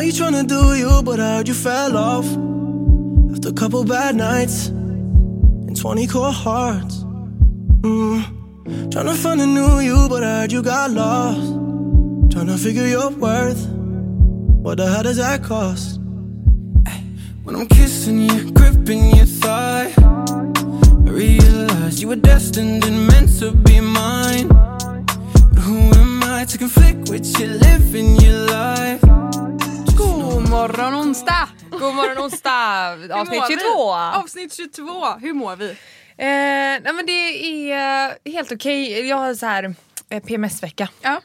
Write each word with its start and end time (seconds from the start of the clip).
Know 0.00 0.06
you 0.06 0.12
tryna 0.14 0.46
do 0.48 0.74
you, 0.76 1.02
but 1.02 1.20
I 1.20 1.36
heard 1.36 1.48
you 1.48 1.52
fell 1.52 1.94
off 1.94 2.24
after 3.34 3.50
a 3.50 3.52
couple 3.52 3.84
bad 3.84 4.16
nights 4.16 4.68
and 4.68 5.78
20 5.78 6.06
cold 6.06 6.34
hearts. 6.34 7.04
Mm. 7.82 8.22
Tryna 8.88 9.14
find 9.14 9.42
a 9.42 9.46
new 9.46 9.80
you, 9.80 10.06
but 10.08 10.24
I 10.24 10.40
heard 10.40 10.52
you 10.52 10.62
got 10.62 10.92
lost. 10.92 11.52
Tryna 12.32 12.58
figure 12.58 12.86
your 12.86 13.10
worth. 13.10 13.62
What 14.62 14.78
the 14.78 14.90
hell 14.90 15.02
does 15.02 15.18
that 15.18 15.42
cost? 15.42 16.00
When 17.42 17.54
I'm 17.54 17.66
kissing 17.66 18.22
you, 18.22 18.52
gripping 18.52 19.14
your 19.14 19.26
thigh, 19.26 19.92
I 19.98 21.10
realized 21.10 22.00
you 22.00 22.08
were 22.08 22.16
destined 22.16 22.86
and 22.86 23.06
meant 23.06 23.38
to 23.40 23.50
be 23.50 23.80
mine. 23.80 24.48
But 24.48 25.58
who 25.58 25.92
am 25.92 26.22
I 26.24 26.46
to 26.46 26.56
conflict 26.56 27.10
with 27.10 27.38
you, 27.38 27.48
living 27.48 28.16
your 28.16 28.46
life? 28.46 29.19
God 30.04 30.48
morgon 30.50 30.94
onsdag! 30.94 31.48
God 31.70 31.94
morgon 31.94 32.18
onsdag, 32.24 32.92
avsnitt 32.92 33.40
mår 33.40 33.48
vi? 33.48 33.54
22. 33.54 33.92
Avsnitt 33.94 34.54
22, 34.54 35.06
hur 35.20 35.32
mår 35.32 35.56
vi? 35.56 35.68
Eh, 35.70 35.76
nej 36.16 36.92
men 36.94 37.06
det 37.06 37.12
är 37.72 38.08
eh, 38.26 38.32
helt 38.32 38.52
okej. 38.52 39.06
Jag 39.08 39.16
har 39.16 39.34
så 39.34 39.46
här 39.46 39.74
eh, 40.08 40.22
PMS-vecka. 40.22 40.88
Ja, 41.02 41.20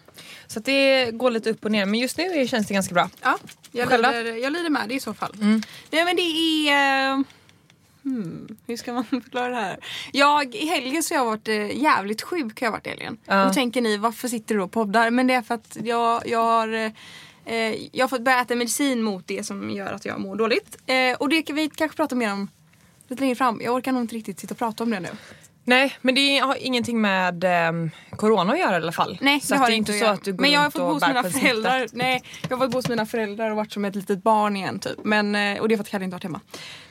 Så 0.47 0.59
det 0.59 1.11
går 1.11 1.31
lite 1.31 1.49
upp 1.49 1.65
och 1.65 1.71
ner 1.71 1.85
men 1.85 1.99
just 1.99 2.17
nu 2.17 2.47
känns 2.47 2.67
det 2.67 2.73
ganska 2.73 2.93
bra. 2.93 3.09
ja 3.21 3.37
jag, 3.71 3.87
Själv 3.89 4.03
lider, 4.11 4.35
jag 4.43 4.53
lider 4.53 4.69
med 4.69 4.89
det 4.89 4.95
i 4.95 4.99
så 4.99 5.13
fall. 5.13 5.33
Mm. 5.41 5.61
Nej 5.91 6.05
men 6.05 6.15
det 6.15 6.21
är... 6.69 7.11
eh, 7.11 7.19
Hmm, 8.03 8.57
hur 8.67 8.77
ska 8.77 8.93
man 8.93 9.05
förklara 9.09 9.49
det 9.49 9.55
här? 9.55 9.77
Jag, 10.13 10.55
I 10.55 10.65
helgen 10.67 11.03
så 11.03 11.13
har 11.13 11.19
jag 11.19 11.25
varit 11.25 11.47
eh, 11.47 11.81
jävligt 11.81 12.21
sjuk. 12.21 12.59
Har 12.61 12.67
jag 12.67 12.71
varit 12.71 12.87
helgen. 12.87 13.17
Ja. 13.25 13.45
Då 13.45 13.53
tänker 13.53 13.81
ni 13.81 13.97
varför 13.97 14.27
sitter 14.27 14.55
du 14.55 14.61
och 14.61 14.71
poddar? 14.71 15.09
Men 15.09 15.27
det 15.27 15.33
är 15.33 15.41
för 15.41 15.55
att 15.55 15.77
jag, 15.83 16.27
jag 16.27 16.39
har 16.43 16.91
jag 17.91 18.03
har 18.03 18.07
fått 18.07 18.21
börja 18.21 18.41
äta 18.41 18.55
medicin 18.55 19.01
mot 19.01 19.27
det 19.27 19.45
som 19.45 19.69
gör 19.69 19.93
att 19.93 20.05
jag 20.05 20.19
mår 20.19 20.35
dåligt. 20.35 20.77
Eh, 20.85 21.15
och 21.19 21.29
det 21.29 21.41
kan 21.41 21.55
vi 21.55 21.69
kanske 21.69 21.97
prata 21.97 22.15
mer 22.15 22.33
om 22.33 22.49
lite 23.07 23.21
längre 23.21 23.35
fram. 23.35 23.61
Jag 23.63 23.75
orkar 23.75 23.91
nog 23.91 24.01
inte 24.01 24.15
riktigt 24.15 24.39
sitta 24.39 24.53
och 24.53 24.57
prata 24.57 24.83
om 24.83 24.89
det 24.89 24.99
nu. 24.99 25.09
Nej 25.67 25.97
men 26.01 26.15
det 26.15 26.37
har 26.37 26.55
ingenting 26.55 27.01
med 27.01 27.43
ehm, 27.43 27.91
corona 28.15 28.53
att 28.53 28.59
göra 28.59 28.73
i 28.73 28.75
alla 28.75 28.91
fall. 28.91 29.17
Nej, 29.21 29.39
så 29.41 29.53
det 29.53 29.59
har 29.59 29.69
det 29.69 29.75
inte 29.75 29.91
att 29.91 29.97
göra. 29.97 30.11
att 30.11 30.23
du 30.23 30.33
går 30.33 30.41
Men 30.41 30.51
jag 30.51 30.61
har 30.61 30.69
fått 30.69 30.81
bo 30.81 30.93
hos 30.93 31.07
mina 31.07 31.23
föräldrar. 31.23 31.87
Nej, 31.93 32.23
jag 32.41 32.49
har 32.49 32.57
varit 32.57 32.73
hos 32.73 32.89
mina 32.89 33.05
föräldrar 33.05 33.49
och 33.49 33.55
varit 33.57 33.71
som 33.71 33.85
ett 33.85 33.95
litet 33.95 34.23
barn 34.23 34.55
igen 34.55 34.79
typ. 34.79 34.99
Men, 35.03 35.35
eh, 35.35 35.61
och 35.61 35.67
det 35.67 35.75
är 35.75 35.77
för 35.77 35.83
att 35.83 35.89
Kalle 35.89 36.05
inte 36.05 36.15
varit 36.15 36.23
hemma. 36.23 36.41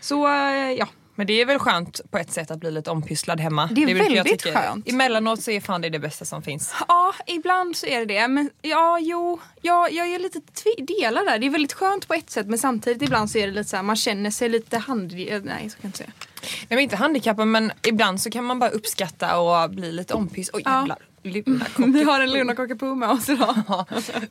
Så 0.00 0.26
eh, 0.26 0.72
ja. 0.72 0.88
Men 1.14 1.26
det 1.26 1.40
är 1.40 1.46
väl 1.46 1.58
skönt 1.58 2.00
på 2.10 2.18
ett 2.18 2.32
sätt 2.32 2.50
att 2.50 2.58
bli 2.60 2.70
lite 2.70 2.90
ompysslad 2.90 3.40
hemma. 3.40 3.66
Det 3.72 3.82
är 3.82 3.86
brukar 3.86 4.04
jag 4.04 4.24
väldigt 4.24 4.42
tycka. 4.42 4.58
skönt. 4.62 4.88
Emellanåt 4.88 5.42
så 5.42 5.50
är 5.50 5.60
fan 5.60 5.80
det 5.80 5.88
det 5.88 5.98
bästa 5.98 6.24
som 6.24 6.42
finns. 6.42 6.74
Ja, 6.88 7.14
ibland 7.26 7.76
så 7.76 7.86
är 7.86 7.98
det 7.98 8.06
det. 8.06 8.28
Men 8.28 8.50
ja, 8.62 8.98
jo. 9.00 9.40
Ja, 9.62 9.88
jag 9.88 10.08
är 10.08 10.18
lite 10.18 10.40
delar 10.78 11.24
där. 11.24 11.38
Det 11.38 11.46
är 11.46 11.50
väldigt 11.50 11.72
skönt 11.72 12.08
på 12.08 12.14
ett 12.14 12.30
sätt 12.30 12.46
men 12.46 12.58
samtidigt 12.58 13.02
ibland 13.02 13.30
så 13.30 13.38
är 13.38 13.46
det 13.46 13.52
lite 13.52 13.70
så 13.70 13.76
här, 13.76 13.82
man 13.82 13.96
känner 13.96 14.30
sig 14.30 14.48
lite 14.48 14.78
hand... 14.78 15.12
Nej, 15.12 15.30
så 15.42 15.44
kan 15.44 15.50
jag 15.80 15.88
inte 15.88 15.98
säga. 15.98 16.10
Nej 16.42 16.66
men 16.68 16.78
inte 16.78 16.96
handikappad 16.96 17.46
men 17.48 17.72
ibland 17.86 18.20
så 18.20 18.30
kan 18.30 18.44
man 18.44 18.58
bara 18.58 18.70
uppskatta 18.70 19.38
och 19.38 19.70
bli 19.70 19.92
lite 19.92 20.14
ompyss. 20.14 20.50
Oj 20.52 20.62
Ja. 20.64 20.78
jävlar. 20.78 20.98
Luna 21.24 21.66
Vi 21.76 22.02
har 22.02 22.20
en 22.20 22.30
Luna 22.32 22.54
Cockapoo 22.54 22.94
med 22.94 23.08
oss 23.08 23.28
idag. 23.28 23.54
Ja. 23.68 23.86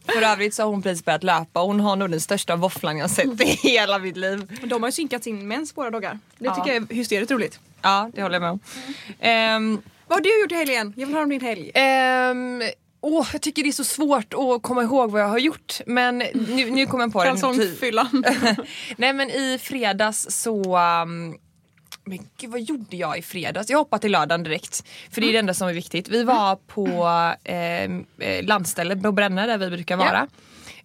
För 0.07 0.21
övrigt 0.21 0.53
så 0.53 0.63
har 0.63 0.69
hon 0.69 0.81
precis 0.81 1.05
börjat 1.05 1.23
löpa 1.23 1.59
hon 1.59 1.79
har 1.79 1.95
nog 1.95 2.09
den 2.11 2.21
största 2.21 2.55
våfflan 2.55 2.97
jag 2.97 3.09
sett 3.09 3.41
i 3.41 3.45
hela 3.69 3.99
mitt 3.99 4.17
liv. 4.17 4.59
De 4.65 4.83
har 4.83 4.87
ju 4.87 4.91
synkat 4.91 5.23
sin 5.23 5.47
mens 5.47 5.77
våra 5.77 5.89
dagar. 5.89 6.19
Det 6.37 6.45
Ja. 6.45 6.55
tycker 6.55 6.73
jag 6.73 6.91
är 6.91 6.95
hysteriskt 6.95 7.31
roligt. 7.31 7.59
Ja 7.81 8.09
det 8.13 8.21
håller 8.21 8.35
jag 8.35 8.41
med 8.41 8.51
om. 8.51 8.59
Ehm, 9.19 9.81
Vad 10.07 10.17
har 10.17 10.23
du 10.23 10.41
gjort 10.41 10.51
i 10.51 10.55
helgen? 10.55 10.93
Jag 10.97 11.05
vill 11.05 11.15
höra 11.15 11.23
om 11.23 11.29
din 11.29 11.41
helg. 11.41 11.71
ehm, 11.73 12.61
åh, 13.01 13.27
jag 13.31 13.41
tycker 13.41 13.63
det 13.63 13.69
är 13.69 13.71
så 13.71 13.83
svårt 13.83 14.33
att 14.33 14.61
komma 14.61 14.83
ihåg 14.83 15.11
vad 15.11 15.21
jag 15.21 15.27
har 15.27 15.37
gjort 15.39 15.79
men 15.85 16.17
nu, 16.17 16.71
nu 16.71 16.85
kommer 16.85 17.03
jag 17.03 17.13
på 17.13 17.23
det. 17.23 17.29
Kalsongfyllan. 17.29 18.23
Nej 18.97 19.13
men 19.13 19.29
i 19.29 19.59
fredags 19.61 20.27
så 20.29 20.77
um, 20.77 21.35
men 22.05 22.19
gud 22.37 22.51
vad 22.51 22.61
gjorde 22.61 22.97
jag 22.97 23.17
i 23.17 23.21
fredags? 23.21 23.69
Jag 23.69 23.77
hoppade 23.77 24.01
till 24.01 24.11
lördagen 24.11 24.43
direkt. 24.43 24.83
För 25.11 25.21
det 25.21 25.27
är 25.29 25.33
det 25.33 25.39
enda 25.39 25.53
som 25.53 25.67
är 25.67 25.73
viktigt. 25.73 26.09
Vi 26.09 26.23
var 26.23 26.55
på 26.55 26.87
eh, 27.43 27.83
eh, 27.83 28.43
landstället 28.45 29.03
på 29.03 29.11
Brännö 29.11 29.47
där 29.47 29.57
vi 29.57 29.69
brukar 29.69 29.97
vara. 29.97 30.27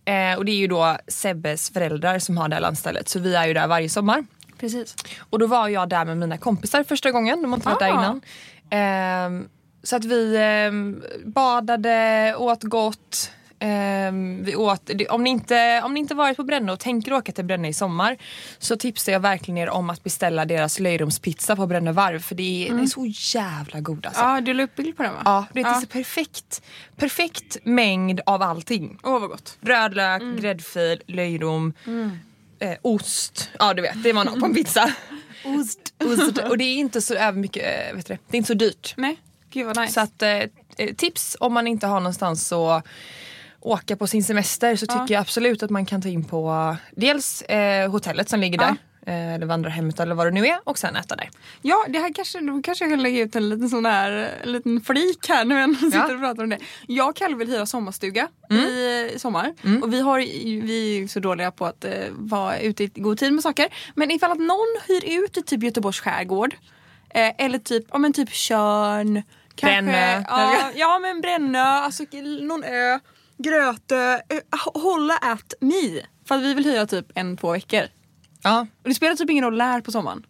Eh, 0.05 0.39
och 0.39 0.45
det 0.45 0.53
är 0.53 0.57
ju 0.57 0.67
då 0.67 0.97
Sebbes 1.09 1.71
föräldrar 1.71 2.19
som 2.19 2.37
har 2.37 2.49
det 2.49 2.55
här 2.55 2.63
landstället. 2.63 3.09
Så 3.09 3.19
vi 3.19 3.35
är 3.35 3.47
ju 3.47 3.55
där 3.55 3.67
varje 3.67 3.89
sommar. 3.89 4.25
Precis. 4.59 4.97
Och 5.31 5.39
då 5.39 5.47
var 5.47 5.69
jag 5.69 5.89
där 5.89 6.05
med 6.05 6.17
mina 6.17 6.39
kompisar 6.39 6.85
första 6.85 7.11
gången. 7.11 7.43
De 7.43 7.53
har 7.53 7.57
inte 7.59 7.69
varit 7.69 7.79
där 7.79 7.87
Ah. 7.87 7.91
innan. 7.91 8.21
Ehm, 8.71 9.49
så 9.83 9.97
att 9.97 10.05
vi 10.05 10.37
ehm, 10.37 11.03
badade, 11.25 12.35
åt 12.39 12.63
gott. 12.63 13.31
Ehm, 13.61 14.45
vi 14.45 14.57
åt, 14.57 14.91
om, 15.11 15.25
ni 15.25 15.31
inte, 15.31 15.83
om 15.85 15.95
ni 15.95 16.01
inte 16.01 16.15
varit 16.15 16.37
på 16.37 16.45
Brännö 16.45 16.73
och 16.73 16.81
tänker 16.81 17.13
åka 17.13 17.33
till 17.33 17.45
Brännö 17.45 17.69
i 17.69 17.73
sommar 17.73 18.17
så 18.59 18.77
tipsar 18.77 19.13
jag 19.13 19.21
verkligen 19.21 19.59
er 19.59 19.71
om 19.71 19.91
att 19.91 20.05
beställa 20.05 20.45
deras 20.45 20.79
löjromspizza 20.81 21.57
på 21.57 21.67
Brännö 21.67 21.93
varv 21.93 22.19
för 22.23 22.35
det 22.35 22.67
är, 22.67 22.71
den 22.71 22.81
är 22.83 22.87
så 22.87 23.07
jävla 23.39 23.81
god 23.81 24.07
alltså. 24.07 24.23
Ja, 24.23 24.41
du 24.41 24.55
la 24.55 24.63
upp 24.63 24.77
bild 24.77 24.97
på 24.97 25.03
den 25.03 25.13
va? 25.15 25.23
Ja, 25.25 25.47
det 25.53 25.61
är 25.61 25.65
Ja. 25.65 25.81
så 25.81 25.87
perfekt, 25.87 26.63
perfekt 26.97 27.57
mängd 27.65 28.21
av 28.27 28.43
allting. 28.43 28.99
Åh 29.03 29.21
vad 29.21 29.31
gott. 29.31 29.59
Rödlök, 29.61 30.23
gräddfil, 30.41 31.03
löjrom, 31.07 31.73
eh, 32.59 32.75
ost. 32.83 33.51
Ja 33.59 33.75
du 33.75 33.83
vet, 33.83 34.03
det 34.03 34.13
var 34.13 34.25
något 34.25 34.41
på 34.41 34.47
en 34.47 34.55
pizza. 34.55 34.93
ost. 35.45 35.95
ost. 36.05 36.39
Och 36.51 36.59
det 36.59 36.65
är 36.65 36.77
inte 36.77 37.01
så 37.03 37.15
över 37.15 37.39
mycket, 37.41 37.91
eh, 37.91 37.97
vet 37.97 38.07
du 38.07 38.19
det, 38.31 38.37
är 38.37 38.39
inte 38.39 38.47
så 38.49 38.55
dyrt. 38.55 38.95
Nej, 38.97 39.17
gud 39.51 39.67
vad 39.67 39.77
nice. 39.81 39.93
Så 39.93 40.01
att 40.01 40.23
eh, 40.23 40.31
eh, 40.31 40.95
tips 40.97 41.37
om 41.41 41.53
man 41.55 41.67
inte 41.67 41.87
har 41.87 42.01
någonstans 42.01 42.53
att 42.53 42.87
åka 43.61 43.97
på 43.97 44.07
sin 44.07 44.25
semester 44.25 44.77
så 44.77 44.87
tycker 44.87 45.15
jag 45.15 45.21
absolut 45.21 45.63
att 45.63 45.71
man 45.71 45.87
kan 45.87 46.03
ta 46.03 46.09
in 46.09 46.25
på 46.25 46.77
dels 46.97 47.43
eh, 47.43 47.91
hotellet 47.91 48.29
som 48.29 48.41
ligger 48.41 48.61
Ja. 48.63 48.67
där. 48.67 48.77
eh, 49.13 49.35
Eller 49.35 49.47
vandrarhemmet 49.47 50.01
eller 50.01 50.15
vad 50.15 50.27
det 50.27 50.31
nu 50.31 50.47
är 50.47 50.59
och 50.65 50.79
sen 50.79 50.97
äta 50.97 51.17
där. 51.17 51.31
Ja, 51.63 51.87
det 51.89 51.99
här 51.99 52.13
kanske, 52.15 52.41
då 52.41 52.63
kanske 52.63 52.85
jag 52.85 52.93
kan 52.93 53.03
lägga 53.03 53.23
ut 53.23 53.37
en 53.37 53.49
liten 53.49 53.69
sån 53.69 53.87
här 53.87 54.11
en 54.43 54.53
liten 54.53 54.81
flik 54.81 55.29
här 55.29 55.45
nu 55.45 55.55
när 55.55 55.61
jag 55.69 55.77
sitter 55.77 56.15
och 56.15 56.21
pratar 56.21 56.43
om 56.43 56.49
det. 56.49 56.59
Jag 56.87 57.09
och 57.09 57.17
Kalle 57.17 57.37
vill 57.37 57.49
hyra 57.49 57.67
sommarstuga 57.67 58.29
i 58.51 59.11
eh, 59.13 59.19
sommar. 59.19 59.55
Och 59.83 59.93
vi, 59.93 60.01
har, 60.01 60.19
vi 60.67 61.03
är 61.03 61.09
så 61.09 61.21
dåliga 61.21 61.51
på 61.51 61.67
att 61.67 61.85
eh, 61.85 61.93
vara 62.11 62.59
ute 62.61 62.85
i 62.85 62.87
god 62.95 63.19
tid 63.19 63.33
med 63.33 63.43
saker. 63.43 63.67
Men 63.95 64.11
ifall 64.11 64.33
att 64.33 64.39
någon 64.39 64.77
hyr 64.89 65.19
ut 65.25 65.37
i 65.37 65.43
typ 65.43 65.63
Göteborgs 65.63 66.01
skärgård 66.01 66.55
eh, 67.11 67.33
eller 67.39 67.59
typ, 67.59 67.87
ja, 67.93 67.99
men 67.99 68.13
typ. 68.13 68.29
Kanske, 68.29 69.83
Brännö. 69.83 70.23
Ja, 70.29 70.71
ja 70.75 70.99
men 70.99 71.21
Brännö, 71.21 71.59
alltså 71.59 72.05
någon 72.43 72.65
ö. 72.65 72.99
Grötö, 73.39 74.15
ö, 74.29 74.41
hålla 74.75 75.17
at 75.17 75.55
me. 75.61 76.01
För 76.29 76.35
att 76.35 76.43
vi 76.43 76.55
vill 76.55 76.65
hyra 76.65 76.87
typ 76.87 77.07
en, 77.15 77.37
två 77.37 77.53
veckor. 77.53 77.83
Ja. 78.43 78.61
Och 78.83 78.89
det 78.89 78.95
spelar 78.95 79.15
typ 79.15 79.31
ingen 79.31 79.45
roll 79.45 79.59
när 79.59 79.81
på 79.81 79.93
sommaren. 79.93 80.27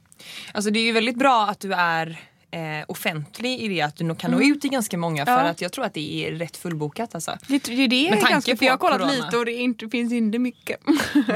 Alltså 0.54 0.70
det 0.70 0.78
är 0.78 0.84
ju 0.84 0.92
väldigt 0.92 1.16
bra 1.18 1.46
att 1.46 1.60
du 1.60 1.72
är 1.74 2.20
eh, 2.50 2.84
offentlig 2.88 3.60
i 3.60 3.68
det 3.68 3.80
att 3.80 3.96
du 3.96 4.04
nog 4.04 4.18
kan 4.18 4.30
nå 4.30 4.40
ut 4.40 4.60
till 4.60 4.70
ganska 4.70 4.98
många 4.98 5.24
för 5.26 5.32
Ja. 5.32 5.38
att 5.40 5.60
jag 5.60 5.72
tror 5.72 5.84
att 5.84 5.94
det 5.94 6.26
är 6.26 6.32
rätt 6.32 6.56
fullbokat 6.56 7.14
alltså. 7.14 7.38
Det, 7.48 7.64
det, 7.64 7.86
det 7.86 8.08
är 8.08 8.30
ganska, 8.30 8.56
för 8.56 8.64
jag 8.64 8.72
har 8.72 8.78
kollat 8.78 8.98
corona. 8.98 9.12
lite 9.12 9.36
och 9.38 9.44
det 9.44 9.52
inte, 9.52 9.88
finns 9.88 10.12
inte 10.12 10.38
mycket. 10.38 10.80
Så- 10.84 11.22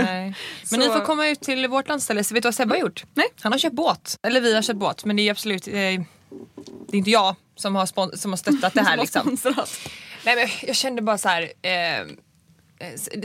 Men 0.71 0.81
ni 0.81 0.87
får 0.87 1.05
komma 1.05 1.29
ut 1.29 1.41
till 1.41 1.69
vårt 1.69 1.89
landställe, 1.89 2.25
så 2.25 2.35
vet 2.35 2.43
du 2.43 2.47
vad 2.47 2.55
Sebbe 2.55 2.75
har 2.75 2.81
gjort? 2.81 3.05
Nej. 3.15 3.27
Han 3.41 3.53
har 3.53 3.59
köpt 3.59 3.77
båt. 3.77 4.17
Eller 4.23 4.41
vi 4.41 4.55
har 4.55 4.63
köpt 4.63 4.79
båt 4.79 5.05
men 5.05 5.17
det 5.17 5.23
är 5.23 5.31
absolut 5.31 5.69
eh, 5.69 5.73
Det 5.73 5.87
är 6.93 6.97
inte 6.97 7.11
jag 7.11 7.37
som 7.57 7.75
har, 7.77 8.17
som 8.17 8.33
har 8.33 8.37
stöttat 8.37 8.75
det 8.75 8.83
här 8.83 8.97
liksom. 9.01 9.37
Nej 10.25 10.37
men 10.37 10.49
jag 10.69 10.77
kände 10.77 11.03
bara 11.03 11.19
så 11.19 11.29
här. 11.29 11.53
Eh, 11.63 12.01
eh, 12.01 12.07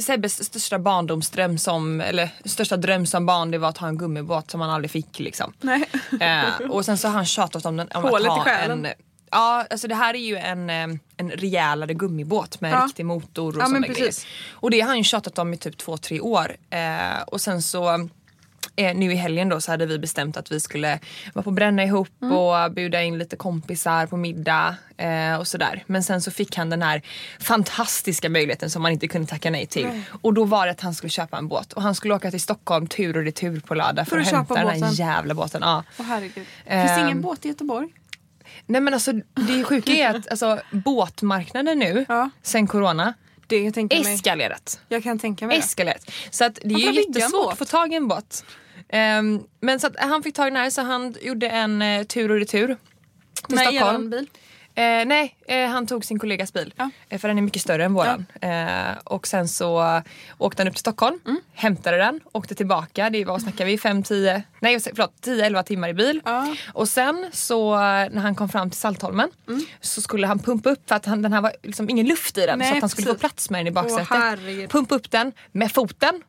Sebbes 0.01 0.43
största 0.45 0.79
barndomsdröm 0.79 1.57
som, 1.57 2.01
eller 2.01 2.29
största 2.45 2.77
dröm 2.77 3.05
som 3.05 3.25
barn 3.25 3.51
det 3.51 3.57
var 3.57 3.69
att 3.69 3.77
ha 3.77 3.87
en 3.87 3.97
gummibåt 3.97 4.51
som 4.51 4.61
han 4.61 4.69
aldrig 4.69 4.91
fick 4.91 5.19
liksom. 5.19 5.53
Nej. 5.61 5.89
Eh, 6.21 6.69
och 6.71 6.85
sen 6.85 6.97
så 6.97 7.07
har 7.07 7.13
han 7.15 7.25
tjatat 7.25 7.65
om, 7.65 7.77
den, 7.77 7.87
om 7.93 8.03
Hålet 8.03 8.31
att 8.31 8.37
i 8.37 8.39
ha 8.39 8.43
själen. 8.43 8.85
en 8.85 8.93
Ja, 9.31 9.65
alltså 9.69 9.87
det 9.87 9.95
här 9.95 10.13
är 10.13 10.17
ju 10.19 10.35
en, 10.37 10.69
eh, 10.69 10.87
en 11.17 11.31
rejälare 11.31 11.93
gummibåt 11.93 12.61
med 12.61 12.71
Ja. 12.71 12.85
riktig 12.87 13.05
motor 13.05 13.55
och 13.55 13.61
Ja, 13.61 13.65
sådana 13.65 13.87
grejer. 13.87 14.13
Och 14.51 14.71
det 14.71 14.81
har 14.81 14.87
han 14.87 14.97
ju 14.97 15.03
tjatat 15.03 15.39
om 15.39 15.53
i 15.53 15.57
typ 15.57 15.77
två, 15.77 15.97
tre 15.97 16.19
år. 16.19 16.55
Eh, 16.69 17.21
och 17.27 17.41
sen 17.41 17.61
så 17.61 18.09
nu 18.77 19.11
i 19.11 19.15
helgen 19.15 19.49
då 19.49 19.61
så 19.61 19.71
hade 19.71 19.85
vi 19.85 19.99
bestämt 19.99 20.37
att 20.37 20.51
vi 20.51 20.59
skulle 20.59 20.99
vara 21.33 21.43
på 21.43 21.51
bränna 21.51 21.83
ihop 21.83 22.09
och 22.21 22.71
bjuda 22.73 23.03
in 23.03 23.17
lite 23.17 23.35
kompisar 23.35 24.05
på 24.07 24.17
middag 24.17 24.75
eh, 24.97 25.35
och 25.39 25.47
sådär. 25.47 25.83
Men 25.87 26.03
sen 26.03 26.21
så 26.21 26.31
fick 26.31 26.55
han 26.57 26.69
den 26.69 26.81
här 26.81 27.01
fantastiska 27.39 28.29
möjligheten 28.29 28.69
som 28.69 28.81
man 28.81 28.91
inte 28.91 29.07
kunde 29.07 29.27
tacka 29.27 29.49
nej 29.49 29.65
till. 29.65 29.87
Och 30.21 30.33
då 30.33 30.43
var 30.43 30.65
det 30.65 30.71
att 30.71 30.81
han 30.81 30.93
skulle 30.93 31.09
köpa 31.09 31.37
en 31.37 31.47
båt 31.47 31.73
och 31.73 31.81
han 31.81 31.95
skulle 31.95 32.15
åka 32.15 32.31
till 32.31 32.41
Stockholm 32.41 32.87
tur 32.87 33.17
och 33.17 33.23
retur 33.23 33.59
på 33.59 33.75
lördag 33.75 34.07
för, 34.07 34.09
För 34.09 34.17
att 34.17 34.27
att 34.27 34.57
hämta 34.57 34.63
den 34.73 34.83
här 34.83 34.91
jävla 34.93 35.33
båten. 35.33 35.61
Ja. 35.63 35.83
Åh 35.99 36.05
herregud. 36.05 36.33
Finns 36.33 36.45
det 36.65 36.73
Ehm. 36.73 37.05
ingen 37.05 37.21
båt 37.21 37.45
i 37.45 37.47
Göteborg? 37.47 37.89
Nej 38.65 38.81
men 38.81 38.93
alltså 38.93 39.11
det 39.47 39.63
sjuka 39.63 39.91
är 39.91 40.15
att 40.15 40.27
alltså, 40.31 40.59
båtmarknaden 40.71 41.79
nu 41.79 42.05
Ja. 42.09 42.29
sen 42.41 42.67
corona 42.67 43.13
Det 43.47 43.57
jag 43.75 43.93
eskalerat. 43.93 44.79
Jag 44.89 45.03
kan 45.03 45.19
tänka 45.19 45.47
mig 45.47 45.57
det. 45.57 45.63
eskalerat. 45.63 46.11
Så 46.31 46.45
att 46.45 46.59
det 46.63 46.73
är 46.73 46.79
ju 46.79 46.93
jättesvårt 46.93 47.51
att 47.53 47.57
få 47.59 47.65
tag 47.65 47.93
i 47.93 47.95
en 47.95 48.07
båt. 48.07 48.45
Ehm, 48.89 49.43
men 49.59 49.79
så 49.79 49.87
att 49.87 49.95
han 49.99 50.23
fick 50.23 50.35
tag 50.35 50.47
i 50.47 50.49
den 50.49 50.57
här 50.61 50.69
så 50.69 50.81
han 50.81 51.15
gjorde 51.21 51.47
en 51.49 51.81
eh, 51.81 52.03
tur 52.03 52.31
och 52.31 52.37
retur 52.37 52.77
till 53.47 53.55
Med 53.55 53.59
Stockholm. 53.67 53.95
eran 53.95 54.09
bil? 54.09 54.27
Eh, 54.75 54.83
nej, 55.05 55.35
eh, 55.47 55.67
han 55.69 55.87
tog 55.87 56.05
sin 56.05 56.19
kollegas 56.19 56.53
bil. 56.53 56.73
Ja. 56.77 56.89
För 57.19 57.27
den 57.27 57.37
är 57.37 57.41
mycket 57.41 57.61
större 57.61 57.85
än 57.85 57.93
våran. 57.93 58.25
Eh, 58.41 58.97
och 59.03 59.27
sen 59.27 59.47
så 59.47 60.01
åkte 60.37 60.61
han 60.61 60.67
upp 60.67 60.73
till 60.73 60.79
Stockholm, 60.79 61.19
Mm. 61.25 61.41
hämtade 61.53 61.97
den, 61.97 62.19
åkte 62.31 62.55
tillbaka. 62.55 63.09
Det 63.09 63.25
var, 63.25 63.33
vad 63.33 63.41
snackar 63.41 63.65
vi, 63.65 63.77
5, 63.77 64.03
10, 64.03 64.43
nej 64.59 64.79
förlåt 64.79 65.13
10-11 65.21 65.63
timmar 65.63 65.89
i 65.89 65.93
bil. 65.93 66.21
Ja. 66.25 66.55
Och 66.73 66.89
sen 66.89 67.29
så 67.33 67.75
när 67.77 68.19
han 68.21 68.35
kom 68.35 68.49
fram 68.49 68.69
till 68.69 68.79
Saltholmen 68.79 69.29
Mm. 69.47 69.65
så 69.81 70.01
skulle 70.01 70.27
han 70.27 70.39
pumpa 70.39 70.69
upp 70.69 70.89
för 70.89 70.95
att 70.95 71.05
han, 71.05 71.21
den 71.21 71.33
här 71.33 71.41
var 71.41 71.53
liksom 71.63 71.89
ingen 71.89 72.05
luft 72.05 72.37
i 72.37 72.45
den 72.45 72.59
Nej, 72.59 72.69
så 72.69 72.75
att 72.75 72.81
han 72.81 72.89
skulle 72.89 73.05
precis. 73.05 73.17
få 73.21 73.27
plats 73.27 73.49
med 73.49 73.59
den 73.59 73.67
i 73.67 73.69
Åh, 73.77 73.83
baksätet. 73.83 74.07
herregud. 74.09 74.69
pumpa 74.69 74.95
upp 74.95 75.11
den 75.11 75.31
med 75.51 75.71
foten. 75.71 76.21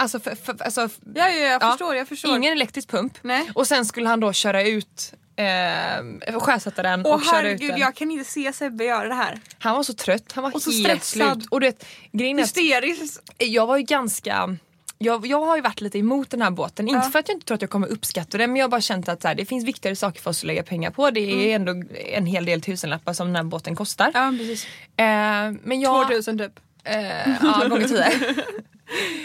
Alltså, 0.00 0.20
för, 0.20 0.34
för, 0.34 0.62
alltså 0.62 0.80
Ja, 0.80 0.88
ja, 1.14 1.30
jag 1.30 1.62
Ja. 1.62 1.70
förstår. 1.70 1.96
Jag 1.96 2.08
förstår. 2.08 2.36
Ingen 2.36 2.52
elektrisk 2.52 2.88
pump. 2.90 3.18
Nej. 3.22 3.50
Och 3.54 3.66
sen 3.66 3.84
skulle 3.84 4.08
han 4.08 4.20
då 4.20 4.32
köra 4.32 4.62
ut 4.62 5.12
eh, 5.36 6.38
sjösätta 6.40 6.82
den 6.82 7.06
Åh 7.06 7.14
och 7.14 7.22
köra 7.24 7.38
ut 7.40 7.44
herregud, 7.44 7.70
den. 7.70 7.78
jag 7.80 7.94
kan 7.94 8.10
inte 8.10 8.30
se 8.30 8.52
Sebbe 8.52 8.84
göra 8.84 9.08
det 9.08 9.14
här. 9.14 9.40
Han 9.58 9.76
var 9.76 9.82
så 9.82 9.94
trött, 9.94 10.32
han 10.32 10.44
var 10.44 10.54
Och 10.54 10.62
så 10.62 10.70
helt 10.88 11.04
stressad. 11.04 11.32
slut. 11.42 11.48
Och 11.50 11.60
du 11.60 11.66
vet, 11.66 11.84
grejen 12.12 12.38
Hysteriskt. 12.38 13.20
jag 13.38 13.66
var 13.66 13.76
ju 13.76 13.82
ganska 13.82 14.56
jag, 15.00 15.26
jag 15.26 15.40
har 15.46 15.56
ju 15.56 15.62
varit 15.62 15.80
lite 15.80 15.98
emot 15.98 16.30
den 16.30 16.42
här 16.42 16.50
båten. 16.50 16.88
Inte 16.88 17.06
Ja. 17.06 17.10
för 17.10 17.18
att 17.18 17.28
jag 17.28 17.36
inte 17.36 17.46
tror 17.46 17.54
att 17.54 17.60
jag 17.62 17.70
kommer 17.70 17.88
uppskatta 17.88 18.38
den 18.38 18.50
men 18.52 18.56
jag 18.56 18.64
har 18.64 18.70
bara 18.70 18.80
känt 18.80 19.08
att 19.08 19.22
så 19.22 19.28
här, 19.28 19.34
det 19.34 19.46
finns 19.46 19.64
viktigare 19.64 19.96
saker 19.96 20.20
för 20.20 20.30
oss 20.30 20.40
att 20.40 20.46
lägga 20.46 20.62
pengar 20.62 20.90
på. 20.90 21.10
Det 21.10 21.20
är 21.20 21.54
ändå 21.56 21.72
en 22.12 22.26
hel 22.26 22.44
del 22.44 22.62
tusenlappar 22.62 23.12
som 23.12 23.26
den 23.26 23.36
här 23.36 23.42
båten 23.42 23.76
kostar. 23.76 24.10
Ja 24.14 24.34
precis. 24.38 24.64
Eh, 24.96 25.04
men 25.62 25.80
jag... 25.80 26.06
2000 26.08 26.38
typ. 26.38 26.52
Eh, 26.84 27.28
ja, 27.42 27.66
gånger 27.68 27.88
tio. 27.88 28.34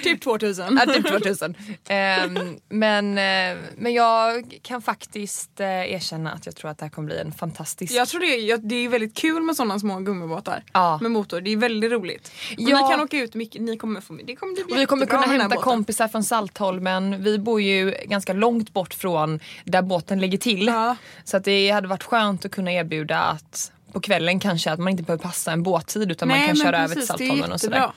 Typ 0.03 0.21
2000. 0.21 0.79
Ja, 0.87 0.93
typ 0.93 1.07
2000. 1.07 1.55
Ehm, 1.87 2.59
men, 2.69 3.17
eh, 3.17 3.57
men 3.75 3.93
jag 3.93 4.57
kan 4.61 4.81
faktiskt 4.81 5.59
eh, 5.59 5.67
erkänna 5.67 6.31
att 6.31 6.45
jag 6.45 6.55
tror 6.55 6.71
att 6.71 6.77
det 6.77 6.85
här 6.85 6.89
kommer 6.89 7.05
bli 7.05 7.19
en 7.19 7.31
fantastisk... 7.31 7.93
Jag 7.93 8.07
tror 8.07 8.21
det 8.21 8.51
är, 8.51 8.57
det 8.57 8.75
är 8.75 8.89
väldigt 8.89 9.17
kul 9.17 9.43
med 9.43 9.55
sådana 9.55 9.79
små 9.79 9.99
gummibåtar. 9.99 10.63
Ja. 10.73 10.99
Med 11.01 11.11
motor. 11.11 11.41
Det 11.41 11.53
är 11.53 11.57
väldigt 11.57 11.91
roligt. 11.91 12.27
Och 12.27 12.53
Ja. 12.57 12.81
Ni 12.81 12.91
kan 12.91 13.01
åka 13.01 13.17
ut 13.17 13.35
mycket. 13.35 13.61
Ni 13.61 13.77
kommer 13.77 14.01
få, 14.01 14.13
det 14.23 14.35
kommer 14.35 14.53
bli 14.53 14.63
Och 14.63 14.79
vi 14.79 14.85
kommer 14.85 15.05
kunna 15.05 15.21
hämta 15.21 15.55
kompisar 15.55 16.07
från 16.07 16.23
Saltholmen. 16.23 17.23
Vi 17.23 17.39
bor 17.39 17.61
ju 17.61 17.95
ganska 18.05 18.33
långt 18.33 18.73
bort 18.73 18.93
från 18.93 19.39
där 19.63 19.81
båten 19.81 20.19
ligger 20.19 20.37
till. 20.37 20.65
Ja. 20.67 20.95
Så 21.23 21.37
att 21.37 21.43
det 21.43 21.69
hade 21.69 21.87
varit 21.87 22.03
skönt 22.03 22.45
att 22.45 22.51
kunna 22.51 22.71
erbjuda 22.71 23.19
att 23.19 23.71
på 23.93 23.99
kvällen 23.99 24.39
kanske 24.39 24.71
att 24.71 24.79
man 24.79 24.89
inte 24.89 25.03
behöver 25.03 25.23
passa 25.23 25.51
en 25.51 25.63
båttid 25.63 26.11
utan 26.11 26.27
Nej, 26.27 26.39
man 26.39 26.47
kan 26.47 26.55
köra 26.55 26.77
över 26.77 26.87
till 26.87 26.95
precis, 26.95 27.07
Saltholmen 27.07 27.51
och 27.51 27.61
sådär. 27.61 27.91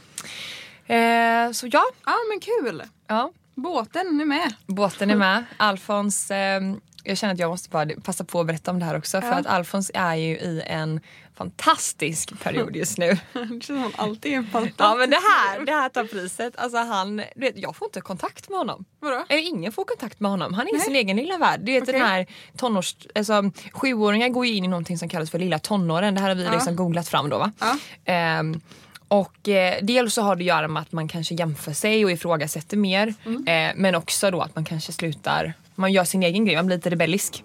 Eh, 0.87 1.53
så 1.53 1.67
ja, 1.73 1.85
Ja 2.07 2.15
men 2.31 2.41
kul. 2.41 2.83
ja, 3.07 3.31
Båten 3.55 4.21
är 4.21 4.25
med. 4.25 4.55
båten 4.67 5.11
är 5.11 5.17
med. 5.17 5.45
Alfons, 5.57 6.31
eh, 6.31 6.61
jag 7.05 7.19
känner 7.19 7.35
att 7.35 7.41
jag 7.41 7.51
måste 7.51 7.69
bara 7.71 7.87
passa 8.05 8.25
på 8.25 8.41
att 8.41 8.47
berätta 8.47 8.71
om 8.71 8.79
det 8.79 8.85
här 8.85 8.99
också 8.99 9.21
för 9.21 9.29
Ja. 9.29 9.35
att 9.35 9.47
Alfons 9.47 9.91
är 9.95 10.15
ju 10.15 10.37
i 10.39 10.63
en 10.67 11.01
fantastisk 11.37 12.43
period 12.43 12.77
just 12.77 12.99
nu. 12.99 13.09
Det 13.33 13.47
känns 13.49 13.67
som 13.67 13.93
alltid 13.97 14.33
är 14.33 14.37
en 14.37 14.47
fantastisk 14.47 14.81
Ja 14.81 14.95
men 14.95 15.11
det 15.11 15.17
här, 15.17 15.65
det 15.67 15.73
här 15.73 15.89
tar 15.89 16.05
priset. 16.05 16.57
Alltså 16.57 16.79
han, 16.79 17.17
du 17.17 17.25
vet, 17.41 17.59
jag 17.59 17.77
får 17.77 17.89
inte 17.89 18.01
kontakt 18.01 18.49
med 18.49 18.59
honom. 18.59 18.85
Vadå? 19.01 19.25
Eh, 19.29 19.47
Ingen 19.47 19.73
får 19.73 19.85
kontakt 19.85 20.21
med 20.21 20.31
honom. 20.31 20.55
Han 20.55 20.67
är 20.69 20.77
i 20.77 20.81
sin 20.81 20.97
egen 20.97 21.17
lilla 21.17 21.39
värld. 21.39 21.61
Du 21.63 21.73
vet 21.73 21.83
Okej. 21.83 21.93
den 22.01 22.09
här 22.09 22.27
tonårs... 22.57 22.97
Alltså, 23.15 23.51
sjuåringar 23.73 24.29
går 24.29 24.47
ju 24.47 24.55
in 24.55 24.65
i 24.65 24.69
någonting 24.69 24.99
som 24.99 25.09
kallas 25.09 25.31
för 25.31 25.39
lilla 25.39 25.59
tonåren. 25.59 26.15
Det 26.15 26.21
här 26.21 26.29
har 26.29 26.35
vi 26.37 26.45
Ja. 26.45 26.53
liksom 26.53 26.77
googlat 26.77 27.09
fram 27.09 27.29
då 27.31 27.39
va. 27.39 27.53
Ja. 27.59 27.79
Ehm, 28.05 28.61
och 29.09 29.49
eh, 29.49 29.75
dels 29.83 30.15
så 30.15 30.23
har 30.23 30.37
det 30.37 30.43
att 30.43 30.47
göra 30.47 30.69
med 30.69 30.83
att 30.83 30.93
man 30.93 31.09
kanske 31.09 31.35
jämför 31.35 31.73
sig 31.73 32.05
och 32.05 32.11
ifrågasätter 32.11 32.77
mer. 32.77 33.15
Mm. 33.27 33.47
Eh, 33.47 33.73
men 33.77 33.95
också 33.95 34.31
då 34.31 34.41
att 34.43 34.55
man 34.55 34.65
kanske 34.65 34.93
slutar, 34.93 35.53
man 35.75 35.93
gör 35.93 36.05
sin 36.05 36.23
egen 36.23 36.45
grej, 36.45 36.57
man 36.57 36.67
blir 36.67 36.77
lite 36.77 36.91
rebellisk. 36.91 37.45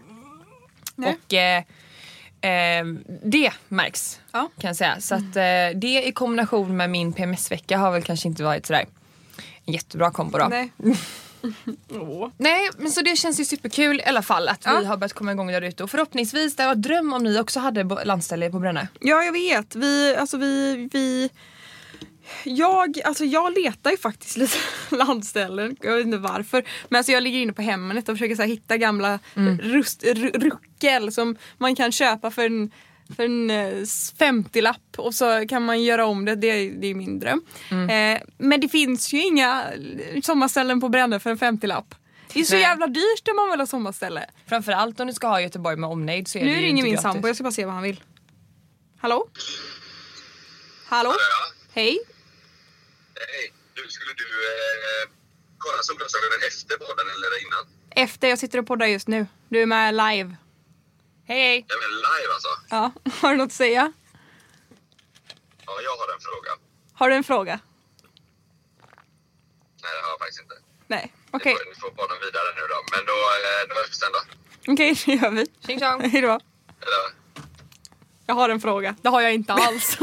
Nej. 0.96 1.18
Och 1.28 1.34
eh, 1.34 1.58
eh, 2.52 2.86
det 3.24 3.52
märks 3.68 4.20
Ja. 4.32 4.50
kan 4.60 4.68
jag 4.68 4.76
säga. 4.76 5.02
Så 5.02 5.16
att 5.16 5.36
eh, 5.36 5.80
det 5.80 6.04
i 6.08 6.12
kombination 6.16 6.78
med 6.78 6.90
min 6.90 7.14
PMS-vecka 7.14 7.78
har 7.78 7.92
väl 7.92 8.04
kanske 8.04 8.28
inte 8.28 8.44
varit 8.44 8.66
sådär 8.66 8.86
en 9.66 9.74
jättebra 9.74 10.12
kombo 10.12 10.38
då. 10.38 10.48
Nej. 10.48 10.70
Åh. 11.90 12.30
Nej, 12.38 12.70
men 12.78 12.92
så 12.92 13.02
det 13.02 13.16
känns 13.16 13.40
ju 13.40 13.46
superkul 13.46 14.00
i 14.00 14.04
alla 14.04 14.22
fall 14.22 14.48
att 14.48 14.66
vi 14.68 14.70
Ja. 14.72 14.84
har 14.84 14.98
börjat 14.98 15.14
komma 15.14 15.32
igång 15.32 15.48
där 15.48 15.62
ute. 15.62 15.84
Och 15.84 15.92
förhoppningsvis, 15.92 16.56
det 16.56 16.66
var 16.66 16.76
dröm 16.76 17.14
om 17.14 17.24
ni 17.24 17.40
också 17.40 17.60
hade 17.60 17.84
landställe 18.06 18.50
på 18.50 18.60
Brännö. 18.60 18.88
Ja 19.00 19.24
jag 19.24 19.32
vet. 19.32 19.76
Vi, 19.76 20.16
alltså 20.16 20.38
vi, 20.38 20.90
vi 20.94 21.30
jag, 22.44 23.02
alltså 23.06 23.26
jag 23.26 23.54
letar 23.58 23.92
ju 23.92 23.98
faktiskt 23.98 24.38
lite 24.38 24.58
landställen, 24.96 25.76
jag 25.82 25.96
vet 25.98 26.06
inte 26.06 26.18
varför. 26.18 26.64
Men 26.90 26.98
alltså 26.98 27.12
jag 27.12 27.24
ligger 27.24 27.40
inne 27.40 27.54
på 27.54 27.62
Hemnet 27.62 28.10
och 28.10 28.16
försöker 28.16 28.36
så 28.36 28.44
hitta 28.44 28.78
gamla 28.78 29.20
rust, 29.62 30.04
ru- 30.04 30.40
ruckel 30.50 31.12
som 31.12 31.36
man 31.58 31.76
kan 31.76 31.92
köpa 31.92 32.32
för 32.32 32.46
en, 32.46 32.72
för 33.16 33.24
en 33.24 33.50
eh, 33.50 33.74
50-lapp 34.20 34.98
och 34.98 35.16
så 35.16 35.48
kan 35.50 35.66
man 35.66 35.84
göra 35.84 36.06
om 36.06 36.26
det, 36.26 36.36
det, 36.36 36.70
det 36.70 36.88
är 36.88 36.96
min 36.96 37.20
dröm. 37.20 37.42
Eh, 37.72 38.22
men 38.38 38.62
det 38.62 38.70
finns 38.70 39.14
ju 39.14 39.22
inga 39.22 39.66
sommarställen 40.24 40.82
på 40.82 40.90
Brännö 40.90 41.20
för 41.20 41.30
en 41.30 41.38
50-lapp. 41.38 41.96
Det 42.34 42.40
är 42.40 42.44
så 42.44 42.54
Nej. 42.54 42.62
jävla 42.62 42.88
dyrt 42.88 43.28
om 43.30 43.36
man 43.36 43.52
vill 43.52 43.60
ha 43.60 43.68
sommarställe. 43.68 44.26
Framförallt 44.48 45.00
om 45.00 45.08
du 45.08 45.14
ska 45.14 45.28
ha 45.28 45.42
Göteborg 45.42 45.76
med 45.76 45.90
omnejd 45.90 46.28
så 46.28 46.38
är 46.38 46.46
det 46.46 46.50
Nu 46.50 46.56
ju 46.56 46.62
ringer 46.62 46.78
inte 46.78 46.90
min 46.90 46.98
sambo, 47.02 47.28
jag 47.28 47.36
ska 47.36 47.44
bara 47.44 47.52
se 47.52 47.66
vad 47.66 47.74
han 47.74 47.84
vill. 47.84 48.04
Hallå? 48.98 49.28
Hallå? 50.86 51.14
Hej? 51.74 52.00
Hej, 53.16 53.54
du, 53.74 53.82
skulle 53.90 54.14
du 54.14 54.24
eh, 54.24 55.10
kolla 55.58 55.84
solglasögonen 55.84 56.40
efter 56.48 56.78
podden 56.78 57.06
eller 57.16 57.48
innan? 57.48 57.64
Efter, 58.06 58.28
jag 58.28 58.40
sitter 58.40 58.60
och 58.60 58.68
poddar 58.68 58.86
just 58.86 59.08
nu. 59.08 59.28
Du 59.50 59.62
är 59.62 59.66
med 59.66 59.94
live. 59.94 60.36
Hej 61.32 61.40
hej! 61.42 61.66
Jag 61.68 61.78
menar 61.80 61.96
live 61.98 62.34
alltså. 62.34 62.50
Ja, 62.70 62.92
har 63.22 63.32
du 63.32 63.38
något 63.38 63.46
att 63.46 63.52
säga? 63.54 63.94
Ja, 65.66 65.74
jag 65.84 65.92
har 65.98 66.14
en 66.16 66.20
fråga. 66.20 66.52
Har 66.94 67.10
du 67.10 67.16
en 67.16 67.24
fråga? 67.24 67.60
Nej, 69.84 69.92
det 69.96 70.02
har 70.06 70.10
jag 70.10 70.20
faktiskt 70.20 70.42
inte. 70.42 70.56
Nej, 70.88 71.14
okej. 71.32 71.56
får- 71.56 71.70
Ni 71.70 71.76
får 71.76 71.90
podden 71.90 72.18
vidare 72.26 72.44
nu 72.56 72.62
då. 72.74 72.78
Men 72.96 73.06
då, 73.06 73.12
eh, 73.14 73.62
då 73.70 73.76
är 73.80 73.84
vi 73.84 73.90
bestämda. 73.90 74.20
Okej, 74.68 74.96
det 75.06 75.14
gör 75.26 75.32
vi. 75.32 75.46
Tjing 75.68 75.80
tjong! 75.80 76.02
Hejdå. 76.10 76.28
Eller? 76.82 77.22
Jag 78.26 78.36
har 78.36 78.50
en 78.50 78.62
fråga. 78.62 78.96
Det 79.02 79.10
har 79.10 79.22
jag 79.22 79.34
inte 79.34 79.54
alls. 79.54 79.98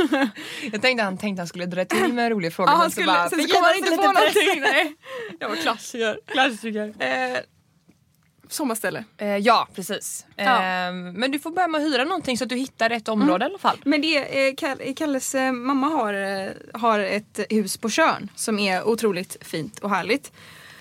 Jag 0.73 0.83
tänkte 0.83 1.03
han 1.05 1.19
tänkte 1.19 1.41
han 1.41 1.49
skulle 1.49 1.67
dra 1.67 1.85
till 1.85 2.13
med 2.13 2.25
en 2.25 2.31
rolig 2.31 2.53
fråga 2.55 2.71
Ja, 2.73 2.77
han 2.77 2.85
så 2.91 2.91
skulle, 2.91 3.07
bara, 3.07 3.29
sen 3.31 3.39
så 3.39 3.45
"Fick 3.45 3.53
kom 3.55 3.63
jag 3.63 3.69
han 3.69 3.77
inte 3.79 3.91
press?" 3.91 4.05
någonting. 4.35 4.61
Nej. 4.61 4.97
Jag 5.41 5.49
var 5.49 5.57
klassiker. 5.57 6.21
klassiker. 6.27 6.95
Eh, 6.99 7.39
sommarställe. 8.53 9.05
Eh, 9.17 9.37
ja 9.37 9.69
precis. 9.75 10.27
Ja. 10.37 10.45
Eh, 10.57 10.93
men 10.93 11.31
du 11.31 11.39
får 11.39 11.51
börja 11.51 11.69
med 11.69 11.81
att 11.81 11.87
hyra 11.87 12.05
någonting 12.05 12.39
så 12.39 12.45
att 12.45 12.51
du 12.51 12.57
hittar 12.57 12.89
rätt 12.89 13.09
område 13.09 13.45
i 13.45 13.47
alla 13.47 13.59
fall. 13.59 13.79
Men 13.85 14.01
det, 14.01 14.49
eh, 14.49 14.55
Kall- 14.55 14.95
Kalles 14.97 15.35
eh, 15.35 15.53
mamma 15.53 15.87
har, 15.87 16.15
eh, 16.15 16.51
har 16.75 16.99
ett 16.99 17.41
hus 17.51 17.77
på 17.77 17.91
Tjörn 17.91 18.29
som 18.35 18.59
är 18.59 18.89
otroligt 18.89 19.37
fint 19.41 19.79
och 19.79 19.91
härligt. 19.91 20.33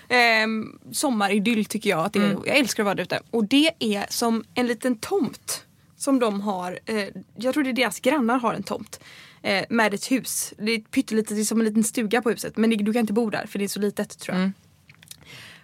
Eh, 0.09 0.47
sommaridyll 0.91 1.65
tycker 1.65 1.89
jag 1.89 2.05
att 2.05 2.13
det 2.13 2.19
är. 2.19 2.29
Mm. 2.31 2.41
Jag 2.45 2.57
älskar 2.57 2.83
att 2.83 2.85
vara 2.85 2.95
där 2.95 3.03
ute. 3.03 3.19
Och 3.31 3.45
det 3.45 3.71
är 3.79 4.05
som 4.09 4.43
en 4.53 4.67
liten 4.67 4.95
tomt 4.97 5.63
som 5.97 6.19
de 6.19 6.41
har. 6.41 6.79
Eh, 6.85 7.03
jag 7.35 7.53
tror 7.53 7.63
det 7.63 7.69
är 7.69 7.73
deras 7.73 7.99
grannar 7.99 8.39
har 8.39 8.53
en 8.53 8.63
tomt. 8.63 8.99
Eh, 9.41 9.65
med 9.69 9.93
ett 9.93 10.11
hus. 10.11 10.53
Det 10.57 10.71
är 10.71 10.79
pyttelitet, 10.79 11.35
det 11.35 11.41
är 11.41 11.45
som 11.45 11.59
en 11.59 11.65
liten 11.65 11.83
stuga 11.83 12.21
på 12.21 12.29
huset. 12.29 12.57
Men 12.57 12.69
du 12.69 12.93
kan 12.93 12.99
inte 12.99 13.13
bo 13.13 13.29
där 13.29 13.45
för 13.47 13.59
det 13.59 13.65
är 13.65 13.69
så 13.69 13.79
litet 13.79 14.19
tror 14.19 14.35
jag. 14.35 14.41
Mm. 14.41 14.53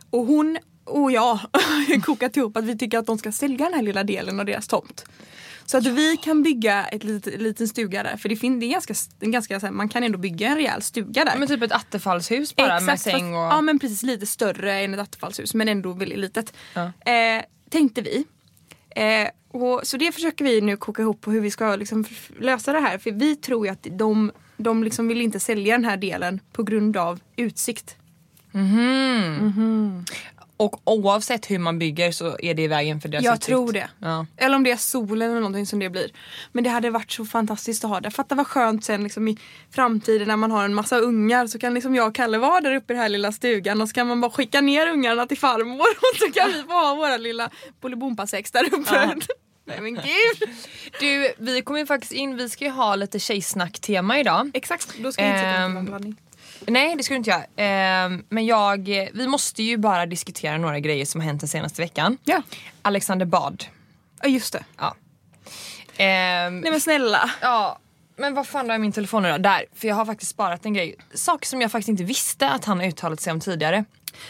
Och 0.09 0.25
hon 0.25 0.57
och 0.83 1.11
jag 1.17 1.21
har 1.21 2.01
kokat 2.01 2.37
ihop 2.37 2.57
att 2.57 2.63
vi 2.63 2.77
tycker 2.77 2.97
att 2.97 3.05
de 3.05 3.17
ska 3.17 3.31
sälja 3.31 3.65
den 3.65 3.73
här 3.73 3.81
lilla 3.81 4.03
delen 4.03 4.39
av 4.39 4.45
deras 4.45 4.67
tomt. 4.67 5.05
Så 5.65 5.77
att 5.77 5.85
vi 5.85 6.17
kan 6.17 6.43
bygga 6.43 6.85
ett 6.85 7.03
litet, 7.03 7.41
liten 7.41 7.67
stuga 7.67 8.03
där. 8.03 8.17
För 8.17 8.29
det, 8.29 8.35
fin- 8.35 8.59
det 8.59 8.65
är 8.65 8.71
ganska, 8.71 8.93
en 9.19 9.31
ganska 9.31 9.59
så 9.59 9.65
här, 9.65 9.73
man 9.73 9.89
kan 9.89 10.03
ändå 10.03 10.17
bygga 10.17 10.47
en 10.47 10.55
rejäl 10.55 10.81
stuga 10.81 11.25
där. 11.25 11.37
Men 11.37 11.47
typ 11.47 11.61
ett 11.63 11.71
attefallshus 11.71 12.55
bara 12.55 12.79
med 12.79 12.99
säng 12.99 13.33
och... 13.33 13.39
Ja 13.39 13.61
men 13.61 13.79
precis 13.79 14.03
lite 14.03 14.25
större 14.25 14.73
än 14.73 14.93
ett 14.93 14.99
attefallshus 14.99 15.53
men 15.53 15.69
ändå 15.69 15.93
väldigt 15.93 16.19
litet. 16.19 16.53
Ja. 16.73 17.11
Eh, 17.11 17.43
tänkte 17.69 18.01
vi. 18.01 18.25
Eh, 18.95 19.29
och, 19.51 19.81
så 19.83 19.97
det 19.97 20.11
försöker 20.11 20.45
vi 20.45 20.61
nu 20.61 20.77
koka 20.77 21.01
ihop 21.01 21.21
på 21.21 21.31
hur 21.31 21.41
vi 21.41 21.51
ska 21.51 21.75
liksom 21.75 22.05
lösa 22.39 22.73
det 22.73 22.79
här. 22.79 22.97
För 22.97 23.11
vi 23.11 23.35
tror 23.35 23.65
ju 23.65 23.71
att 23.71 23.87
de, 23.91 24.31
de 24.57 24.83
liksom 24.83 25.07
vill 25.07 25.21
inte 25.21 25.39
sälja 25.39 25.73
den 25.77 25.85
här 25.85 25.97
delen 25.97 26.39
på 26.51 26.63
grund 26.63 26.97
av 26.97 27.19
utsikt. 27.35 27.95
Och 30.63 30.81
oavsett 30.83 31.51
hur 31.51 31.59
man 31.59 31.79
bygger 31.79 32.11
så 32.11 32.37
är 32.39 32.53
det 32.53 32.61
i 32.61 32.67
vägen 32.67 33.01
för 33.01 33.09
deras 33.09 33.23
Jag 33.23 33.33
utsikt. 33.35 33.47
tror 33.47 33.71
det. 33.73 33.89
Ja. 33.99 34.25
Eller 34.37 34.55
om 34.55 34.63
det 34.63 34.71
är 34.71 34.75
solen 34.77 35.29
eller 35.29 35.39
någonting 35.39 35.65
som 35.65 35.79
det 35.79 35.89
blir. 35.89 36.09
Men 36.51 36.63
det 36.63 36.69
hade 36.69 36.89
varit 36.89 37.11
så 37.11 37.25
fantastiskt 37.25 37.83
att 37.83 37.89
ha 37.89 37.99
det. 37.99 38.11
Fatta 38.11 38.35
vad 38.35 38.47
skönt 38.47 38.85
sen 38.85 39.03
liksom 39.03 39.27
i 39.27 39.37
framtiden 39.71 40.27
när 40.27 40.35
man 40.37 40.51
har 40.51 40.65
en 40.65 40.73
massa 40.73 40.97
ungar 40.97 41.47
så 41.47 41.59
kan 41.59 41.73
liksom 41.73 41.95
jag 41.95 42.07
och 42.07 42.15
Kalle 42.15 42.37
vara 42.37 42.61
där 42.61 42.75
uppe 42.75 42.93
i 42.93 42.95
den 42.95 43.01
här 43.01 43.09
lilla 43.09 43.31
stugan 43.31 43.81
och 43.81 43.87
så 43.89 43.93
kan 43.93 44.07
man 44.07 44.21
bara 44.21 44.31
skicka 44.31 44.61
ner 44.61 44.87
ungarna 44.87 45.25
till 45.25 45.37
farmor 45.37 45.79
och 46.13 46.17
så 46.19 46.31
kan 46.39 46.51
vi 46.51 46.63
få 46.63 46.73
ha 46.73 46.95
våra 46.95 47.17
lilla 47.17 47.49
Bolibompa-sex 47.81 48.51
där 48.51 48.65
uppe. 48.65 48.95
Ja. 48.95 49.13
Nej 49.65 49.81
men 49.81 49.93
gud! 49.95 50.49
Du, 50.99 51.33
vi 51.37 51.61
kommer 51.61 51.79
ju 51.79 51.85
faktiskt 51.85 52.11
in, 52.13 52.37
vi 52.37 52.49
ska 52.49 52.65
ju 52.65 52.71
ha 52.71 52.95
lite 52.95 53.19
tjejsnack-tema 53.19 54.19
idag. 54.19 54.51
Exakt, 54.53 54.93
då 54.97 55.11
ska 55.11 55.21
vi 55.23 55.27
inte 55.29 55.39
sätta 55.39 55.51
Ehm, 55.51 55.73
någon 55.73 55.85
blandning. 55.85 56.15
Nej 56.67 56.95
det 56.95 57.03
skulle 57.03 57.17
inte 57.17 57.29
göra. 57.29 57.43
Ehm, 57.55 58.23
men 58.29 58.45
jag, 58.45 58.87
vi 59.13 59.27
måste 59.27 59.63
ju 59.63 59.77
bara 59.77 60.05
diskutera 60.05 60.57
några 60.57 60.79
grejer 60.79 61.05
som 61.05 61.21
har 61.21 61.25
hänt 61.27 61.41
den 61.41 61.47
senaste 61.49 61.81
veckan. 61.81 62.17
Ja. 62.23 62.41
Alexander 62.81 63.25
Bard. 63.25 63.63
ja, 64.21 64.27
just 64.29 64.53
det. 64.53 64.63
Ja. 64.77 64.95
Ehm, 65.97 66.59
Nej 66.59 66.71
men 66.71 66.81
snälla. 66.81 67.31
Ja, 67.41 67.79
men 68.15 68.33
vad 68.33 68.47
fan 68.47 68.65
har 68.65 68.73
jag 68.73 68.81
min 68.81 68.91
telefon 68.91 69.23
nu 69.23 69.31
då? 69.31 69.37
Där, 69.37 69.65
för 69.75 69.87
jag 69.87 69.95
har 69.95 70.05
faktiskt 70.05 70.31
sparat 70.31 70.65
en 70.65 70.73
grej. 70.73 70.95
Saker 71.13 71.47
som 71.47 71.61
jag 71.61 71.71
faktiskt 71.71 71.89
inte 71.89 72.03
visste 72.03 72.49
att 72.49 72.65
han 72.65 72.79
har 72.79 72.85
uttalat 72.87 73.21
sig 73.21 73.33
om 73.33 73.39
tidigare. 73.39 73.85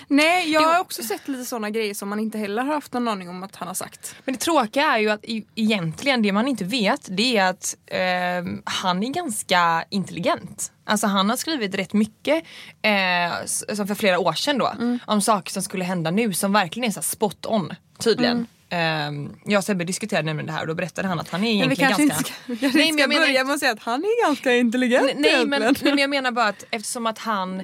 Nej 0.08 0.52
jag 0.52 0.62
har 0.62 0.80
också 0.80 1.04
sett 1.04 1.28
lite 1.28 1.46
sådana 1.46 1.70
grejer 1.70 1.94
som 1.94 2.10
man 2.10 2.20
inte 2.20 2.38
heller 2.38 2.63
har 2.63 2.74
haft 2.74 2.94
någon 2.94 3.08
aning 3.08 3.30
om 3.30 3.44
att 3.44 3.56
han 3.56 3.68
har 3.68 3.75
sagt. 3.75 4.16
Men 4.25 4.34
det 4.34 4.40
tråkiga 4.40 4.84
är 4.84 4.98
ju 4.98 5.10
att 5.10 5.25
egentligen 5.56 6.22
det 6.22 6.32
man 6.32 6.48
inte 6.48 6.63
vet 6.63 7.08
det 7.10 7.38
är 7.38 7.50
att 7.50 7.75
ehm, 7.88 8.62
han 8.66 9.04
är 9.04 9.10
ganska 9.10 9.86
intelligent. 9.90 10.72
Alltså 10.86 11.08
han 11.08 11.30
har 11.30 11.38
skrivit 11.38 11.75
rätt 11.75 11.94
mycket, 11.94 12.44
eh, 12.82 13.46
som 13.74 13.88
för 13.88 13.96
flera 13.96 14.20
år 14.20 14.34
sedan 14.34 14.58
då, 14.58 14.74
om 15.06 15.22
saker 15.22 15.52
som 15.52 15.63
skulle 15.63 15.84
hända 15.84 16.12
nu 16.12 16.34
som 16.34 16.54
verkligen 16.54 16.90
är 16.90 16.94
så 16.94 17.02
spot 17.02 17.46
on 17.46 17.74
tydligen. 18.00 18.48
Ehm, 18.70 19.36
jag 19.46 19.58
och 19.58 19.63
Sebbe 19.63 19.84
diskuterade 19.84 20.25
nämligen 20.25 20.48
det 20.48 20.54
här 20.54 20.62
och 20.62 20.68
då 20.68 20.75
berättade 20.75 21.08
han 21.08 21.20
att 21.20 21.30
han 21.30 21.44
är 21.44 21.60
Men 21.60 21.70
vi 21.70 21.75
egentligen 21.75 21.90
kanske 21.90 22.06
ganska... 22.08 22.20
inte 22.20 22.32
ska, 22.32 22.54
vi 22.54 22.58
kanske 22.58 22.78
Nej, 22.78 22.92
men 22.92 23.00
jag 23.00 23.10
menar 23.10 23.22
börja 23.22 23.44
med 23.44 23.54
att 23.54 23.60
säga 23.60 23.72
att 23.72 23.84
han 23.84 24.04
är 24.04 24.25
ganska 24.28 24.56
intelligent 24.56 25.12
Nej, 25.16 25.46
men, 25.46 25.62
egentligen. 25.62 25.96
nej 25.96 25.96
men 25.96 26.02
jag 26.02 26.10
menar 26.10 26.32
bara 26.32 26.48
att 26.48 26.66
eftersom 26.72 27.08
att 27.08 27.20
han 27.20 27.63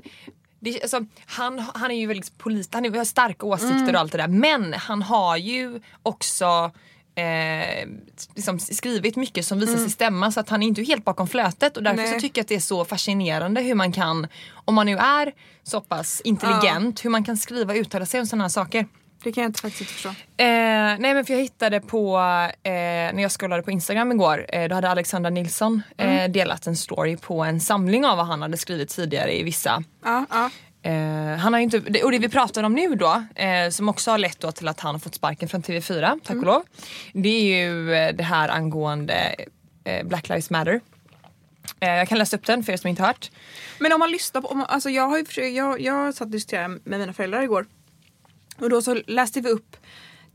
det, 0.60 0.82
alltså, 0.82 1.06
han, 1.26 1.60
han 1.74 1.92
är 1.92 1.96
ju 1.96 2.08
väldigt 2.08 2.38
polit, 2.38 2.74
han 2.74 2.96
har 2.96 3.06
starka 3.06 3.46
åsikter 3.46 3.76
Mm. 3.76 3.96
och 3.96 4.02
allt 4.02 4.12
det 4.12 4.18
där 4.18 4.28
men 4.28 4.74
han 4.74 5.02
har 5.02 5.38
ju 5.38 5.80
också 6.04 6.72
eh, 7.16 7.88
liksom 8.36 8.60
skrivit 8.60 9.16
mycket 9.16 9.46
som 9.46 9.60
visar 9.60 9.78
sig 9.78 9.90
stämma 9.90 10.32
så 10.32 10.40
att 10.40 10.50
han 10.50 10.64
är 10.64 10.68
inte 10.68 10.84
helt 10.84 11.06
bakom 11.06 11.28
flötet 11.28 11.78
och 11.78 11.84
därför 11.84 12.00
Mm. 12.00 12.10
Nej. 12.12 12.20
så 12.20 12.22
tycker 12.22 12.40
jag 12.40 12.44
att 12.44 12.48
det 12.48 12.56
är 12.56 12.60
så 12.60 12.86
fascinerande 12.86 13.62
hur 13.62 13.76
man 13.76 13.92
kan, 13.92 14.28
om 14.66 14.76
man 14.76 14.86
nu 14.86 14.98
är 14.98 15.32
så 15.64 15.82
pass 15.82 16.22
intelligent, 16.22 17.06
hur 17.06 17.10
man 17.10 17.24
kan 17.24 17.38
skriva 17.38 17.74
och 17.74 17.78
uttala 17.80 18.06
sig 18.06 18.20
om 18.20 18.26
sådana 18.28 18.44
här 18.44 18.50
saker. 18.50 18.88
Det 19.24 19.32
kan 19.32 19.44
jag 19.44 19.50
inte 19.50 19.62
faktiskt 19.62 19.82
inte 19.82 19.94
förstå. 19.94 20.10
Eh, 20.10 20.16
nej 20.38 21.14
men 21.14 21.26
för 21.26 21.34
jag 21.34 21.42
hittade 21.42 21.82
på, 21.82 22.18
eh, 22.64 22.72
när 22.72 23.22
jag 23.22 23.32
scrollade 23.32 23.64
på 23.64 23.72
Instagram 23.72 24.12
igår, 24.12 24.46
eh, 24.50 24.68
då 24.68 24.76
hade 24.76 24.90
Alexandra 24.90 25.30
Nilsson 25.30 25.82
eh, 25.98 26.32
delat 26.32 26.68
en 26.68 26.76
story 26.76 27.18
på 27.18 27.44
en 27.44 27.60
samling 27.60 28.06
av 28.06 28.18
vad 28.18 28.26
han 28.26 28.42
hade 28.42 28.58
skrivit 28.58 28.90
tidigare 28.90 29.40
i 29.40 29.44
vissa. 29.44 29.84
Ja. 30.04 30.26
Eh, 30.82 31.38
han 31.38 31.54
har 31.54 31.60
inte, 31.60 32.04
och 32.04 32.12
det 32.12 32.20
vi 32.20 32.30
pratar 32.30 32.64
om 32.64 32.74
nu 32.74 32.96
då, 32.96 33.24
eh, 33.36 33.70
som 33.70 33.90
också 33.90 34.12
har 34.12 34.18
lett 34.18 34.40
då 34.40 34.52
till 34.52 34.68
att 34.68 34.80
han 34.80 34.96
har 34.96 35.00
fått 35.00 35.16
sparken 35.16 35.50
från 35.50 35.62
TV4, 35.62 36.20
tack 36.24 36.38
och 36.38 36.46
lov. 36.46 36.64
Det 37.14 37.30
är 37.30 37.64
ju 37.66 37.86
det 38.12 38.24
här 38.24 38.50
angående 38.50 39.36
Black 40.04 40.30
Lives 40.30 40.50
Matter. 40.50 40.82
Jag 41.80 42.08
kan 42.08 42.18
läsa 42.18 42.38
upp 42.38 42.46
den 42.46 42.64
för 42.64 42.74
er 42.74 42.78
som 42.78 42.88
inte 42.88 43.04
hört. 43.04 43.32
Men 43.80 43.92
om 43.94 44.00
man 44.00 44.12
lyssnar 44.12 44.42
på, 44.42 44.48
om 44.48 44.66
alltså 44.68 44.90
jag 44.90 45.08
har 45.08 45.18
ju 45.18 45.50
jag, 45.50 45.82
jag 45.82 46.14
satt 46.14 46.26
och 46.26 46.32
diskuterade 46.32 46.68
med 46.84 47.00
mina 47.00 47.14
föräldrar 47.14 47.42
igår. 47.42 47.66
Och 48.60 48.70
då 48.70 48.82
så 48.82 48.94
läste 49.08 49.42
vi 49.42 49.50
upp 49.50 49.78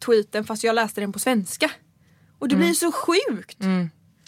tweeten 0.05 0.45
fast 0.45 0.65
jag 0.65 0.75
läste 0.75 1.01
den 1.01 1.13
på 1.13 1.19
svenska. 1.19 1.71
Och 2.39 2.49
det 2.49 2.57
blir 2.57 2.73
så 2.73 2.93
sjukt! 2.93 3.59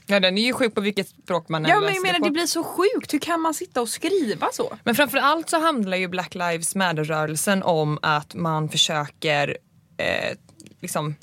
Ja 0.08 0.20
den 0.20 0.38
är 0.38 0.42
ju 0.42 0.52
sjuk 0.52 0.74
på 0.74 0.80
vilket 0.80 1.08
språk 1.08 1.48
man 1.48 1.64
än 1.64 1.70
Ja 1.70 1.74
men 1.76 1.84
läser 1.84 1.94
jag 1.96 2.02
menar 2.02 2.18
på. 2.18 2.24
det 2.24 2.30
blir 2.30 2.46
så 2.46 2.64
sjukt, 2.64 3.14
hur 3.14 3.18
kan 3.18 3.40
man 3.40 3.54
sitta 3.54 3.80
och 3.80 3.88
skriva 3.88 4.48
så? 4.52 4.78
Men 4.84 4.94
framförallt 4.94 5.50
så 5.50 5.60
handlar 5.60 5.96
ju 5.96 6.08
Black 6.08 6.34
Lives 6.34 6.74
Matter-rörelsen 6.74 7.62
om 7.62 7.98
att 8.02 8.34
man 8.34 8.68
försöker 8.68 9.56
eh, 9.96 10.36
liksom 10.80 11.14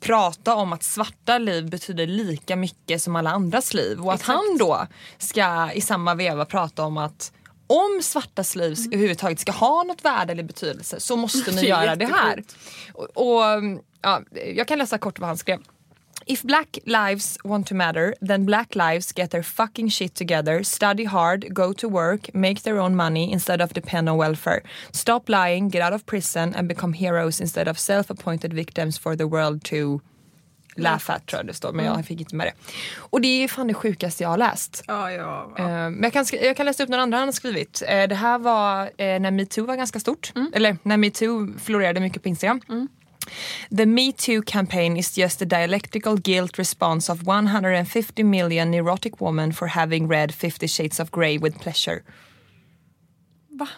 prata 0.00 0.54
om 0.54 0.72
att 0.72 0.82
svarta 0.82 1.38
liv 1.38 1.70
betyder 1.70 2.06
lika 2.06 2.56
mycket 2.56 3.02
som 3.02 3.16
alla 3.16 3.30
andras 3.30 3.74
liv 3.74 4.00
och 4.00 4.12
att 4.12 4.20
Exakt. 4.20 4.38
han 4.38 4.58
då 4.58 4.86
ska 5.18 5.72
i 5.72 5.80
samma 5.80 6.14
veva 6.14 6.44
prata 6.44 6.84
om 6.84 6.96
att 6.96 7.32
om 7.72 8.02
svartas 8.02 8.54
liv 8.56 8.76
Mm. 8.78 8.92
överhuvudtaget 8.92 9.40
ska 9.40 9.52
ha 9.52 9.82
något 9.82 10.04
värde 10.04 10.32
eller 10.32 10.42
betydelse 10.42 11.00
så 11.00 11.16
måste 11.16 11.50
ni 11.50 11.66
göra 11.68 11.96
det 11.96 12.06
här. 12.06 12.42
Och, 12.94 13.08
och, 13.14 13.42
ja, 14.02 14.22
jag 14.56 14.68
kan 14.68 14.78
läsa 14.78 14.98
kort 14.98 15.18
vad 15.18 15.28
han 15.28 15.38
skrev. 15.38 15.58
If 16.26 16.42
black 16.42 16.78
lives 16.84 17.38
want 17.44 17.66
to 17.66 17.74
matter, 17.74 18.14
then 18.26 18.46
black 18.46 18.74
lives 18.74 19.12
get 19.12 19.30
their 19.30 19.42
fucking 19.42 19.90
shit 19.90 20.14
together, 20.14 20.62
study 20.62 21.04
hard, 21.04 21.54
go 21.54 21.74
to 21.74 21.88
work, 21.88 22.34
make 22.34 22.62
their 22.62 22.78
own 22.78 22.96
money 22.96 23.32
instead 23.32 23.60
of 23.62 23.72
depend 23.72 24.08
on 24.08 24.18
welfare. 24.18 24.60
Stop 24.92 25.28
lying, 25.28 25.68
get 25.68 25.82
out 25.82 25.92
of 25.92 26.06
prison 26.06 26.54
and 26.54 26.68
become 26.68 26.92
heroes 26.92 27.40
instead 27.40 27.68
of 27.68 27.78
self-appointed 27.78 28.52
victims 28.54 28.98
for 28.98 29.16
the 29.16 29.24
world 29.26 29.64
to 29.64 30.00
laugh 30.76 31.10
at 31.10 31.26
tror 31.26 31.38
jag 31.38 31.46
det 31.46 31.54
står, 31.54 31.72
men 31.72 31.84
jag 31.84 32.06
fick 32.06 32.20
inte 32.20 32.36
med 32.36 32.46
det. 32.46 32.52
Och 32.98 33.20
det 33.20 33.28
är 33.28 33.40
ju 33.40 33.48
fan 33.48 33.66
det 33.66 33.74
sjukaste 33.74 34.22
jag 34.22 34.30
har 34.30 34.36
läst. 34.38 34.84
Ja, 34.86 35.12
ja. 35.12 35.52
Eh, 35.58 35.64
Men 35.66 36.02
jag 36.02 36.12
kan, 36.12 36.24
jag 36.42 36.56
kan 36.56 36.66
läsa 36.66 36.82
upp 36.82 36.88
några 36.88 37.02
andra 37.02 37.18
han 37.18 37.28
har 37.28 37.32
skrivit. 37.32 37.82
Eh, 37.88 38.08
Det 38.08 38.14
här 38.14 38.38
var 38.38 38.82
eh, 38.84 39.20
när 39.20 39.30
metoo 39.30 39.66
var 39.66 39.76
ganska 39.76 40.00
stort. 40.00 40.32
Eller 40.52 40.76
när 40.82 40.96
metoo 40.96 41.58
florerade 41.58 42.00
mycket 42.00 42.22
på 42.22 42.28
Instagram. 42.28 42.60
The 43.76 43.86
Me 43.86 44.12
Too 44.12 44.42
campaign 44.46 44.96
is 44.96 45.18
just 45.18 45.42
a 45.42 45.44
dialectical 45.44 46.16
guilt 46.20 46.58
response 46.58 47.12
of 47.12 47.22
150 47.22 48.24
million 48.24 48.70
neurotic 48.70 49.12
women 49.18 49.52
for 49.52 49.66
having 49.66 50.08
read 50.12 50.34
50 50.34 50.68
shades 50.68 51.00
of 51.00 51.10
grey 51.10 51.38
with 51.38 51.58
pleasure. 51.58 52.02
Va? 53.50 53.68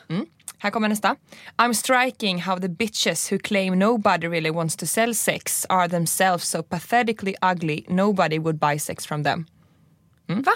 Här 0.64 0.71
kommer 0.71 0.88
nästa. 0.88 1.16
I'm 1.59 1.75
striking 1.75 2.38
how 2.38 2.59
the 2.59 2.68
bitches 2.68 3.33
who 3.33 3.38
claim 3.38 3.78
nobody 3.78 4.28
really 4.28 4.50
wants 4.50 4.76
to 4.76 4.87
sell 4.87 5.14
sex 5.14 5.66
are 5.68 5.88
themselves 5.88 6.44
so 6.44 6.62
pathetically 6.62 7.35
ugly 7.42 7.85
nobody 7.88 8.38
would 8.38 8.59
buy 8.59 8.78
sex 8.78 9.06
from 9.06 9.23
them. 9.23 9.47
Mm. 10.28 10.44
Va? 10.44 10.52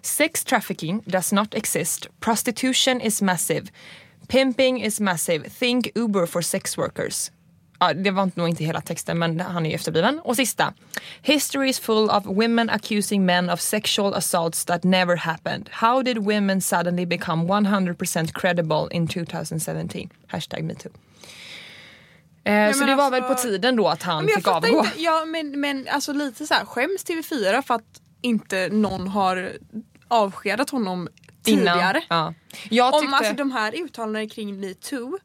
Sex 0.00 0.44
trafficking 0.44 1.02
does 1.06 1.32
not 1.32 1.54
exist. 1.54 2.08
Prostitution 2.20 3.00
is 3.00 3.22
massive. 3.22 3.70
Pimping 4.28 4.80
is 4.80 5.00
massive. 5.00 5.46
Think 5.58 5.92
Uber 5.94 6.26
for 6.26 6.42
sex 6.42 6.76
workers. 6.76 7.30
Ja, 7.82 7.94
det 7.94 8.10
var 8.10 8.30
nog 8.34 8.48
inte 8.48 8.64
hela 8.64 8.80
texten 8.80 9.18
men 9.18 9.40
han 9.40 9.66
är 9.66 9.70
ju 9.70 9.74
efterbliven. 9.74 10.20
Och 10.24 10.36
sista. 10.36 10.74
History 11.22 11.68
is 11.68 11.80
full 11.80 12.10
of 12.10 12.24
women 12.26 12.70
accusing 12.70 13.26
men 13.26 13.50
of 13.50 13.60
sexual 13.60 14.14
assaults 14.14 14.64
that 14.64 14.84
never 14.84 15.16
happened. 15.16 15.68
How 15.72 16.02
did 16.02 16.18
women 16.18 16.60
suddenly 16.60 17.06
become 17.06 17.42
100% 17.44 18.32
credible 18.34 18.88
in 18.90 19.08
2017? 19.08 20.10
Hashtag 20.26 20.64
metoo. 20.64 20.90
Eh, 22.44 22.72
så 22.72 22.78
men 22.78 22.88
det 22.88 22.94
var 22.94 23.10
väl 23.10 23.22
alltså- 23.22 23.34
på 23.34 23.50
tiden 23.50 23.76
då 23.76 23.88
att 23.88 24.02
han 24.02 24.28
fick 24.28 24.48
avgå. 24.48 24.68
inte, 24.68 25.02
ja 25.02 25.24
men, 25.24 25.60
men 25.60 25.88
alltså 25.90 26.12
lite 26.12 26.46
så 26.46 26.54
här, 26.54 26.64
skäms 26.64 27.04
TV4 27.04 27.62
för 27.62 27.74
att 27.74 28.00
inte 28.20 28.68
någon 28.72 29.08
har 29.08 29.52
avskedat 30.08 30.70
honom 30.70 31.08
tidigare? 31.44 32.02
Innan. 32.10 32.34
Ja. 32.34 32.34
Jag 32.70 32.94
Om 32.94 33.00
tyckte... 33.00 33.16
alltså 33.16 33.34
de 33.34 33.52
här 33.52 33.74
uttalandena 33.84 34.28
kring 34.28 34.60
metoo 34.60 35.18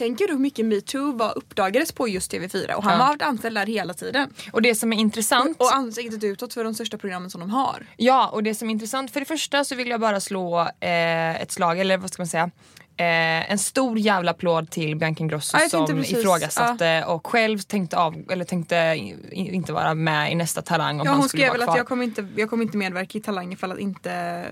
Tänker 0.00 0.26
du 0.26 0.32
hur 0.32 0.40
mycket 0.40 0.66
metoo 0.66 1.12
var 1.12 1.38
uppdagades 1.38 1.92
på 1.92 2.08
just 2.08 2.32
TV4 2.32 2.72
och 2.72 2.84
han 2.84 2.92
Ja. 2.92 2.98
har 2.98 3.08
varit 3.08 3.22
anställd 3.22 3.56
där 3.56 3.66
hela 3.66 3.94
tiden. 3.94 4.30
Och 4.52 4.62
det 4.62 4.74
som 4.74 4.92
är 4.92 4.96
intressant 4.96 5.56
Och 5.60 5.74
ansiktet 5.74 6.24
utåt 6.24 6.54
för 6.54 6.64
de 6.64 6.74
största 6.74 6.98
programmen 6.98 7.30
som 7.30 7.40
de 7.40 7.50
har. 7.50 7.86
Ja, 7.96 8.28
och 8.28 8.42
det 8.42 8.54
som 8.54 8.68
är 8.68 8.72
intressant, 8.72 9.10
för 9.10 9.20
det 9.20 9.26
första 9.26 9.64
så 9.64 9.74
vill 9.74 9.88
jag 9.88 10.00
bara 10.00 10.20
slå 10.20 10.60
eh, 10.60 11.40
ett 11.42 11.52
slag, 11.52 11.78
eller 11.80 11.96
vad 11.98 12.10
ska 12.10 12.22
man 12.22 12.26
säga, 12.26 12.50
eh, 12.96 13.50
en 13.52 13.58
stor 13.58 13.98
jävla 13.98 14.30
applåd 14.30 14.70
till 14.70 14.96
Bianca 14.96 15.20
Ingrosso 15.22 15.56
Ja, 15.56 15.58
tänkte 15.60 15.86
som 15.86 15.96
precis, 15.96 16.18
ifrågasatte 16.18 17.04
och 17.06 17.26
själv 17.26 17.58
tänkte, 17.58 17.96
av, 17.96 18.14
eller 18.30 18.44
tänkte 18.44 18.96
inte 19.32 19.72
vara 19.72 19.94
med 19.94 20.32
i 20.32 20.34
nästa 20.34 20.62
Talang 20.62 21.00
om 21.00 21.06
Ja, 21.06 21.10
han 21.12 21.20
hon 21.20 21.28
skulle 21.28 21.42
skrev 21.42 21.48
vara 21.50 21.58
väl 21.58 21.64
kvar. 21.66 21.74
att 21.74 21.78
jag 21.78 21.86
kommer, 21.88 22.04
inte, 22.04 22.26
jag 22.36 22.50
kommer 22.50 22.62
inte 22.64 22.76
medverka 22.76 23.18
i 23.18 23.20
Talang 23.20 23.52
ifall 23.52 23.72
att 23.72 23.78
inte 23.78 24.44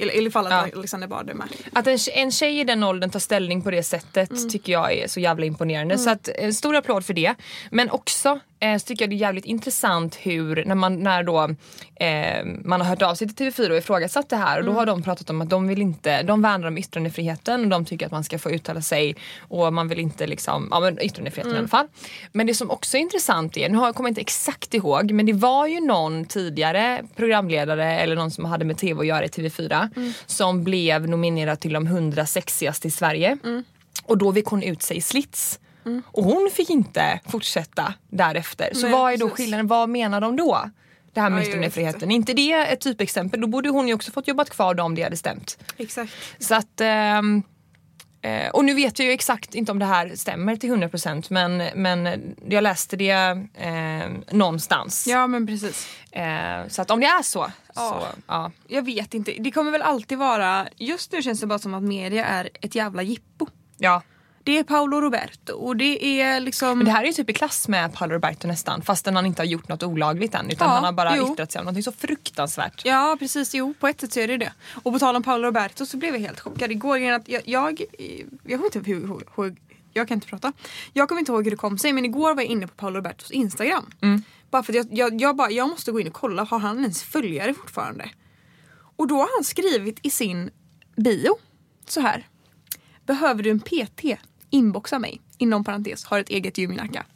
eller, 0.00 0.12
eller 0.12 0.26
ifall 0.28 0.46
att 0.46 0.52
Ja. 0.52 0.78
Alexander 0.78 1.08
Bard 1.08 1.30
är 1.30 1.34
med. 1.34 1.48
Att 1.72 1.86
en, 1.86 1.98
en 2.14 2.30
tjej 2.32 2.60
i 2.60 2.64
den 2.64 2.82
åldern 2.82 3.10
tar 3.10 3.20
ställning 3.20 3.62
på 3.62 3.70
det 3.70 3.82
sättet 3.82 4.30
Mm. 4.30 4.48
tycker 4.48 4.72
jag 4.72 4.92
är 4.92 5.08
så 5.08 5.20
jävla 5.20 5.46
imponerande. 5.46 5.98
Så 5.98 6.10
att, 6.10 6.28
en 6.28 6.54
stor 6.54 6.76
applåd 6.76 7.04
för 7.04 7.14
det. 7.14 7.34
Men 7.70 7.90
också 7.90 8.40
eh, 8.60 8.78
så 8.78 8.86
tycker 8.86 9.02
jag 9.04 9.10
det 9.10 9.16
är 9.16 9.18
jävligt 9.18 9.44
intressant 9.44 10.16
hur 10.22 10.64
när 10.64 10.74
man, 10.74 11.02
när 11.02 11.22
då, 11.22 11.48
eh, 11.94 12.44
man 12.64 12.80
har 12.80 12.88
hört 12.88 13.02
av 13.02 13.14
sig 13.14 13.28
till 13.28 13.52
TV4 13.52 13.70
och 13.70 13.76
ifrågasatt 13.76 14.28
det 14.28 14.36
här 14.36 14.56
och 14.56 14.62
Mm. 14.62 14.74
då 14.74 14.80
har 14.80 14.86
de 14.86 15.02
pratat 15.02 15.30
om 15.30 15.40
att 15.40 15.50
de 15.50 15.68
vill 15.68 15.80
inte, 15.82 16.22
de 16.22 16.42
värnar 16.42 16.68
om 16.68 16.78
yttrandefriheten 16.78 17.62
och 17.64 17.68
de 17.68 17.84
tycker 17.84 18.06
att 18.06 18.12
man 18.12 18.24
ska 18.24 18.38
få 18.38 18.50
uttala 18.50 18.82
sig 18.82 19.16
och 19.40 19.72
man 19.72 19.88
vill 19.88 19.98
inte 19.98 20.26
liksom, 20.26 20.68
ja 20.70 20.80
men 20.80 20.98
yttrandefriheten 21.02 21.50
i 21.52 21.54
Mm. 21.54 21.60
alla 21.60 21.68
fall. 21.68 21.86
Men 22.32 22.46
det 22.46 22.54
som 22.54 22.70
också 22.70 22.96
är 22.96 23.00
intressant 23.00 23.56
är, 23.56 23.68
nu 23.68 23.78
har 23.78 23.86
jag 23.86 23.94
kommer 23.94 24.08
inte 24.08 24.20
exakt 24.20 24.74
ihåg, 24.74 25.10
men 25.10 25.26
det 25.26 25.32
var 25.32 25.66
ju 25.66 25.80
någon 25.80 26.24
tidigare 26.24 27.02
programledare 27.16 27.98
eller 28.00 28.16
någon 28.16 28.30
som 28.30 28.44
hade 28.44 28.64
med 28.64 28.78
TV 28.78 29.00
att 29.00 29.06
göra 29.06 29.24
i 29.24 29.28
TV4 29.28 29.88
Mm. 29.96 30.12
som 30.26 30.64
blev 30.64 31.08
nominerad 31.08 31.60
till 31.60 31.72
de 31.72 31.86
100 31.86 32.26
sexigaste 32.26 32.88
i 32.88 32.90
Sverige. 32.90 33.38
Och 34.04 34.18
då 34.18 34.32
fick 34.32 34.46
hon 34.46 34.62
ut 34.62 34.82
sig 34.82 34.96
i 34.96 35.00
slits. 35.00 35.60
Och 36.04 36.24
hon 36.24 36.50
fick 36.54 36.70
inte 36.70 37.20
fortsätta 37.28 37.94
därefter. 38.08 38.70
Så 38.74 38.82
Nej, 38.82 38.92
vad 38.92 39.12
är 39.12 39.16
då 39.16 39.28
precis. 39.28 39.36
skillnaden? 39.44 39.66
Vad 39.66 39.88
menar 39.88 40.20
de 40.20 40.36
då? 40.36 40.70
Det 41.12 41.20
här 41.20 41.30
med 41.30 41.42
Ja, 41.42 41.48
yttrandefriheten. 41.48 42.10
Är 42.10 42.14
inte 42.16 42.32
det 42.34 42.52
ett 42.52 42.80
typexempel? 42.80 43.40
Då 43.40 43.46
borde 43.46 43.68
hon 43.68 43.88
ju 43.88 43.94
också 43.94 44.12
fått 44.12 44.28
jobbat 44.28 44.50
kvar 44.50 44.74
då 44.74 44.82
om 44.82 44.94
det 44.94 45.02
hade 45.02 45.16
stämt. 45.16 45.58
Exakt. 45.76 46.12
Så 46.38 46.54
att... 46.54 46.80
ehm, 46.80 47.42
eh, 48.22 48.48
och 48.50 48.64
nu 48.64 48.74
vet 48.74 48.98
jag 48.98 49.06
ju 49.06 49.12
exakt 49.12 49.54
inte 49.54 49.72
om 49.72 49.78
det 49.78 49.84
här 49.86 50.12
stämmer 50.16 50.56
till 50.56 50.70
100% 50.72 51.26
men, 51.30 51.56
men 51.74 52.20
jag 52.48 52.62
läste 52.62 52.96
det 52.96 53.10
eh, 53.54 54.34
någonstans. 54.36 55.06
Ja 55.06 55.26
men 55.26 55.46
precis. 55.46 55.88
Eh, 56.12 56.68
så 56.68 56.82
att 56.82 56.90
om 56.90 57.00
det 57.00 57.06
är 57.06 57.22
så, 57.22 57.50
Ja. 57.74 58.00
så 58.12 58.18
ja. 58.26 58.50
Jag 58.68 58.84
vet 58.84 59.14
inte. 59.14 59.32
Det 59.38 59.50
kommer 59.50 59.70
väl 59.70 59.82
alltid 59.82 60.18
vara... 60.18 60.68
Just 60.76 61.12
nu 61.12 61.22
känns 61.22 61.40
det 61.40 61.46
bara 61.46 61.58
som 61.58 61.74
att 61.74 61.82
media 61.82 62.24
är 62.26 62.50
ett 62.60 62.74
jävla 62.74 63.02
jippo. 63.02 63.46
ja. 63.78 64.02
Det 64.44 64.58
är 64.58 64.64
Paolo 64.64 65.00
Roberto 65.00 65.52
och 65.52 65.76
det 65.76 66.20
är 66.20 66.40
liksom... 66.40 66.78
Men 66.78 66.84
det 66.84 66.90
här 66.90 67.02
är 67.02 67.06
ju 67.06 67.12
typ 67.12 67.30
i 67.30 67.32
klass 67.32 67.68
med 67.68 67.92
Paolo 67.94 68.14
Roberto 68.14 68.48
nästan 68.48 68.82
fastän 68.82 69.16
han 69.16 69.26
inte 69.26 69.42
har 69.42 69.46
gjort 69.46 69.68
något 69.68 69.82
olagligt 69.82 70.34
än 70.34 70.50
utan 70.50 70.68
Ja, 70.68 70.74
han 70.74 70.84
har 70.84 70.92
bara 70.92 71.16
jo. 71.16 71.32
yttrat 71.32 71.52
sig 71.52 71.60
om 71.60 71.74
något 71.74 71.84
så 71.84 71.92
fruktansvärt. 71.92 72.82
Ja 72.84 73.16
precis, 73.18 73.54
jo 73.54 73.74
på 73.80 73.88
ett 73.88 74.00
sätt 74.00 74.12
så 74.12 74.20
är 74.20 74.28
det 74.28 74.36
det. 74.36 74.52
Och 74.82 74.92
på 74.92 74.98
tal 74.98 75.16
om 75.16 75.22
Paolo 75.22 75.46
Roberto 75.46 75.86
så 75.86 75.96
blev 75.96 76.14
jag 76.14 76.20
helt 76.20 76.40
chockad 76.40 76.70
igår. 76.70 76.98
igen 76.98 77.14
Att 77.14 77.28
jag, 77.28 77.42
jag, 77.44 77.80
jag 78.44 78.58
kommer 78.60 78.76
inte 78.76 78.90
ihåg 78.90 79.22
hur, 79.36 79.56
jag 79.92 80.08
kan 80.08 80.14
inte 80.14 80.26
prata. 80.26 80.52
Jag 80.92 81.08
kommer 81.08 81.18
inte 81.20 81.32
ihåg 81.32 81.44
hur 81.44 81.50
det 81.50 81.56
kom 81.56 81.78
sig 81.78 81.92
men 81.92 82.04
igår 82.04 82.34
var 82.34 82.42
jag 82.42 82.50
inne 82.50 82.66
på 82.66 82.74
Paolo 82.74 82.96
Robertos 82.96 83.30
Instagram. 83.30 83.90
Bara 84.50 84.62
för 84.62 84.72
att 84.72 84.76
jag, 84.76 84.98
jag, 84.98 85.20
jag, 85.20 85.36
bara, 85.36 85.50
jag 85.50 85.68
måste 85.68 85.92
gå 85.92 86.00
in 86.00 86.06
och 86.06 86.12
kolla, 86.12 86.44
har 86.44 86.58
han 86.58 86.80
ens 86.80 87.02
följare 87.02 87.54
fortfarande? 87.54 88.10
Och 88.96 89.06
då 89.06 89.16
har 89.16 89.28
han 89.36 89.44
skrivit 89.44 89.98
i 90.02 90.10
sin 90.10 90.50
bio 90.96 91.36
så 91.88 92.00
här. 92.00 92.26
Behöver 93.10 93.42
du 93.42 93.50
en 93.50 93.60
PT? 93.60 94.04
Inboxa 94.50 94.98
mig. 94.98 95.20
Inom 95.38 95.64
parentes, 95.64 96.04
har 96.04 96.18
ett 96.18 96.28
eget 96.28 96.58
gym 96.58 96.72
i 96.72 96.76
Nacka. 96.76 97.06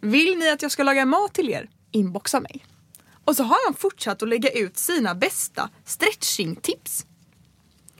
Vill 0.00 0.38
ni 0.38 0.50
att 0.50 0.62
jag 0.62 0.70
ska 0.70 0.82
laga 0.82 1.06
mat 1.06 1.34
till 1.34 1.50
er? 1.50 1.70
Inboxa 1.90 2.40
mig. 2.40 2.66
Och 3.24 3.36
så 3.36 3.42
har 3.42 3.66
han 3.66 3.74
fortsatt 3.74 4.22
att 4.22 4.28
lägga 4.28 4.50
ut 4.50 4.78
sina 4.78 5.14
bästa 5.14 5.70
stretchingtips. 5.84 7.06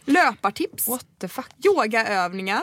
Löpartips. 0.04 0.88
What 0.88 1.06
the 1.18 1.28
fuck? 1.28 1.50
Yogaövningar. 1.64 2.62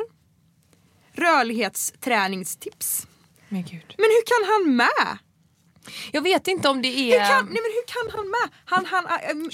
Rörlighetsträningstips. 1.11 3.07
Men 3.49 3.63
gud. 3.63 3.95
Men 3.97 4.05
hur 4.05 4.25
kan 4.25 4.51
han 4.51 4.75
med? 4.75 5.17
Jag 6.11 6.21
vet 6.21 6.47
inte 6.47 6.69
om 6.69 6.81
det 6.81 6.89
Hur 6.89 7.13
är... 7.13 7.27
kan, 7.27 7.45
nej 7.45 7.61
men 7.61 7.71
hur 7.73 7.87
kan 7.87 8.17
han 8.17 8.29
med? 8.29 8.49
Han, 8.65 8.85
han, 8.85 9.19
ähm, 9.29 9.49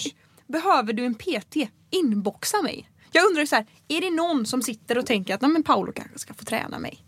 behöver 0.47 0.93
du 0.93 1.05
en 1.05 1.15
PT? 1.15 1.55
Inboxa 1.89 2.61
mig. 2.61 2.90
Jag 3.11 3.25
undrar 3.25 3.45
så 3.45 3.55
här, 3.55 3.65
är 3.87 4.01
det 4.01 4.09
någon 4.09 4.45
som 4.45 4.61
sitter 4.61 4.97
och 4.97 5.05
tänker 5.05 5.35
att 5.35 5.41
nej, 5.41 5.51
men 5.51 5.63
Paolo 5.63 5.91
kanske 5.91 6.19
ska 6.19 6.33
få 6.33 6.45
träna 6.45 6.79
mig? 6.79 7.05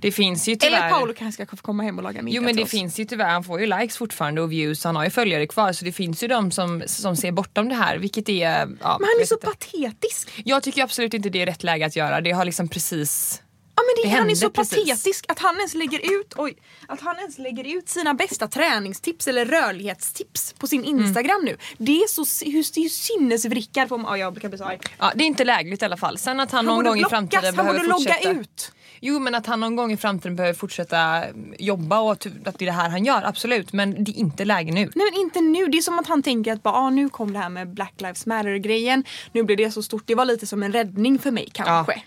Det 0.00 0.12
finns 0.12 0.48
ju 0.48 0.56
tyvärr... 0.56 0.76
Eller 0.76 0.90
Paolo 0.90 1.14
kanske 1.16 1.44
ska 1.44 1.56
få 1.56 1.62
komma 1.62 1.82
hem 1.82 1.96
och 1.98 2.02
laga 2.02 2.22
middag 2.22 2.36
Jo 2.36 2.42
men 2.42 2.56
det 2.56 2.66
finns 2.66 2.98
ju 2.98 3.04
tyvärr, 3.04 3.28
han 3.28 3.44
får 3.44 3.60
ju 3.60 3.66
likes 3.66 3.96
fortfarande 3.96 4.40
och 4.40 4.52
views, 4.52 4.84
han 4.84 4.96
har 4.96 5.04
ju 5.04 5.10
följare 5.10 5.46
kvar 5.46 5.72
så 5.72 5.84
det 5.84 5.92
finns 5.92 6.22
ju 6.22 6.28
de 6.28 6.50
som, 6.50 6.82
som 6.86 7.16
ser 7.16 7.32
bortom 7.32 7.68
det 7.68 7.74
här 7.74 7.98
vilket 7.98 8.28
är... 8.28 8.50
Ja, 8.58 8.66
Men 9.00 9.08
han 9.08 9.20
är 9.20 9.26
så 9.26 9.34
inte. 9.34 9.46
patetisk. 9.46 10.42
Jag 10.44 10.62
tycker 10.62 10.82
absolut 10.82 11.14
inte 11.14 11.28
det 11.28 11.42
är 11.42 11.46
rätt 11.46 11.62
läge 11.62 11.86
att 11.86 11.96
göra, 11.96 12.20
det 12.20 12.30
har 12.30 12.44
liksom 12.44 12.68
precis... 12.68 13.42
Ja 13.78 13.82
men 13.86 14.02
det, 14.02 14.14
Det 14.14 14.20
han 14.20 14.30
är 14.30 14.34
så 14.34 14.50
precis. 14.50 14.78
patetisk 14.78 15.24
att 15.28 15.38
han 15.38 15.56
ens 15.56 15.74
lägger 15.74 16.20
ut 16.20 16.34
oj, 16.36 16.56
att 16.88 17.00
han 17.00 17.16
ens 17.18 17.38
lägger 17.38 17.76
ut 17.76 17.88
sina 17.88 18.14
bästa 18.14 18.48
träningstips 18.48 19.26
eller 19.28 19.44
rörlighetstips 19.46 20.52
på 20.58 20.66
sin 20.66 20.84
Mm. 20.84 21.00
Instagram 21.00 21.40
nu. 21.44 21.56
Det 21.78 21.92
är 22.02 22.08
så 22.08 22.44
hur, 22.50 22.74
det 22.74 22.80
är 22.80 22.82
ju 22.82 22.88
sinnesvrickar 22.88 23.86
på 23.86 24.04
ja, 24.06 24.16
jag 24.18 24.40
kan 24.40 24.50
bli 24.50 24.58
så 24.58 24.64
arg. 24.64 24.78
Ja, 24.98 25.12
det 25.14 25.24
är 25.24 25.26
inte 25.26 25.44
lägligt 25.44 25.82
i 25.82 25.84
alla 25.84 25.96
fall. 25.96 26.18
Sen 26.18 26.40
att 26.40 26.50
han, 26.52 26.66
Han 26.66 26.76
någon 26.76 26.84
gång 26.84 26.96
i 26.96 26.98
blockas, 26.98 27.10
framtiden 27.10 27.44
han 27.44 27.54
behöver 27.54 27.78
borde 27.78 27.88
logga 27.88 28.14
fortsätta... 28.14 28.40
ut. 28.40 28.72
Jo 29.00 29.18
men 29.18 29.34
att 29.34 29.46
han 29.46 29.60
någon 29.60 29.76
gång 29.76 29.92
i 29.92 29.96
framtiden 29.96 30.36
behöver 30.36 30.54
fortsätta 30.54 31.24
jobba 31.58 32.00
och 32.00 32.12
att 32.12 32.20
det 32.20 32.62
är 32.62 32.66
det 32.66 32.72
här 32.72 32.88
han 32.88 33.04
gör, 33.04 33.22
absolut. 33.22 33.72
Men 33.72 34.04
det 34.04 34.10
är 34.10 34.16
inte 34.18 34.44
läge 34.44 34.72
nu. 34.72 34.90
Nej 34.94 35.06
men 35.12 35.20
inte 35.20 35.40
nu. 35.40 35.66
Det 35.66 35.78
är 35.78 35.82
som 35.82 35.98
att 35.98 36.06
han 36.06 36.22
tänker 36.22 36.52
att 36.52 36.62
bara, 36.62 36.74
ah, 36.74 36.90
nu 36.90 37.08
kom 37.08 37.32
det 37.32 37.38
här 37.38 37.48
med 37.48 37.68
Black 37.74 37.94
Lives 37.98 38.26
Matter 38.26 38.56
grejen. 38.56 39.04
Nu 39.32 39.42
blir 39.42 39.56
det 39.56 39.70
så 39.70 39.82
stort. 39.82 40.02
Det 40.06 40.14
var 40.14 40.24
lite 40.24 40.46
som 40.46 40.62
en 40.62 40.72
räddning 40.72 41.18
för 41.18 41.30
mig 41.30 41.48
kanske. 41.52 42.02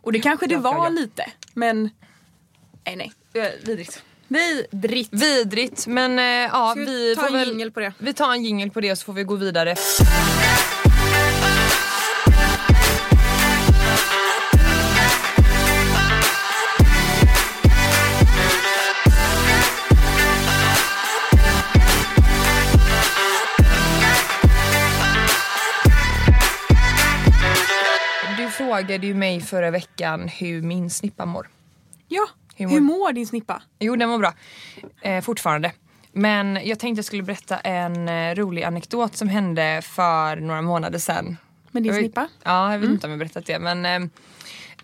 Och 0.00 0.12
det 0.12 0.20
kanske 0.20 0.46
det 0.46 0.54
ja, 0.54 0.60
var 0.60 0.84
ja. 0.84 0.88
lite. 0.88 1.24
Men 1.54 1.90
nej 2.84 2.96
nej. 2.96 3.12
Är 3.34 3.66
Vidrigt. 3.66 4.02
Vidrigt. 4.28 5.12
Vidrigt 5.12 5.86
men 5.86 6.18
eh, 6.18 6.24
ja 6.24 6.74
vi 6.76 6.84
vi 6.84 7.14
ta 7.14 7.20
får 7.20 7.28
en 7.28 7.32
väl... 7.32 7.48
jingle 7.48 7.70
på 7.70 7.80
det? 7.80 7.92
Vi 7.98 8.14
tar 8.14 8.32
en 8.32 8.44
jingel 8.44 8.70
på 8.70 8.80
det 8.80 8.96
så 8.96 9.04
får 9.04 9.12
vi 9.12 9.24
gå 9.24 9.34
vidare. 9.34 9.76
Du 28.38 28.50
frågade 28.50 29.06
ju 29.06 29.14
mig 29.14 29.40
förra 29.40 29.70
veckan 29.70 30.28
hur 30.28 30.62
min 30.62 30.90
snippa 30.90 31.26
mår. 31.26 31.48
Ja. 32.08 32.26
Hur 32.56 32.68
Hur 32.68 32.80
mår- 32.80 32.98
mår, 32.98 33.12
din 33.12 33.26
snippa? 33.26 33.62
Jo, 33.78 33.96
den 33.96 34.10
var 34.10 34.18
bra. 34.18 34.34
Eh, 35.02 35.22
fortfarande. 35.22 35.72
Men 36.12 36.58
jag 36.64 36.78
tänkte 36.78 36.98
jag 36.98 37.04
skulle 37.04 37.22
berätta 37.22 37.58
en 37.58 38.08
eh, 38.08 38.34
rolig 38.34 38.62
anekdot 38.62 39.16
som 39.16 39.28
hände 39.28 39.80
för 39.84 40.36
några 40.36 40.62
månader 40.62 40.98
sedan. 40.98 41.36
Med 41.70 41.82
din 41.82 41.94
snippa? 41.94 42.28
Ja, 42.42 42.72
jag 42.72 42.78
vet 42.78 42.90
inte 42.90 43.06
om 43.06 43.10
jag 43.10 43.18
berättat 43.18 43.46
det. 43.46 43.58
Men 43.58 44.10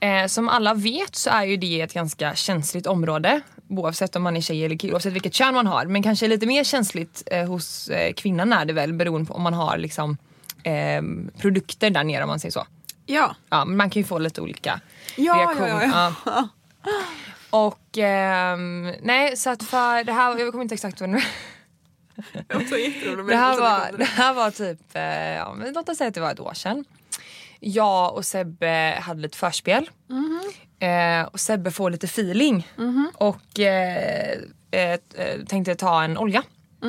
eh, 0.01 0.23
eh, 0.23 0.27
som 0.27 0.49
alla 0.49 0.75
vet 0.75 1.15
så 1.17 1.31
är 1.31 1.45
ju 1.45 1.57
det 1.57 1.81
ett 1.81 1.93
ganska 1.95 2.35
känsligt 2.35 2.87
område. 2.87 3.41
Oavsett 3.69 4.17
om 4.17 4.23
man 4.23 4.37
är 4.37 4.41
tjej 4.41 4.65
eller 4.65 4.77
kille, 4.77 4.93
oavsett 4.93 5.13
vilket 5.13 5.35
kön 5.35 5.55
man 5.55 5.67
har. 5.67 5.87
Men 5.87 6.03
kanske 6.03 6.29
lite 6.29 6.47
mer 6.47 6.65
känsligt 6.65 7.23
eh, 7.27 7.47
hos 7.47 7.89
eh, 7.89 8.13
kvinnan 8.13 8.53
är 8.53 8.65
det 8.65 8.73
väl 8.73 8.93
beroende 8.93 9.29
på 9.29 9.35
om 9.35 9.43
man 9.43 9.55
har 9.55 9.79
liksom 9.79 10.17
eh, 10.63 11.03
produkter 11.39 11.91
där 11.91 12.05
nere 12.05 12.23
om 12.23 12.29
man 12.29 12.41
säger 12.41 12.53
så. 12.53 12.67
Ja. 13.07 13.37
Ja, 13.51 13.65
men 13.65 13.77
man 13.77 13.91
kan 13.91 14.03
ju 14.03 14.07
få 14.07 14.19
lite 14.19 14.41
olika 14.41 14.81
Ja, 15.17 15.35
reaktioner. 15.35 15.85
ja, 15.93 16.15
ja. 16.27 16.49
Och 17.51 17.99
ehm, 17.99 18.93
nej, 19.03 19.37
så 19.37 19.51
att 19.51 19.63
för 19.63 20.05
det 20.05 20.13
här, 20.13 20.39
jag 20.39 20.51
kommer 20.51 20.63
inte 20.63 20.75
exakt 20.75 21.01
vad 21.01 21.11
det 21.11 21.23
här, 23.37 23.61
var, 23.61 23.99
det 23.99 24.05
här 24.05 24.35
var 24.35 24.51
typ, 24.51 24.81
eh, 24.97 25.03
ja, 25.35 25.55
men 25.55 25.73
låt 25.73 25.89
oss 25.89 25.99
säga 25.99 26.09
att 26.09 26.15
det 26.15 26.21
var 26.21 26.33
ett 26.33 26.41
år 26.41 26.55
sedan. 26.55 26.85
Jag 27.61 28.15
och 28.15 28.25
Sebbe 28.25 28.99
hade 29.03 29.21
lite 29.21 29.39
förspel. 29.39 29.91
Eh, 30.79 31.23
och 31.27 31.41
Sebbe 31.41 31.71
får 31.71 31.91
lite 31.91 32.07
feeling. 32.07 32.69
Och 33.15 33.61
eh, 33.61 34.39
eh, 34.71 34.99
eh, 35.15 35.45
tänkte 35.49 35.75
ta 35.75 36.03
en 36.05 36.19
olja. 36.19 36.43
Eh, 36.83 36.89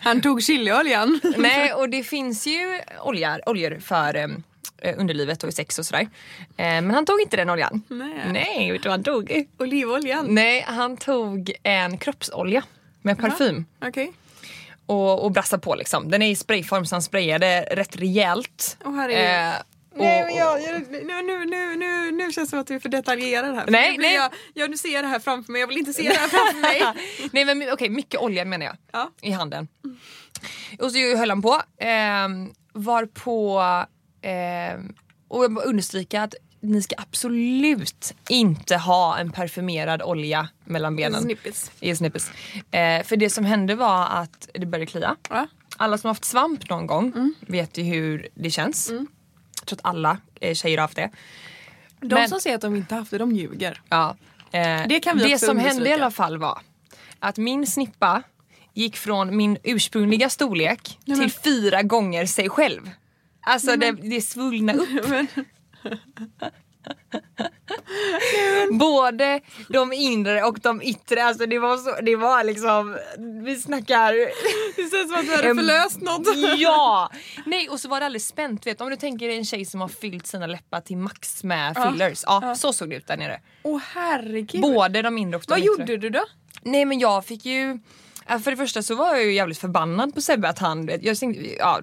Han 0.00 0.20
tog 0.20 0.42
chilioljan. 0.42 1.20
Nej, 1.38 1.72
och 1.72 1.88
det 1.88 2.02
finns 2.02 2.46
ju 2.46 2.80
oljor, 3.02 3.40
oljor 3.48 3.78
för 3.80 4.14
eh, 4.16 4.94
underlivet 4.98 5.44
och 5.44 5.54
sex 5.54 5.78
och 5.78 5.86
sådär. 5.86 6.02
Eh, 6.02 6.06
men 6.56 6.90
han 6.90 7.06
tog 7.06 7.20
inte 7.20 7.36
den 7.36 7.50
oljan. 7.50 7.82
Nej. 7.88 8.22
Nej, 8.32 8.72
vet 8.72 8.82
du 8.82 8.88
vad 8.88 8.92
han 8.98 9.04
tog? 9.04 9.44
Olivoljan. 9.58 10.26
Nej, 10.28 10.64
han 10.68 10.96
tog 10.96 11.52
en 11.62 11.98
kroppsolja 11.98 12.62
med 13.02 13.18
parfym. 13.18 13.64
Okej. 13.82 14.12
Och, 14.86 15.24
och 15.24 15.32
brassade 15.32 15.60
på 15.62 15.74
liksom. 15.74 16.10
Den 16.10 16.22
är 16.22 16.30
i 16.30 16.36
sprayform 16.36 16.86
så 16.86 16.94
han 16.94 17.02
sprayade 17.02 17.60
rätt 17.60 17.96
rejält. 17.96 18.76
Eh, 19.10 19.54
och- 19.54 19.64
Nej 19.98 20.24
men 20.24 20.34
jag, 20.36 20.60
nu, 20.90 21.22
nu, 21.22 21.44
nu, 21.44 21.76
nu, 21.76 22.10
nu 22.10 22.32
känns 22.32 22.36
det 22.36 22.50
som 22.50 22.58
att 22.58 22.66
du 22.66 22.74
är 22.74 22.78
för 22.78 22.88
detaljerad 22.88 23.54
här. 23.54 23.64
För 23.64 23.72
Nej, 23.72 23.96
nu 23.96 24.02
nej. 24.02 24.14
Jag, 24.14 24.32
jag, 24.54 24.70
nu 24.70 24.76
ser 24.76 24.88
jag 24.88 25.04
det 25.04 25.08
här 25.08 25.18
framför 25.20 25.52
mig, 25.52 25.60
jag 25.60 25.68
vill 25.68 25.78
inte 25.78 25.92
se 25.92 26.02
det 26.02 26.14
här 26.14 26.28
framför 26.28 26.60
mig. 26.60 26.82
Nej 27.32 27.44
men 27.44 27.72
okej, 27.72 27.88
mycket 27.88 28.20
olja 28.20 28.44
menar 28.44 28.66
jag. 28.66 28.76
Ja. 28.92 29.10
I 29.20 29.30
handen. 29.30 29.68
Och 30.78 30.92
så 30.92 31.16
höll 31.16 31.30
han 31.30 31.42
på. 31.42 31.62
Eh, 31.78 32.28
var 32.72 33.06
på 33.06 33.60
ehm, 34.22 34.94
och 35.28 35.44
jag 35.44 35.48
vill 35.48 35.64
understryka 35.68 36.22
att 36.22 36.34
ni 36.60 36.82
ska 36.82 36.94
absolut 36.98 38.14
inte 38.28 38.76
ha 38.76 39.18
en 39.18 39.32
parfymerad 39.32 40.02
olja 40.02 40.48
mellan 40.64 40.96
benen. 40.96 41.22
Snippets. 41.22 41.70
I 41.80 41.96
snippets. 41.96 42.30
Eh, 42.70 43.02
för 43.04 43.16
det 43.16 43.30
som 43.30 43.44
hände 43.44 43.74
var 43.74 44.06
att 44.10 44.48
det 44.54 44.66
började 44.66 44.86
klia. 44.90 45.16
Ja. 45.30 45.46
Alla 45.76 45.98
som 45.98 46.08
har 46.08 46.14
haft 46.14 46.24
svamp 46.24 46.70
någon 46.70 46.86
gång 46.86 47.06
Mm. 47.16 47.34
vet 47.40 47.78
ju 47.78 47.82
hur 47.82 48.28
det 48.34 48.50
känns. 48.50 48.90
Jag 48.90 49.06
tror 49.68 49.78
att 49.78 49.84
alla 49.86 50.18
eh, 50.40 50.54
tjejer 50.54 50.78
har 50.78 50.82
haft 50.82 50.96
det. 50.96 51.10
De 52.00 52.14
Men- 52.14 52.28
som 52.28 52.40
säger 52.40 52.56
att 52.56 52.62
de 52.62 52.76
inte 52.76 52.94
haft 52.94 53.10
det, 53.10 53.18
de 53.18 53.32
ljuger. 53.32 53.80
Ja. 53.88 54.16
Eh, 54.52 54.82
Det 54.88 55.00
kan 55.00 55.18
vi 55.18 55.24
det 55.24 55.34
också 55.34 55.46
som 55.46 55.58
hände 55.58 55.88
i 55.90 55.92
alla 55.92 56.10
fall 56.10 56.38
var 56.38 56.58
att 57.18 57.36
min 57.38 57.66
snippa 57.66 58.22
gick 58.74 58.96
från 58.96 59.36
min 59.36 59.58
ursprungliga 59.64 60.30
storlek 60.30 60.98
till 61.04 61.32
fyra 61.32 61.82
gånger 61.82 62.26
sig 62.26 62.48
själv. 62.48 62.90
Alltså 63.40 63.76
det, 63.76 63.92
det 63.92 64.20
svullna 64.20 64.72
upp. 64.74 64.88
Både 68.70 69.40
de 69.68 69.92
inre 69.92 70.42
och 70.44 70.58
de 70.60 70.82
yttre. 70.82 71.24
Alltså 71.24 71.46
det 71.46 71.58
var, 71.58 71.76
så, 71.76 72.00
det 72.02 72.16
var 72.16 72.44
liksom, 72.44 72.98
vi 73.44 73.56
snackar... 73.56 74.12
Det 74.76 74.90
känns 74.90 75.10
som 75.10 75.20
att 75.20 75.26
du 75.26 75.32
hade 75.32 75.54
förlöst 75.54 76.00
något. 76.00 76.36
Ja! 76.58 77.10
Nej 77.46 77.68
och 77.68 77.80
så 77.80 77.88
var 77.88 78.00
det 78.00 78.06
alldeles 78.06 78.26
spänt. 78.28 78.66
Vet, 78.66 78.80
om 78.80 78.90
du 78.90 78.96
tänker 78.96 79.28
dig 79.28 79.36
en 79.36 79.44
tjej 79.44 79.64
som 79.64 79.80
har 79.80 79.88
fyllt 79.88 80.26
sina 80.26 80.46
läppar 80.46 80.80
till 80.80 80.96
max 80.96 81.44
med 81.44 81.76
fillers. 81.90 82.24
Ja, 82.26 82.54
så 82.54 82.72
såg 82.72 82.90
det 82.90 82.96
ut 82.96 83.06
där 83.06 83.16
nere. 83.16 83.40
Åh 83.62 83.80
herregud. 83.94 84.60
Både 84.60 85.02
de 85.02 85.18
inre 85.18 85.36
och 85.36 85.42
de 85.46 85.50
Vad 85.50 85.58
yttre. 85.58 85.68
gjorde 85.68 85.96
du 85.96 86.10
då? 86.10 86.24
Nej 86.62 86.84
men 86.84 86.98
jag 86.98 87.24
fick 87.24 87.44
ju... 87.44 87.78
ja, 88.28 88.38
För 88.38 88.50
det 88.50 88.56
första 88.56 88.82
så 88.82 88.94
var 88.94 89.14
jag 89.14 89.24
ju 89.24 89.32
jävligt 89.32 89.58
förbannad 89.58 90.14
på 90.14 90.20
Sebbe 90.20 90.48
att 90.48 90.58
han... 90.58 90.88
Jag, 91.02 91.18
tänkte, 91.18 91.54
ja, 91.58 91.80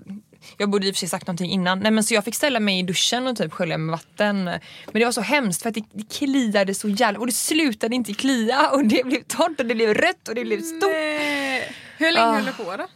jag 0.58 0.70
borde 0.70 0.88
i 0.88 0.92
och 0.92 0.96
för 0.96 1.00
sig 1.00 1.10
sagt 1.10 1.28
någonting 1.28 1.52
innan. 1.52 1.80
Nej, 1.80 1.92
men 1.92 2.04
så 2.04 2.14
jag 2.14 2.24
fick 2.24 2.36
ställa 2.36 2.60
mig 2.60 2.80
i 2.80 2.84
duschen 2.84 3.28
och 3.28 3.38
typ 3.38 3.54
skölja 3.54 3.78
med 3.78 3.92
vatten. 3.92 4.44
Men 4.44 4.60
det 4.94 5.06
var 5.06 5.12
så 5.12 5.22
hemskt 5.22 5.62
för 5.62 5.70
att 5.70 5.76
det, 5.76 5.84
det 5.94 6.14
kliade 6.14 6.74
så 6.76 6.90
jävla... 6.90 7.20
Och 7.20 7.26
det 7.28 7.32
slutade 7.34 7.96
inte 7.96 8.14
klia 8.14 8.70
och 8.70 8.86
det 8.86 9.04
blev 9.06 9.22
torrt 9.24 9.60
och 9.60 9.66
det 9.66 9.76
blev 9.76 9.94
rött 9.94 10.28
och 10.30 10.36
det 10.36 10.44
blev 10.46 10.62
stort. 10.62 10.92
Nej. 10.92 11.76
Hur 11.98 12.12
länge 12.12 12.26
Ah. 12.26 12.32
höll 12.36 12.46
du 12.46 12.52
på 12.52 12.64
då? 12.78 12.88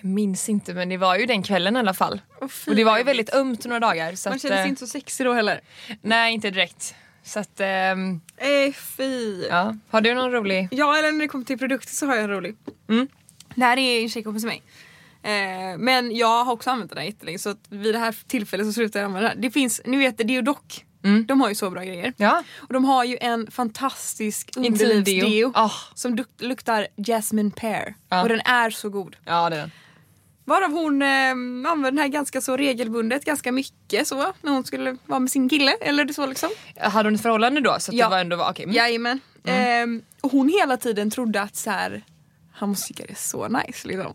Jag 0.00 0.04
minns 0.10 0.48
inte 0.48 0.74
men 0.74 0.88
det 0.88 0.96
var 0.96 1.16
ju 1.16 1.26
den 1.26 1.42
kvällen 1.42 1.76
i 1.76 1.78
alla 1.78 1.94
fall. 1.94 2.20
Fy, 2.50 2.70
och 2.70 2.76
det 2.76 2.84
var 2.84 2.98
ju 2.98 3.04
väldigt 3.04 3.34
ömt 3.34 3.64
några 3.64 3.80
dagar. 3.80 4.14
Så 4.14 4.28
Man 4.28 4.36
att, 4.36 4.42
kände 4.42 4.56
sig 4.56 4.62
eh, 4.64 4.68
inte 4.68 4.80
så 4.80 4.86
sexig 4.86 5.26
då 5.26 5.32
heller. 5.32 5.60
Nej 6.02 6.34
inte 6.34 6.50
direkt. 6.50 6.94
Så 7.24 7.38
att... 7.40 7.60
ehm, 7.60 8.20
Eh, 8.36 8.72
fy. 8.74 9.42
ja. 9.50 9.76
Har 9.90 10.00
du 10.00 10.14
någon 10.14 10.32
rolig? 10.32 10.68
Ja, 10.70 10.98
eller 10.98 11.12
när 11.12 11.20
det 11.20 11.28
kommer 11.28 11.44
till 11.44 11.58
produkter 11.58 11.94
så 11.94 12.06
har 12.06 12.14
jag 12.14 12.24
en 12.24 12.30
rolig. 12.30 12.56
Mm. 12.88 13.08
Det 13.54 13.64
här 13.64 13.76
är 13.78 14.02
en 14.02 14.08
tjejkompis 14.08 14.42
till 14.42 14.48
mig. 14.48 14.62
Eh, 15.26 15.78
men 15.78 16.16
jag 16.16 16.44
har 16.44 16.52
också 16.52 16.70
använt 16.70 16.90
den 16.90 16.98
här 16.98 17.04
jättelänge 17.06 17.38
så 17.38 17.54
vid 17.68 17.94
det 17.94 17.98
här 17.98 18.16
tillfället 18.26 18.66
så 18.66 18.72
slutar 18.72 19.00
jag 19.00 19.06
använda 19.06 19.28
den. 19.28 19.40
Det 19.40 19.50
finns, 19.50 19.80
ni 19.84 19.96
vet 19.96 20.18
Deodoc. 20.18 20.58
Mm. 21.04 21.26
De 21.26 21.40
har 21.40 21.48
ju 21.48 21.54
så 21.54 21.70
bra 21.70 21.82
grejer. 21.84 22.12
Ja. 22.16 22.42
Och 22.56 22.72
de 22.72 22.84
har 22.84 23.04
ju 23.04 23.18
en 23.20 23.50
fantastisk 23.50 24.50
underlivsdeo 24.56 25.52
Ah. 25.54 25.70
som 25.94 26.14
luk- 26.18 26.42
luktar 26.42 26.86
jasmine 27.06 27.50
pear. 27.50 27.94
Ja. 28.08 28.22
Och 28.22 28.28
den 28.28 28.40
är 28.40 28.70
så 28.70 28.88
god. 28.88 29.16
Ja 29.24 29.50
det 29.50 29.56
är 29.56 29.60
den. 29.60 29.70
Varav 30.44 30.70
hon 30.72 31.02
eh, 31.02 31.30
använder 31.30 31.90
den 31.90 31.98
här 31.98 32.08
ganska 32.08 32.40
så 32.40 32.56
regelbundet, 32.56 33.24
ganska 33.24 33.52
mycket 33.52 34.08
så 34.08 34.32
när 34.42 34.52
hon 34.52 34.64
skulle 34.64 34.96
vara 35.06 35.20
med 35.20 35.30
sin 35.30 35.48
kille. 35.48 35.72
Eller 35.80 36.08
så 36.12 36.26
liksom. 36.26 36.48
Hade 36.80 37.06
hon 37.08 37.14
ett 37.14 37.22
förhållande 37.22 37.60
då? 37.60 37.76
Så 37.78 37.90
att 37.90 37.96
Ja. 37.96 38.06
det 38.06 38.10
var 38.10 38.18
ändå 38.20 38.46
okej. 38.50 38.62
mm. 38.64 38.76
Jajamän. 38.76 39.20
Ehm, 39.44 40.02
och 40.20 40.32
hon 40.32 40.48
hela 40.48 40.76
tiden 40.76 41.10
trodde 41.10 41.40
att 41.42 41.56
så 41.56 41.70
här, 41.70 42.04
han 42.52 42.68
måste 42.68 42.88
tycka 42.88 43.04
det 43.06 43.12
är 43.12 43.14
så 43.16 43.48
nice 43.48 43.88
liksom. 43.88 44.14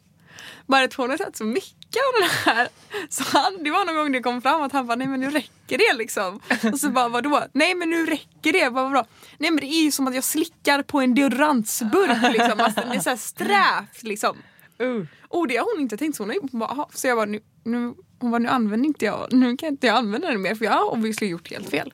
Hon 0.68 1.10
har 1.10 1.18
tagit 1.18 1.36
så 1.38 1.44
mycket 1.44 2.02
av 2.08 2.22
den 2.22 2.56
här. 2.56 2.68
Så 3.10 3.24
han, 3.38 3.64
det 3.64 3.72
var 3.72 3.86
någon 3.86 3.96
gång 3.96 4.12
det 4.12 4.22
kom 4.22 4.42
fram 4.42 4.62
att 4.62 4.72
han 4.72 4.88
bara, 4.88 4.96
nej 4.96 5.08
men 5.08 5.20
nu 5.20 5.30
räcker 5.32 5.78
det 5.78 5.98
liksom. 5.98 6.40
Och 6.74 6.80
så 6.80 6.90
bara, 6.90 7.10
vadå? 7.10 7.44
Nej 7.54 7.76
men 7.76 7.90
nu 7.90 8.06
räcker 8.06 8.54
det. 8.54 8.70
Bara, 8.74 8.90
vadå? 8.90 9.06
Nej 9.38 9.52
men 9.52 9.60
det 9.60 9.66
är 9.66 9.84
ju 9.84 9.92
som 9.92 10.08
att 10.08 10.16
jag 10.16 10.24
slickar 10.24 10.84
på 10.84 11.02
en 11.02 11.16
deodorantsburk 11.16 12.34
liksom. 12.34 12.60
Alltså, 12.60 12.82
det 12.92 12.96
är 12.96 13.00
såhär 13.00 13.18
strävt 13.18 14.04
liksom. 14.04 14.38
Uh. 14.82 15.06
Och 15.28 15.48
det 15.48 15.58
har 15.58 15.76
hon 15.76 15.82
inte 15.82 15.98
tänkt 15.98 16.16
så. 16.18 16.24
Hon 16.24 16.30
har 16.30 16.60
bara, 16.60 16.70
"Aha." 16.70 16.90
så 16.94 17.08
jag 17.08 17.18
bara, 17.18 17.26
nu, 17.26 17.40
nu, 17.64 17.94
hon 18.20 18.32
bara, 18.32 18.40
nu 18.40 18.50
använder 18.50 18.88
inte 18.88 19.06
jag, 19.06 19.28
nu 19.34 19.58
kan 19.58 19.70
inte 19.70 19.88
jag 19.88 19.96
använda 19.96 20.28
den 20.28 20.42
mer 20.42 20.56
för 20.56 20.66
jag 20.66 20.72
har 20.72 20.92
obviously 20.92 21.28
gjort 21.28 21.52
helt 21.52 21.70
fel. 21.70 21.94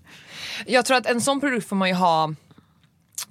Jag 0.65 0.85
tror 0.85 0.97
att 0.97 1.05
en 1.05 1.21
sån 1.21 1.39
produkt 1.39 1.69
får 1.69 1.75
man 1.75 1.87
ju 1.89 1.95
ha 1.95 2.33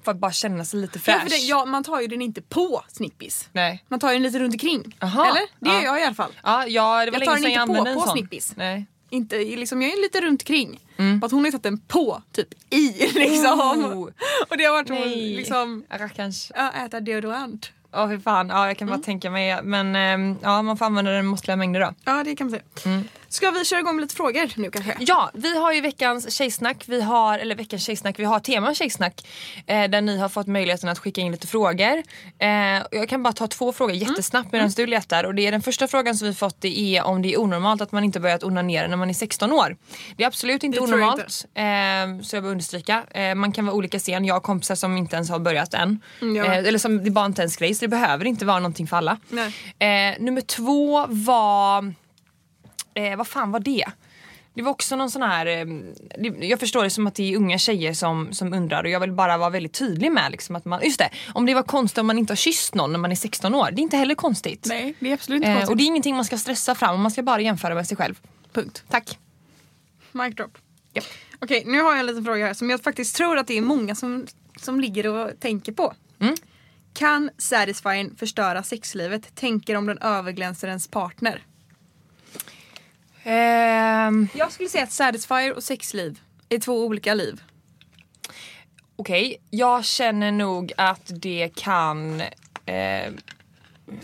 för 0.07 0.13
att 0.13 0.19
bara 0.19 0.33
känna 0.33 0.65
sig 0.65 0.81
lite 0.81 0.99
Ja, 0.99 1.01
fräsch. 1.13 1.23
för 1.23 1.31
det, 1.31 1.37
ja, 1.37 1.65
man 1.65 1.85
tar 1.85 2.01
ju 2.01 2.07
den 2.07 2.23
inte 2.23 2.43
på 2.43 2.83
snippis. 2.89 3.49
Nej. 3.53 3.85
Man 3.89 4.01
tar 4.01 4.13
den 4.13 4.23
lite 4.23 4.39
runt 4.39 4.55
omkring. 4.55 4.97
Aha, 5.01 5.25
Eller? 5.27 5.41
Det 5.61 5.71
ja. 5.71 5.75
gör 5.75 5.83
jag 5.85 6.01
i 6.01 6.05
alla 6.05 6.15
fall. 6.15 6.33
Ja, 6.43 6.67
ja, 6.67 7.05
det 7.05 7.11
var 7.11 7.19
Jag 7.19 7.27
tar 7.29 7.35
den 7.35 7.47
inte 7.51 7.67
på- 7.67 7.95
på 7.95 8.01
sån. 8.01 8.09
snippis. 8.17 8.53
Nej. 8.57 8.87
Inte, 9.11 9.37
liksom, 9.39 9.83
jag 9.83 9.93
är 9.93 10.03
lite 10.03 10.21
runt 10.21 10.43
omkring. 10.43 10.81
Mm. 10.97 11.21
För 11.21 11.27
att 11.27 11.33
hon 11.33 11.41
har 11.41 11.47
ju 11.47 11.53
tagit 11.53 11.63
den 11.63 11.79
på, 11.79 12.23
typ 12.33 12.49
i 12.71 12.89
liksom. 13.15 13.61
Oh. 13.61 14.09
Och 14.51 14.57
det 14.59 14.65
har 14.65 14.73
varit 14.73 14.89
Nej. 14.89 15.37
liksom, 15.37 15.85
Rackarns. 15.91 16.53
ja, 16.55 16.73
äta 16.73 17.01
deodorant. 17.01 17.71
Ja 17.93 18.09
fy 18.09 18.21
fan, 18.21 18.49
ja, 18.49 18.67
jag 18.67 18.79
kan 18.79 18.89
Mm. 18.89 19.01
bara 19.01 19.05
tänka 19.05 19.31
mig. 19.31 19.63
Men 19.63 19.97
ehm, 19.97 20.37
ja, 20.43 20.63
man 20.63 20.77
får 20.77 20.85
använda 20.85 21.11
den 21.11 21.27
måttliga 21.27 21.57
mängder 21.57 21.81
då. 21.81 21.95
Ja 22.05 22.25
det 22.25 22.37
kan 22.37 22.47
man 22.47 22.51
säga. 22.51 22.63
Mm. 22.95 23.09
Ska 23.37 23.51
vi 23.51 23.65
köra 23.65 23.81
igång 23.81 23.97
med 23.97 24.03
lite 24.03 24.15
frågor 24.15 24.51
nu 24.57 24.71
kanske? 24.71 24.97
Ja, 24.99 25.31
vi 25.35 25.59
har 25.59 25.73
ju 25.73 25.81
veckans 25.81 26.35
tjejsnack, 26.35 26.85
vi 26.87 27.03
har, 27.03 27.39
eller 27.39 27.55
veckans 27.55 27.85
tjejsnack, 27.85 28.19
vi 28.19 28.25
har 28.25 28.41
tema 28.41 28.75
tjejsnack 28.75 29.27
eh, 29.67 29.91
där 29.91 30.01
ni 30.01 30.19
har 30.19 30.29
fått 30.29 30.47
möjligheten 30.47 30.89
att 30.89 30.99
skicka 30.99 31.21
in 31.21 31.33
lite 31.33 31.47
frågor. 31.47 32.03
Eh, 32.39 32.49
jag 32.91 33.09
kan 33.09 33.23
bara 33.23 33.33
ta 33.33 33.47
två 33.47 33.73
frågor 33.73 33.95
Mm. 33.95 34.09
jättesnabbt 34.09 34.53
medan 34.53 34.71
du 34.77 34.87
letar 34.87 35.25
och 35.25 35.35
det 35.35 35.47
är 35.47 35.53
den 35.53 35.63
första 35.63 35.89
frågan 35.89 36.17
som 36.17 36.29
vi 36.29 36.35
fått 36.35 36.61
det 36.61 36.79
är 36.81 37.05
om 37.05 37.23
det 37.23 37.33
är 37.35 37.41
onormalt 37.41 37.81
att 37.83 37.93
man 37.93 38.05
inte 38.05 38.21
börjat 38.21 38.45
onanera 38.45 38.87
när 38.89 38.97
man 38.97 39.11
är 39.11 39.15
16 39.15 39.53
år. 39.53 39.77
Det 40.17 40.23
är 40.23 40.27
absolut 40.27 40.63
inte 40.65 40.81
Det 40.81 40.87
tror 40.87 41.01
jag 41.01 41.09
onormalt, 41.09 41.47
eh, 42.21 42.25
så 42.27 42.37
jag 42.37 42.43
vill 42.43 42.51
understryka. 42.51 43.03
Eh, 43.11 43.35
man 43.35 43.53
kan 43.53 43.67
vara 43.67 43.77
olika 43.77 44.01
sen, 44.01 44.25
jag 44.25 44.35
har 44.35 44.41
kompisar 44.41 44.75
som 44.75 44.97
inte 44.97 45.17
ens 45.17 45.31
har 45.31 45.39
börjat 45.39 45.75
än. 45.75 46.01
Mm, 46.23 46.37
jag 46.37 46.47
eh, 46.47 46.53
eller 46.59 46.79
som 46.79 46.99
det 46.99 47.09
är 47.09 47.11
bara 47.11 47.27
inte 47.27 47.43
ens 47.43 47.57
grej 47.57 47.75
så 47.75 47.81
det 47.85 47.89
behöver 47.89 48.25
inte 48.25 48.45
vara 48.45 48.59
någonting 48.59 48.87
för 48.87 48.97
alla. 48.97 49.17
Nej. 49.29 49.53
Eh, 50.13 50.21
nummer 50.23 50.41
två 50.41 51.07
var 51.09 51.95
eh, 52.97 53.17
vad 53.17 53.27
fan 53.27 53.51
var 53.51 53.61
det? 53.61 53.85
Det 54.55 54.63
var 54.63 54.71
också 54.71 54.97
någon 54.97 55.11
sån 55.11 55.23
här, 55.23 55.47
eh, 55.47 55.67
jag 56.49 56.61
förstår 56.61 56.85
det 56.85 56.91
som 56.91 57.07
att 57.07 57.15
det 57.15 57.33
är 57.33 57.37
unga 57.37 57.59
tjejer 57.59 57.95
som, 57.95 58.33
som 58.33 58.53
undrar 58.53 58.85
och 58.85 58.91
jag 58.91 59.01
vill 59.01 59.13
bara 59.13 59.37
vara 59.39 59.51
väldigt 59.51 59.73
tydlig 59.73 60.13
med 60.13 60.33
liksom 60.33 60.57
att 60.57 60.65
man, 60.65 60.81
just 60.85 60.99
det, 60.99 61.11
om 61.35 61.47
det 61.47 61.55
var 61.55 61.63
konstigt 61.63 61.99
om 61.99 62.07
man 62.07 62.19
inte 62.19 62.31
har 62.31 62.37
kysst 62.37 62.75
någon 62.75 62.93
när 62.93 62.99
man 62.99 63.13
är 63.13 63.17
16 63.17 63.55
år, 63.55 63.71
det 63.73 63.81
är 63.81 63.83
inte 63.83 63.97
heller 63.97 64.15
konstigt. 64.15 64.67
Nej 64.69 64.95
det 65.01 65.09
är 65.11 65.15
absolut 65.15 65.37
inte 65.37 65.49
Eh, 65.49 65.55
konstigt. 65.55 65.71
och 65.71 65.77
det 65.77 65.83
är 65.83 65.87
ingenting 65.87 66.15
man 66.15 66.25
ska 66.25 66.39
stressa 66.39 66.75
fram, 66.75 67.01
man 67.01 67.11
ska 67.11 67.23
bara 67.23 67.41
jämföra 67.41 67.75
med 67.75 67.87
sig 67.87 67.97
själv. 67.97 68.21
Punkt. 68.53 68.85
Tack. 68.91 69.19
Mic 70.13 70.35
drop. 70.35 70.59
Okej 71.41 71.63
nu 71.67 71.81
har 71.81 71.91
jag 71.91 72.01
en 72.01 72.07
liten 72.07 72.25
fråga 72.25 72.47
här 72.47 72.55
som 72.55 72.71
jag 72.71 72.81
faktiskt 72.83 73.17
tror 73.17 73.39
att 73.39 73.47
det 73.47 73.59
är 73.59 73.63
många 73.63 73.95
som, 73.95 74.27
som 74.61 74.81
ligger 74.81 75.07
och 75.07 75.31
tänker 75.41 75.73
på. 75.73 75.95
Mm. 76.21 76.35
Kan 76.93 77.31
Satisfying 77.39 78.17
förstöra 78.17 78.63
sexlivet? 78.63 79.35
Tänker 79.35 79.75
om 79.75 79.87
den 79.87 79.99
överglänser 79.99 80.69
ens 80.69 80.89
partner. 80.89 81.43
Ehm, 84.07 84.29
Jag 84.35 84.53
skulle 84.53 84.69
säga 84.69 84.85
att 84.85 84.93
Satisfyer 84.93 85.53
och 85.53 85.63
sexliv 85.63 86.21
är 86.49 86.59
två 86.59 86.85
olika 86.85 87.15
liv. 87.15 87.43
Okej, 88.97 89.37
jag 89.51 89.85
känner 89.85 90.33
nog 90.33 90.73
att 90.77 91.11
det 91.15 91.51
kan 91.55 92.21
eh, 92.67 93.13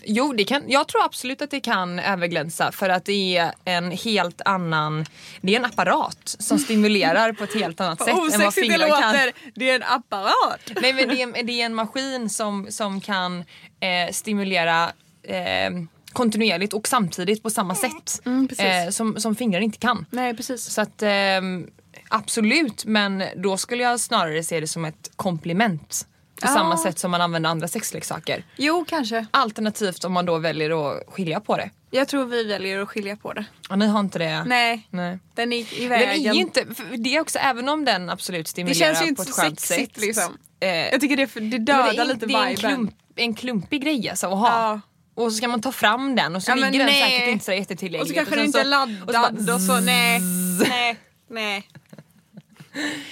Jo, 0.04 0.32
det 0.32 0.44
kan, 0.44 0.62
jag 0.66 0.88
tror 0.88 1.04
absolut 1.04 1.42
att 1.42 1.50
det 1.50 1.60
kan 1.60 1.98
överglänsa 1.98 2.72
för 2.72 2.88
att 2.88 3.04
det 3.04 3.36
är 3.36 3.52
en 3.64 3.90
helt 3.90 4.40
annan, 4.44 5.06
det 5.40 5.54
är 5.54 5.58
en 5.58 5.64
apparat 5.64 6.36
som 6.38 6.58
stimulerar 6.58 7.32
på 7.32 7.44
ett 7.44 7.54
helt 7.54 7.80
annat 7.80 7.98
sätt 7.98 8.08
än 8.32 8.40
vad 8.40 8.40
det 8.40 8.52
fingrar 8.52 8.78
kan. 8.78 8.88
låter! 8.88 9.32
Det 9.54 9.70
är 9.70 9.74
en 9.74 9.82
apparat! 9.82 10.72
Nej 10.82 10.92
men 10.92 11.08
det 11.08 11.22
är, 11.22 11.42
det 11.42 11.52
är 11.52 11.66
en 11.66 11.74
maskin 11.74 12.30
som, 12.30 12.66
som 12.70 13.00
kan 13.00 13.38
eh, 13.80 14.12
stimulera 14.12 14.92
eh, 15.22 15.70
kontinuerligt 16.12 16.72
och 16.72 16.88
samtidigt 16.88 17.42
på 17.42 17.50
samma 17.50 17.74
sätt 17.74 18.20
Mm, 18.24 18.48
eh, 18.58 18.90
som, 18.90 19.20
som 19.20 19.34
fingrar 19.36 19.60
inte 19.60 19.78
kan. 19.78 20.06
Nej 20.10 20.36
precis. 20.36 20.64
Så 20.64 20.80
att 20.80 21.02
ehm, 21.02 21.66
absolut, 22.08 22.84
men 22.84 23.24
då 23.36 23.56
skulle 23.56 23.82
jag 23.82 24.00
snarare 24.00 24.42
se 24.44 24.60
det 24.60 24.66
som 24.68 24.84
ett 24.84 25.10
komplement. 25.16 26.06
På 26.40 26.48
Ja. 26.48 26.54
samma 26.54 26.76
sätt 26.76 26.98
som 26.98 27.10
man 27.10 27.20
använder 27.20 27.50
andra 27.50 27.68
sexleksaker. 27.68 28.44
Jo 28.56 28.84
kanske. 28.88 29.26
Alternativt 29.30 30.04
om 30.04 30.12
man 30.12 30.26
då 30.26 30.38
väljer 30.38 30.90
att 30.90 31.02
skilja 31.08 31.40
på 31.40 31.56
det. 31.56 31.70
Jag 31.90 32.08
tror 32.08 32.24
vi 32.24 32.44
väljer 32.44 32.78
att 32.82 32.88
skilja 32.88 33.16
på 33.16 33.32
det. 33.32 33.44
Och 33.70 33.78
ni 33.78 33.86
har 33.86 34.00
inte 34.00 34.18
det? 34.18 34.44
Nej, 34.44 34.86
Nej. 34.90 35.18
den 35.34 35.52
är 35.52 35.56
i 35.56 35.80
Den 35.80 35.88
vägen. 35.88 36.30
är 36.30 36.34
ju 36.34 36.40
inte, 36.40 36.64
det 36.98 37.16
är 37.16 37.20
också, 37.20 37.38
även 37.38 37.68
om 37.68 37.84
den 37.84 38.10
absolut 38.10 38.46
det 38.46 38.50
stimulerar 38.50 38.74
känns 38.94 39.02
ju 39.02 39.06
inte 39.08 39.16
på 39.16 39.22
ett 39.22 39.34
så 39.34 39.42
skönt 39.42 39.60
sexigt 39.60 39.94
sätt. 39.94 40.02
liksom. 40.04 40.36
eh, 40.60 40.68
Jag 40.68 41.00
tycker 41.00 41.16
det, 41.16 41.22
är 41.22 41.26
för- 41.26 41.40
det 41.40 41.58
dödar 41.58 41.92
det 41.92 42.00
är, 42.00 42.04
lite 42.04 42.26
det 42.26 42.34
är 42.34 42.42
en, 42.42 42.48
viben. 42.48 42.56
klump, 42.70 42.94
en 43.16 43.34
klumpig 43.34 43.82
grej 43.82 44.08
alltså 44.10 44.26
att 44.26 44.38
ha. 44.38 44.48
Ja. 44.72 44.80
Och 45.14 45.32
så 45.32 45.36
ska 45.36 45.48
man 45.48 45.60
ta 45.60 45.72
fram 45.72 46.14
den 46.16 46.36
och 46.36 46.42
så 46.42 46.50
Ja, 46.50 46.54
ligger 46.54 46.70
den 46.78 46.86
nej. 46.86 47.02
säkert 47.10 47.28
inte 47.28 47.44
så 47.44 47.52
jättetillgängligt. 47.52 48.02
Och 48.02 48.08
så 48.08 48.14
kanske 48.14 48.36
den 48.36 48.44
inte 48.46 48.60
är 48.60 48.64
så- 48.64 48.82
och 48.82 48.98
så 48.98 49.06
bara 49.06 49.22
laddad 49.22 49.54
och 49.54 49.60
så, 49.60 49.80
nej. 49.80 50.20
Nej. 50.68 50.96
Nej. 51.28 51.68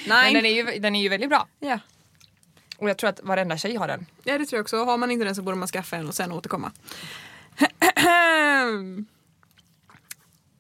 Men 0.09 0.35
den 0.35 0.43
Nej. 0.43 0.59
är, 0.59 0.73
ju, 0.73 0.79
den 0.81 0.95
är 0.97 1.03
ju 1.03 1.09
väldigt 1.09 1.29
bra. 1.29 1.47
Ja. 1.61 1.79
Och 2.79 2.91
jag 2.91 2.99
tror 2.99 3.11
att 3.11 3.21
varenda 3.23 3.57
tjej 3.59 3.77
har 3.77 3.89
den. 3.89 4.07
ja, 4.25 4.39
det 4.39 4.47
tror 4.47 4.59
jag 4.59 4.65
också. 4.65 4.85
Har 4.85 4.97
man 4.97 5.11
inte 5.11 5.25
den 5.25 5.35
så 5.35 5.43
borde 5.43 5.57
man 5.57 5.69
skaffa 5.69 5.97
en 5.97 6.09
och 6.09 6.15
sen 6.15 6.33
återkomma. 6.33 6.73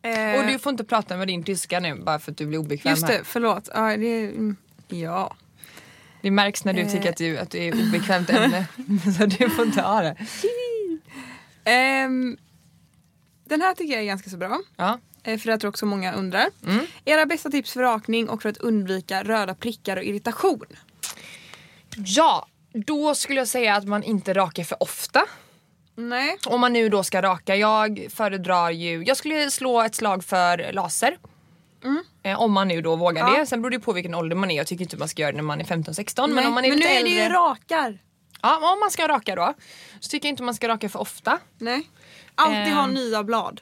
Eh, 0.02 0.40
Och 0.40 0.46
du 0.46 0.58
får 0.58 0.70
inte 0.70 0.84
prata 0.84 1.16
med 1.16 1.28
din 1.28 1.42
tyska 1.44 1.80
nu 1.80 1.94
bara 1.94 2.18
för 2.18 2.30
att 2.32 2.36
du 2.38 2.46
blir 2.46 2.58
obekväm 2.58 2.90
Just 2.90 3.02
här. 3.02 3.18
det, 3.18 3.24
förlåt. 3.24 3.68
Ja, 3.74 3.96
det, 3.96 4.22
mm, 4.24 4.56
ja. 4.88 5.34
Det 6.22 6.30
märks 6.30 6.64
när 6.64 6.72
du 6.72 6.80
Eh. 6.80 6.92
tycker 6.92 7.10
att 7.10 7.16
du, 7.16 7.38
att 7.38 7.50
du 7.50 7.58
är 7.58 7.72
obekvämt 7.88 8.30
ämne. 8.30 8.66
så 9.18 9.26
du 9.26 9.50
får 9.50 9.64
inte 9.66 9.82
ha 9.82 10.02
det. 10.02 10.16
Ehm, 11.70 12.36
den 13.44 13.60
här 13.60 13.74
tycker 13.74 13.92
jag 13.92 14.02
är 14.02 14.06
ganska 14.06 14.30
så 14.30 14.36
bra. 14.36 14.60
Ja. 14.76 14.98
Eh, 15.22 15.38
För 15.38 15.50
jag 15.50 15.60
tror 15.60 15.68
också 15.68 15.86
många 15.86 16.12
undrar. 16.12 16.48
Mm. 16.66 16.86
Era 17.04 17.26
bästa 17.26 17.50
tips 17.50 17.72
för 17.72 17.80
rakning 17.80 18.28
och 18.28 18.42
för 18.42 18.48
att 18.48 18.56
undvika 18.56 19.22
röda 19.22 19.54
prickar 19.54 19.96
och 19.96 20.02
irritation? 20.04 20.64
ja, 21.96 22.46
då 22.72 23.14
skulle 23.14 23.40
jag 23.40 23.48
säga 23.48 23.76
att 23.76 23.84
man 23.88 24.02
inte 24.02 24.32
rakar 24.34 24.64
för 24.64 24.82
ofta. 24.82 25.22
Nej. 25.94 26.36
Om 26.46 26.60
man 26.60 26.72
nu 26.72 26.88
då 26.88 27.02
ska 27.02 27.22
raka. 27.22 27.56
Jag 27.56 28.06
föredrar 28.10 28.70
ju, 28.70 29.02
jag 29.06 29.16
skulle 29.16 29.50
slå 29.50 29.80
ett 29.82 29.94
slag 29.94 30.24
för 30.24 30.72
laser. 30.72 31.18
Eh, 32.22 32.40
om 32.40 32.52
man 32.52 32.68
nu 32.68 32.82
då 32.82 32.96
vågar 32.96 33.28
Ja. 33.32 33.38
det. 33.38 33.46
Sen 33.46 33.62
beror 33.62 33.70
det 33.70 33.80
på 33.80 33.92
vilken 33.92 34.14
ålder 34.14 34.36
man 34.36 34.50
är. 34.50 34.56
Jag 34.56 34.66
tycker 34.66 34.82
inte 34.82 34.96
man 34.96 35.08
ska 35.08 35.22
göra 35.22 35.32
det 35.32 35.36
när 35.36 35.42
man 35.42 35.60
är 35.60 35.64
15-16. 35.64 36.34
Men 36.34 36.46
om 36.46 36.54
man 36.54 36.64
är 36.64 36.68
men 36.68 36.78
nu 36.78 36.84
lite 36.84 36.88
är 36.90 37.04
det 37.04 37.10
äldre. 37.10 37.22
ju 37.24 37.28
rakar. 37.28 37.98
Ja, 38.42 38.72
om 38.72 38.80
man 38.80 38.90
ska 38.90 39.08
raka 39.08 39.34
då. 39.34 39.54
Så 40.00 40.08
tycker 40.08 40.28
jag 40.28 40.32
inte 40.32 40.42
man 40.42 40.54
ska 40.54 40.68
raka 40.68 40.88
för 40.88 40.98
ofta. 40.98 41.38
Nej. 41.58 41.82
Alltid 42.34 42.74
ha 42.74 42.84
Ehm. 42.84 42.94
nya 42.94 43.22
blad. 43.24 43.60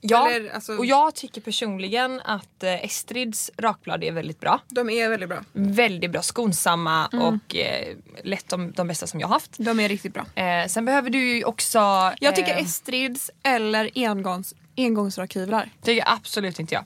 Ja, 0.00 0.30
Eller, 0.30 0.50
alltså- 0.50 0.72
och 0.76 0.86
jag 0.86 1.14
tycker 1.14 1.40
personligen 1.40 2.20
att 2.24 2.62
eh, 2.62 2.84
Estrids 2.84 3.50
rakblad 3.56 4.04
är 4.04 4.12
väldigt 4.12 4.40
bra. 4.40 4.60
De 4.68 4.90
är 4.90 5.08
väldigt 5.08 5.28
bra. 5.28 5.44
Väldigt 5.52 6.10
bra, 6.10 6.22
skonsamma 6.22 7.08
Mm. 7.12 7.24
och 7.24 7.56
eh, 7.56 7.96
lätt 8.24 8.48
de, 8.48 8.72
de 8.72 8.86
bästa 8.88 9.06
som 9.06 9.20
jag 9.20 9.28
haft. 9.28 9.50
De 9.58 9.80
är 9.80 9.88
riktigt 9.88 10.14
bra. 10.14 10.26
Eh, 10.34 10.66
sen 10.68 10.84
behöver 10.84 11.10
du 11.10 11.36
ju 11.36 11.44
också... 11.44 11.78
Jag 12.20 12.36
tycker 12.36 12.52
eh, 12.56 12.62
Estrids 12.62 13.30
eller 13.42 13.90
engångs, 13.94 14.54
engångsrakhyvlar. 14.76 15.70
tycker 15.82 16.04
absolut 16.06 16.60
inte 16.60 16.74
jag. 16.74 16.84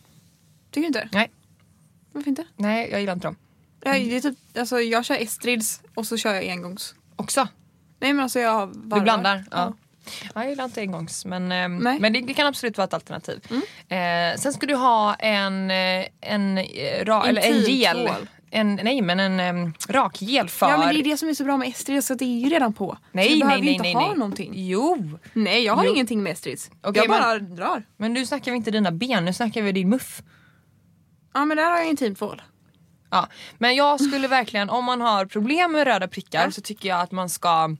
Tycker 0.70 0.80
du 0.80 0.86
inte? 0.86 1.08
Nej, 1.12 1.30
Varför 2.12 2.28
inte? 2.28 2.44
nej 2.56 2.88
jag 2.90 3.00
gillar 3.00 3.12
inte 3.12 3.26
dem. 3.26 3.36
Jag, 3.82 3.94
det 3.94 4.16
är 4.16 4.20
typ, 4.20 4.38
alltså, 4.58 4.80
jag 4.80 5.04
kör 5.04 5.14
Estrids 5.22 5.80
och 5.94 6.06
så 6.06 6.16
kör 6.16 6.34
jag 6.34 6.44
engångs. 6.48 6.94
Också. 7.18 7.48
Nej 8.00 8.12
men 8.12 8.22
alltså 8.22 8.38
jag 8.38 8.66
varvar. 8.66 8.96
Du 8.96 9.02
blandar? 9.02 9.44
Ja. 9.50 9.74
Ja, 10.34 10.42
jag 10.42 10.48
gillar 10.50 10.64
inte 10.64 10.80
engångs 10.80 11.24
men, 11.24 11.42
eh, 11.42 11.48
Nej. 11.48 11.64
Mm. 11.64 12.02
men 12.02 12.12
det, 12.12 12.34
kan 12.34 12.46
absolut 12.46 12.78
vara 12.78 12.84
ett 12.84 12.94
alternativ. 12.94 13.40
Eh, 13.88 14.36
sen 14.38 14.52
ska 14.52 14.66
du 14.66 14.74
ha 14.74 15.14
en, 15.14 15.70
eh, 15.70 16.06
en, 16.20 16.58
eh, 16.58 17.04
ra, 17.04 17.26
eller 17.26 17.42
en 17.42 17.60
gel. 17.60 18.08
En, 18.50 18.80
nej 18.82 19.02
men 19.02 19.20
en 19.20 19.56
um, 19.56 19.74
rakgel 19.88 20.48
för... 20.48 20.70
Ja 20.70 20.78
men 20.78 20.94
det 20.94 21.00
är 21.00 21.04
det 21.04 21.16
som 21.16 21.28
är 21.28 21.34
så 21.34 21.44
bra 21.44 21.56
med 21.56 21.68
Estrids 21.68 22.06
så 22.06 22.12
att 22.12 22.18
det 22.18 22.24
är 22.24 22.38
ju 22.38 22.48
redan 22.48 22.72
på. 22.72 22.90
så 22.90 23.08
nej, 23.12 23.28
du 23.28 23.34
nej, 23.34 23.40
behöver 23.40 23.64
nej, 23.64 23.72
inte 23.72 23.82
nej, 23.82 23.94
ha 23.94 24.08
nej. 24.08 24.18
någonting. 24.18 24.52
Jo! 24.54 25.18
Nej 25.32 25.64
jag 25.64 25.76
har 25.76 25.84
Jo. 25.84 25.92
ingenting 25.92 26.22
med 26.22 26.32
Estrids. 26.32 26.70
Okej, 26.82 27.02
jag 27.02 27.08
bara 27.20 27.38
drar. 27.38 27.82
Men 27.96 28.12
nu 28.12 28.26
snackar 28.26 28.50
vi 28.50 28.56
inte 28.56 28.70
dina 28.70 28.92
ben, 28.92 29.24
nu 29.24 29.32
snackar 29.32 29.62
vi 29.62 29.72
din 29.72 29.88
muff. 29.88 30.22
Ja 31.34 31.44
men 31.44 31.56
där 31.56 31.70
har 31.70 31.78
jag 31.78 31.88
intimtvål. 31.88 32.42
Ja, 33.10 33.28
men 33.58 33.74
jag 33.76 34.00
skulle 34.00 34.28
verkligen, 34.28 34.70
om 34.70 34.84
man 34.84 35.00
har 35.00 35.26
problem 35.26 35.72
med 35.72 35.84
röda 35.86 36.08
prickar 36.08 36.50
så 36.50 36.60
tycker 36.60 36.88
jag 36.88 37.00
att 37.00 37.12
man 37.12 37.28
ska 37.28 37.76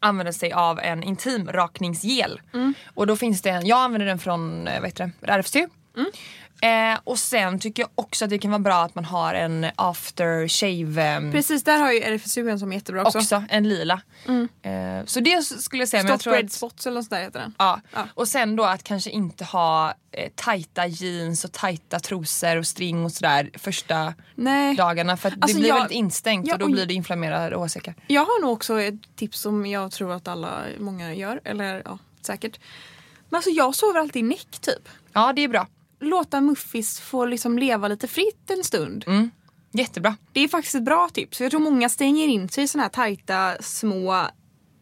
använda 0.00 0.32
sig 0.32 0.52
av 0.52 0.78
en 0.80 1.02
intimrakningsgel. 1.02 2.40
Och 2.94 3.06
då 3.06 3.16
finns 3.16 3.42
det 3.42 3.50
en, 3.50 3.66
jag 3.66 3.78
använder 3.78 4.06
den 4.06 4.18
från 4.18 4.68
eh, 4.68 4.80
vad 4.80 4.88
heter 4.88 5.10
det, 5.20 5.26
RFSU. 5.32 5.66
Eh, 6.62 6.98
och 7.04 7.18
sen 7.18 7.58
tycker 7.58 7.82
jag 7.82 7.90
också 7.94 8.24
att 8.24 8.30
det 8.30 8.38
kan 8.38 8.50
vara 8.50 8.58
bra 8.58 8.74
att 8.84 8.94
man 8.94 9.04
har 9.04 9.34
en 9.34 9.66
after 9.76 10.48
shave 10.48 11.02
ehm, 11.02 11.32
Precis 11.32 11.64
där 11.64 11.78
har 11.78 11.92
ju 11.92 11.98
RFSU 12.00 12.50
en 12.50 12.58
som 12.58 12.72
är 12.72 12.76
jättebra 12.76 13.02
också. 13.04 13.18
också, 13.18 13.44
en 13.48 13.68
lila. 13.68 14.00
Eh, 14.62 15.04
så 15.06 15.20
det 15.20 15.42
skulle 15.42 15.82
jag 15.82 15.88
säga. 15.88 16.02
men 16.02 16.10
jag 16.10 16.20
Stop 16.20 16.30
tror 16.30 16.34
red 16.36 16.44
att, 16.44 16.52
spots 16.52 16.86
eller 16.86 16.94
något 16.94 17.04
sånt 17.04 17.10
där 17.10 17.20
heter 17.22 17.40
den. 17.40 17.54
Ja. 17.58 17.80
Ja. 17.94 18.04
Och 18.14 18.28
sen 18.28 18.56
då 18.56 18.64
att 18.64 18.82
kanske 18.82 19.10
inte 19.10 19.44
ha 19.44 19.94
eh, 20.12 20.30
tajta 20.34 20.86
jeans 20.86 21.44
och 21.44 21.52
tajta 21.52 22.00
trosor 22.00 22.56
och 22.56 22.66
string 22.66 23.04
och 23.04 23.12
sådär 23.12 23.50
första 23.54 24.14
Nej. 24.34 24.76
dagarna 24.76 25.16
för 25.16 25.28
att 25.28 25.34
Alltså, 25.40 25.56
det 25.56 25.60
blir 25.60 25.68
jag- 25.68 25.76
väldigt 25.76 25.92
instängt 25.96 26.46
Ja, 26.46 26.52
och 26.54 26.58
då 26.58 26.64
och- 26.64 26.70
blir 26.72 26.86
det 26.86 26.94
inflammerade 26.94 27.56
åsäckar. 27.56 27.94
Jag 28.06 28.24
har 28.24 28.40
nog 28.42 28.52
också 28.52 28.80
ett 28.80 29.16
tips 29.16 29.40
som 29.40 29.66
jag 29.66 29.92
tror 29.92 30.12
att 30.12 30.28
alla, 30.28 30.58
många 30.78 31.14
gör. 31.14 31.40
Eller 31.44 31.82
ja, 31.84 31.98
säkert. 32.22 32.60
Men 33.28 33.38
alltså 33.38 33.50
jag 33.50 33.74
sover 33.74 34.00
alltid 34.00 34.20
i 34.20 34.28
näck 34.28 34.58
typ. 34.60 34.88
Ja 35.12 35.32
det 35.32 35.44
är 35.44 35.48
bra. 35.48 35.66
Låta 36.00 36.40
muffis 36.40 37.00
få 37.00 37.24
liksom 37.24 37.58
leva 37.58 37.88
lite 37.88 38.06
fritt 38.08 38.50
en 38.50 38.64
stund. 38.64 39.04
Jättebra. 39.72 40.16
Det 40.32 40.40
är 40.40 40.48
faktiskt 40.48 40.74
ett 40.74 40.82
bra 40.84 41.08
tips. 41.12 41.40
Jag 41.40 41.50
tror 41.50 41.60
många 41.60 41.88
stänger 41.88 42.28
in 42.28 42.48
sig 42.48 42.64
i 42.64 42.68
såna 42.68 42.82
här 42.82 42.90
tajta 42.90 43.56
små 43.62 44.26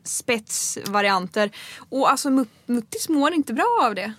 spetsvarianter. 0.04 1.50
Och 1.90 2.10
alltså 2.10 2.28
mut- 2.30 2.48
muttis 2.66 3.08
mår 3.08 3.32
inte 3.32 3.52
bra 3.52 3.80
av 3.82 3.94
det. 3.94 4.12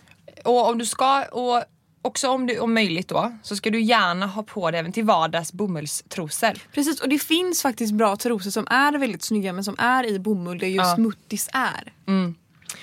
Och 0.45 0.69
om 0.69 0.77
du 0.77 0.86
ska, 0.86 1.25
och 1.25 1.63
också 2.01 2.29
om 2.29 2.47
det 2.47 2.60
om 2.60 2.73
möjligt 2.73 3.07
då, 3.07 3.38
så 3.43 3.55
ska 3.55 3.69
du 3.69 3.81
gärna 3.81 4.27
ha 4.27 4.43
på 4.43 4.71
dig 4.71 4.79
även 4.79 4.91
till 4.91 5.03
vardags 5.03 5.53
bomullstrosor. 5.53 6.53
Precis 6.73 7.01
och 7.01 7.10
det 7.10 7.19
finns 7.19 7.62
faktiskt 7.62 7.93
bra 7.93 8.15
trosor 8.15 8.51
som 8.51 8.67
är 8.69 8.97
väldigt 8.97 9.23
snygga 9.23 9.53
men 9.53 9.63
som 9.63 9.75
är 9.77 10.03
i 10.05 10.19
bomull 10.19 10.60
där 10.60 10.67
just 10.67 10.97
Ja. 10.97 10.97
muttis 10.97 11.49
är. 11.53 11.93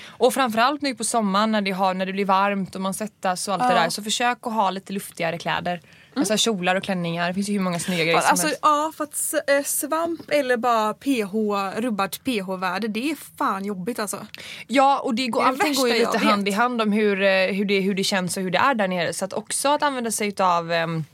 Och 0.06 0.34
framförallt 0.34 0.82
nu 0.82 0.94
på 0.94 1.04
sommaren 1.04 1.52
när 1.52 1.60
det, 1.60 1.70
har, 1.70 1.94
när 1.94 2.06
det 2.06 2.12
blir 2.12 2.24
varmt 2.24 2.74
och 2.74 2.80
man 2.80 2.94
svettas 2.94 3.48
och 3.48 3.54
allt 3.54 3.68
det 3.68 3.74
där 3.74 3.90
så 3.90 4.02
försök 4.02 4.38
att 4.40 4.52
ha 4.52 4.70
lite 4.70 4.92
luftigare 4.92 5.38
kläder. 5.38 5.80
Alltså 6.16 6.36
kjolar 6.36 6.74
och 6.76 6.82
klänningar, 6.82 7.28
det 7.28 7.34
finns 7.34 7.48
ju 7.48 7.52
hur 7.52 7.60
många 7.60 7.78
snygga 7.78 8.04
grejer 8.04 8.20
som 8.20 8.30
Alltså, 8.30 8.46
helst. 8.46 8.60
ja, 8.62 8.92
för 8.96 9.04
att 9.04 9.34
eh, 9.50 9.62
svamp 9.64 10.30
eller 10.30 10.56
bara 10.56 10.94
pH, 10.94 11.34
rubbat 11.80 12.24
pH-värde, 12.24 12.88
det 12.88 13.10
är 13.10 13.16
fan 13.38 13.64
jobbigt 13.64 13.98
alltså. 13.98 14.26
Ja 14.66 15.00
och 15.00 15.14
det 15.14 15.26
går, 15.26 15.42
Det 15.42 15.48
allting 15.48 15.74
går 15.74 15.88
ju 15.88 15.94
lite 15.98 16.18
hand 16.18 16.48
i 16.48 16.50
hand 16.50 16.82
om 16.82 16.92
hur, 16.92 17.22
eh, 17.22 17.46
hur, 17.46 17.64
det, 17.64 17.80
hur 17.80 17.94
det 17.94 18.04
känns 18.04 18.36
och 18.36 18.42
hur 18.42 18.50
det 18.50 18.58
är 18.58 18.74
där 18.74 18.88
nere. 18.88 19.12
Så 19.12 19.24
att 19.24 19.32
också 19.32 19.68
att 19.68 19.82
använda 19.82 20.10
sig 20.10 20.28
utav 20.28 20.70
um, 20.72 21.04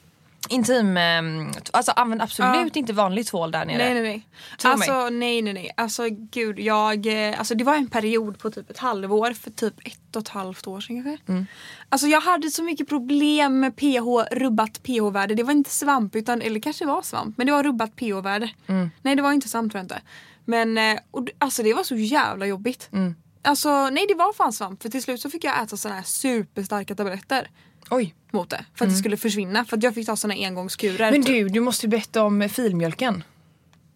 intim, 0.51 0.97
um, 0.97 1.53
alltså 1.71 1.93
använd 1.97 2.23
absolut 2.23 2.77
inte 2.77 2.93
vanlig 2.93 3.27
tvål 3.27 3.51
där 3.51 3.65
nere. 3.65 3.79
Nej 3.79 3.95
nej 3.95 4.03
nej. 4.03 4.27
Alltså 4.65 5.09
nej 5.09 5.43
nej 5.43 5.53
nej. 5.53 5.71
Alltså 5.77 6.03
gud 6.11 6.61
jag, 6.61 7.07
eh, 7.07 7.39
alltså 7.39 7.55
det 7.55 7.65
var 7.65 7.75
en 7.75 7.89
period 7.89 8.39
på 8.39 8.51
typ 8.51 8.71
ett 8.71 8.79
halvår 8.79 9.33
för 9.33 9.51
typ 9.51 9.75
ett 9.87 10.17
och 10.17 10.23
ett 10.23 10.29
halvt 10.29 10.67
år 10.67 10.81
sedan 10.81 11.05
kanske. 11.05 11.33
Mm. 11.33 11.47
Alltså 11.89 12.07
jag 12.07 12.21
hade 12.21 12.51
så 12.51 12.63
mycket 12.63 12.89
problem 12.89 13.61
med 13.61 13.77
pH, 13.77 14.35
rubbat 14.37 14.83
pH-värde. 14.83 15.35
Det 15.35 15.43
var 15.43 15.53
inte 15.53 15.71
svamp 15.71 16.17
utan, 16.17 16.43
eller 16.43 16.61
kanske 16.61 16.87
var 16.87 17.03
svamp, 17.03 17.39
men 17.39 17.47
det 17.47 17.53
var 17.53 17.63
rubbat 17.63 17.97
pH-värde. 17.97 18.51
Mm. 18.67 18.91
Nej 19.03 19.17
det 19.17 19.23
var 19.23 19.33
inte 19.33 19.49
svamp 19.49 19.73
tror 19.73 19.79
jag 19.79 19.85
inte. 19.85 20.01
Men 20.45 20.79
eh, 20.79 20.99
och, 21.11 21.29
alltså 21.39 21.63
det 21.63 21.75
var 21.75 21.85
så 21.85 21.97
jävla 21.97 22.47
jobbigt. 22.47 22.89
Mm. 22.93 23.15
Alltså 23.43 23.91
nej 23.91 24.07
det 24.09 24.15
var 24.15 24.33
fan 24.33 24.53
svamp 24.53 24.83
för 24.83 24.89
till 24.89 25.03
slut 25.03 25.21
så 25.21 25.31
fick 25.31 25.45
jag 25.45 25.63
äta 25.63 25.77
såna 25.77 25.95
här 25.95 26.03
superstarka 26.03 26.95
tabletter 26.95 27.49
Oj. 27.91 28.15
mot 28.33 28.51
det. 28.51 28.65
För 28.75 28.85
att 28.85 28.91
det 28.91 28.97
skulle 28.97 29.17
försvinna. 29.17 29.65
För 29.65 29.77
att 29.77 29.83
jag 29.83 29.95
fick 29.95 30.07
ta 30.07 30.17
såna 30.17 30.35
engångskurer. 30.35 31.09
Mm. 31.09 31.21
Men 31.21 31.33
du, 31.33 31.49
du 31.49 31.61
måste 31.61 31.87
ju 31.87 31.91
berätta 31.91 32.23
om 32.23 32.49
filmjölken. 32.49 33.25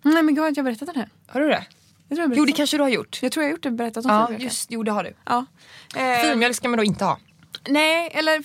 Nej 0.03 0.23
men 0.23 0.35
gud 0.35 0.44
har 0.44 0.53
jag 0.57 0.64
berättat 0.64 0.87
den 0.88 0.97
här? 0.97 1.09
Har 1.27 1.40
du 1.40 1.49
det? 1.49 1.66
Jag 2.09 2.16
tror 2.16 2.18
jag, 2.18 2.29
Jo 2.29 2.35
det 2.35 2.37
berättat. 2.40 2.57
kanske 2.57 2.77
du 2.77 2.83
har 2.83 2.90
gjort. 2.90 3.18
jag 3.23 3.33
tror 3.33 3.42
jag 3.44 3.49
har 3.49 3.53
gjort 3.53 3.62
det, 3.62 3.70
berättat 3.70 4.05
om 4.05 4.11
Ja 4.11 4.27
filmjölken. 4.27 4.44
just, 4.47 4.70
jo 4.70 4.83
det 4.83 4.90
har 4.92 5.05
du. 5.05 5.14
Ja. 5.27 5.47
Eh, 5.97 6.20
Filmjölk 6.29 6.57
ska 6.57 6.68
man 6.68 6.77
då 6.77 6.85
inte 6.85 7.05
ha. 7.05 7.18
nej, 7.68 8.11
eller 8.14 8.42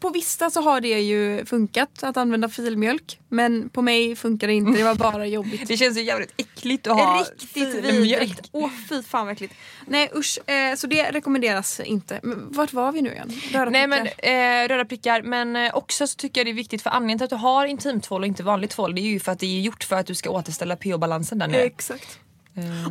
på 0.00 0.10
vissa 0.10 0.50
så 0.50 0.60
har 0.60 0.80
det 0.80 1.00
ju 1.00 1.44
funkat 1.46 2.02
att 2.02 2.16
använda 2.16 2.48
filmjölk. 2.48 3.20
Men 3.28 3.68
på 3.68 3.82
mig 3.82 4.16
funkar 4.16 4.46
det 4.46 4.52
inte, 4.54 4.78
det 4.78 4.84
var 4.84 4.94
bara 4.94 5.26
jobbigt. 5.26 5.60
Det 5.68 5.76
känns 5.76 5.98
ju 5.98 6.02
jävligt 6.02 6.32
äckligt 6.36 6.86
att 6.86 6.96
ha 6.96 7.20
Riktigt 7.20 7.84
vidrigt. 7.84 8.48
Åh 8.52 8.70
fy 8.88 9.02
fan 9.02 9.26
vad 9.26 9.32
äckligt. 9.32 9.54
Nej 9.86 10.10
usch, 10.14 10.50
eh, 10.50 10.74
så 10.76 10.86
det 10.86 11.10
rekommenderas 11.10 11.80
inte. 11.80 12.20
Men 12.22 12.52
vart 12.52 12.72
var 12.72 12.92
vi 12.92 13.02
nu 13.02 13.12
igen? 13.12 13.40
Röda 13.52 13.70
Nej 13.70 13.86
men 13.86 14.04
prickar. 14.04 14.62
eh, 14.62 14.68
röda 14.68 14.84
prickar 14.84 15.22
men 15.22 15.56
eh, 15.56 15.74
också 15.74 16.06
så 16.06 16.16
tycker 16.16 16.40
jag 16.40 16.46
det 16.46 16.50
är 16.50 16.54
viktigt 16.54 16.82
för 16.82 16.90
anledningen 16.90 17.18
till 17.18 17.24
att 17.24 17.30
du 17.30 17.36
har 17.36 17.66
intimtvål 17.66 18.20
och 18.20 18.26
inte 18.26 18.42
vanlig 18.42 18.70
tvål 18.70 18.94
det 18.94 19.00
är 19.00 19.10
ju 19.10 19.20
för 19.20 19.32
att 19.32 19.38
det 19.38 19.46
är 19.46 19.60
gjort 19.60 19.84
för 19.84 19.96
att 19.96 20.06
du 20.06 20.14
ska 20.14 20.30
återställa 20.30 20.76
pH-balansen 20.76 21.38
där 21.38 21.48
nere. 21.48 21.62
Exakt. 21.62 22.18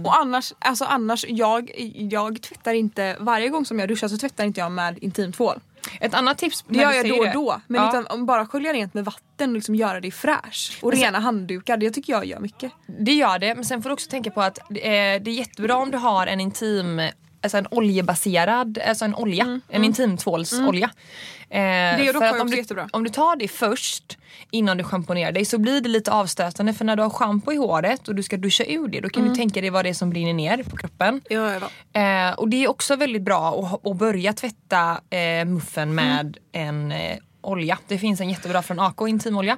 Och 0.03 0.17
annars, 0.19 0.53
alltså 0.59 0.85
annars 0.85 1.25
jag, 1.27 1.71
jag 1.95 2.41
tvättar 2.41 2.73
inte, 2.73 3.17
varje 3.19 3.49
gång 3.49 3.65
som 3.65 3.79
jag 3.79 3.89
duschar 3.89 4.07
så 4.07 4.17
tvättar 4.17 4.45
inte 4.45 4.59
jag 4.59 4.71
med 4.71 4.97
intimtvål. 5.03 5.59
Ett 6.01 6.13
annat 6.13 6.37
tips 6.37 6.65
Det 6.67 6.79
gör 6.79 6.91
jag 6.93 7.09
då 7.09 7.15
och 7.15 7.25
det. 7.25 7.31
då. 7.33 7.61
Men 7.67 7.81
ja, 7.81 7.89
utan, 7.89 8.07
om 8.07 8.25
bara 8.25 8.45
skölja 8.45 8.73
rent 8.73 8.93
med 8.93 9.05
vatten 9.05 9.49
och 9.49 9.55
liksom 9.55 9.75
göra 9.75 9.99
det 9.99 10.11
fräsch. 10.11 10.79
Och 10.81 10.91
rena 10.91 11.19
handdukar, 11.19 11.77
det 11.77 11.91
tycker 11.91 12.13
jag 12.13 12.25
gör 12.25 12.39
mycket. 12.39 12.71
Det 12.99 13.13
gör 13.13 13.39
det 13.39 13.55
men 13.55 13.65
sen 13.65 13.81
får 13.81 13.89
du 13.89 13.93
också 13.93 14.09
tänka 14.09 14.31
på 14.31 14.41
att 14.41 14.57
eh, 14.59 14.65
det 14.71 15.27
är 15.27 15.29
jättebra 15.29 15.75
om 15.75 15.91
du 15.91 15.97
har 15.97 16.27
en 16.27 16.39
intim 16.39 17.01
Alltså 17.41 17.57
en 17.57 17.67
oljebaserad, 17.71 18.79
alltså 18.87 19.05
en 19.05 19.15
olja, 19.15 19.61
en 19.69 19.83
intimtvålsolja. 19.83 20.85
Eh, 20.85 20.91
Mm. 20.91 21.38
Det 21.49 21.57
är 21.57 22.13
dock 22.13 22.21
för 22.21 22.25
att 22.25 22.31
också 22.31 22.41
om 22.41 22.49
du, 22.51 22.57
jättebra. 22.57 22.89
Om 22.91 23.03
du 23.03 23.09
tar 23.09 23.35
det 23.35 23.47
först 23.47 24.17
innan 24.51 24.77
du 24.77 24.83
schamponerar 24.83 25.31
dig 25.31 25.45
så 25.45 25.57
blir 25.57 25.81
det 25.81 25.89
lite 25.89 26.11
avstötande 26.11 26.73
för 26.73 26.85
när 26.85 26.95
du 26.95 27.03
har 27.03 27.09
schampo 27.09 27.51
i 27.51 27.55
håret 27.55 28.07
och 28.07 28.15
du 28.15 28.23
ska 28.23 28.37
duscha 28.37 28.63
ur 28.63 28.87
det 28.87 28.99
då 29.01 29.09
kan 29.09 29.21
Mm. 29.23 29.33
du 29.33 29.39
tänka 29.39 29.61
dig 29.61 29.69
vad 29.69 29.85
det 29.85 29.89
är 29.89 29.93
som 29.93 30.09
brinner 30.09 30.33
ner 30.33 30.63
på 30.63 30.77
kroppen. 30.77 31.21
Ja, 31.29 31.59
ja. 31.93 32.01
Eh, 32.01 32.33
och 32.39 32.49
det 32.49 32.63
är 32.63 32.69
också 32.69 32.95
väldigt 32.95 33.21
bra 33.21 33.59
att, 33.59 33.87
att 33.87 33.97
börja 33.97 34.33
tvätta 34.33 35.01
eh, 35.09 35.45
muffen 35.45 35.95
med 35.95 36.37
en 36.51 36.91
eh, 36.91 37.17
olja. 37.41 37.77
Det 37.87 37.97
finns 37.97 38.21
en 38.21 38.29
jättebra 38.29 38.61
från 38.61 38.79
AK, 38.79 39.01
intimolja. 39.07 39.57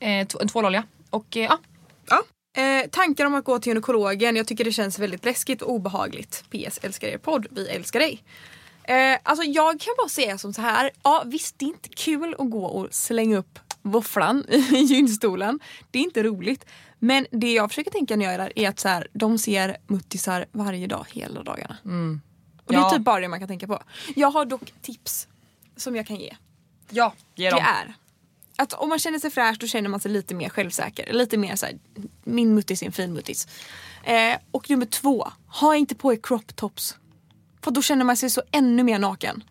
Eh, 0.00 0.08
en 0.10 0.26
tvålolja. 0.26 0.82
Och 1.10 1.36
eh, 1.36 1.42
ja, 1.44 1.58
Ja. 2.08 2.22
Eh, 2.62 2.86
tankar 2.90 3.24
om 3.26 3.34
att 3.34 3.44
gå 3.44 3.58
till 3.58 3.70
gynekologen. 3.70 4.36
Jag 4.36 4.46
tycker 4.46 4.64
det 4.64 4.72
känns 4.72 4.98
väldigt 4.98 5.24
läskigt 5.24 5.62
och 5.62 5.70
obehagligt. 5.72 6.44
PS 6.50 6.78
älskar 6.82 7.08
er 7.08 7.18
podd. 7.18 7.46
Vi 7.50 7.68
älskar 7.68 8.00
dig. 8.00 8.22
Eh, 8.84 9.18
alltså 9.22 9.44
jag 9.44 9.80
kan 9.80 9.94
bara 9.98 10.08
säga 10.08 10.38
som 10.38 10.52
så 10.52 10.60
här. 10.62 10.90
Ja 11.02 11.22
visst 11.26 11.58
det 11.58 11.64
är 11.64 11.68
inte 11.68 11.88
kul 11.88 12.34
att 12.38 12.50
gå 12.50 12.64
och 12.64 12.94
slänga 12.94 13.36
upp 13.36 13.58
våfflan 13.82 14.44
i 14.48 14.76
gynstolen. 14.76 15.60
Det 15.90 15.98
är 15.98 16.02
inte 16.02 16.22
roligt. 16.22 16.64
Men 16.98 17.26
det 17.30 17.52
jag 17.52 17.70
försöker 17.70 17.90
tänka 17.90 18.16
när 18.16 18.24
jag 18.24 18.34
är 18.34 18.38
där 18.38 18.52
är 18.58 18.68
att 18.68 18.78
så 18.80 18.88
här, 18.88 19.08
de 19.12 19.38
ser 19.38 19.76
muttisar 19.86 20.46
varje 20.52 20.86
dag 20.86 21.06
hela 21.12 21.42
dagarna. 21.42 21.76
Och 22.66 22.72
det 22.72 22.78
Ja. 22.78 22.86
är 22.90 22.96
typ 22.96 23.04
bara 23.04 23.20
det 23.20 23.28
man 23.28 23.38
kan 23.38 23.48
tänka 23.48 23.66
på. 23.66 23.82
Jag 24.16 24.30
har 24.30 24.44
dock 24.44 24.72
tips 24.82 25.28
som 25.76 25.96
jag 25.96 26.06
kan 26.06 26.16
ge. 26.16 26.36
ja 26.90 27.12
ge 27.34 27.50
Det 27.50 27.56
dem. 27.56 27.64
är 27.64 27.94
att 28.56 28.72
om 28.72 28.88
man 28.88 28.98
känner 28.98 29.18
sig 29.18 29.30
fräsch 29.30 29.56
då 29.60 29.66
känner 29.66 29.88
man 29.88 30.00
sig 30.00 30.10
lite 30.10 30.34
mer 30.34 30.48
självsäker. 30.48 31.12
Lite 31.12 31.36
mer 31.36 31.56
såhär, 31.56 31.78
min 32.24 32.54
muttis 32.54 32.82
är 32.82 32.86
en 32.86 32.92
fin 32.92 33.12
muttis. 33.12 33.48
Eh, 34.04 34.36
och 34.50 34.70
nummer 34.70 34.86
två, 34.86 35.28
ha 35.46 35.76
inte 35.76 35.94
på 35.94 36.12
er 36.12 36.18
crop 36.22 36.56
tops. 36.56 36.96
För 37.64 37.70
då 37.70 37.82
känner 37.82 38.04
man 38.04 38.16
sig 38.16 38.30
så 38.30 38.42
ännu 38.52 38.82
mer 38.82 38.98
naken. 38.98 39.44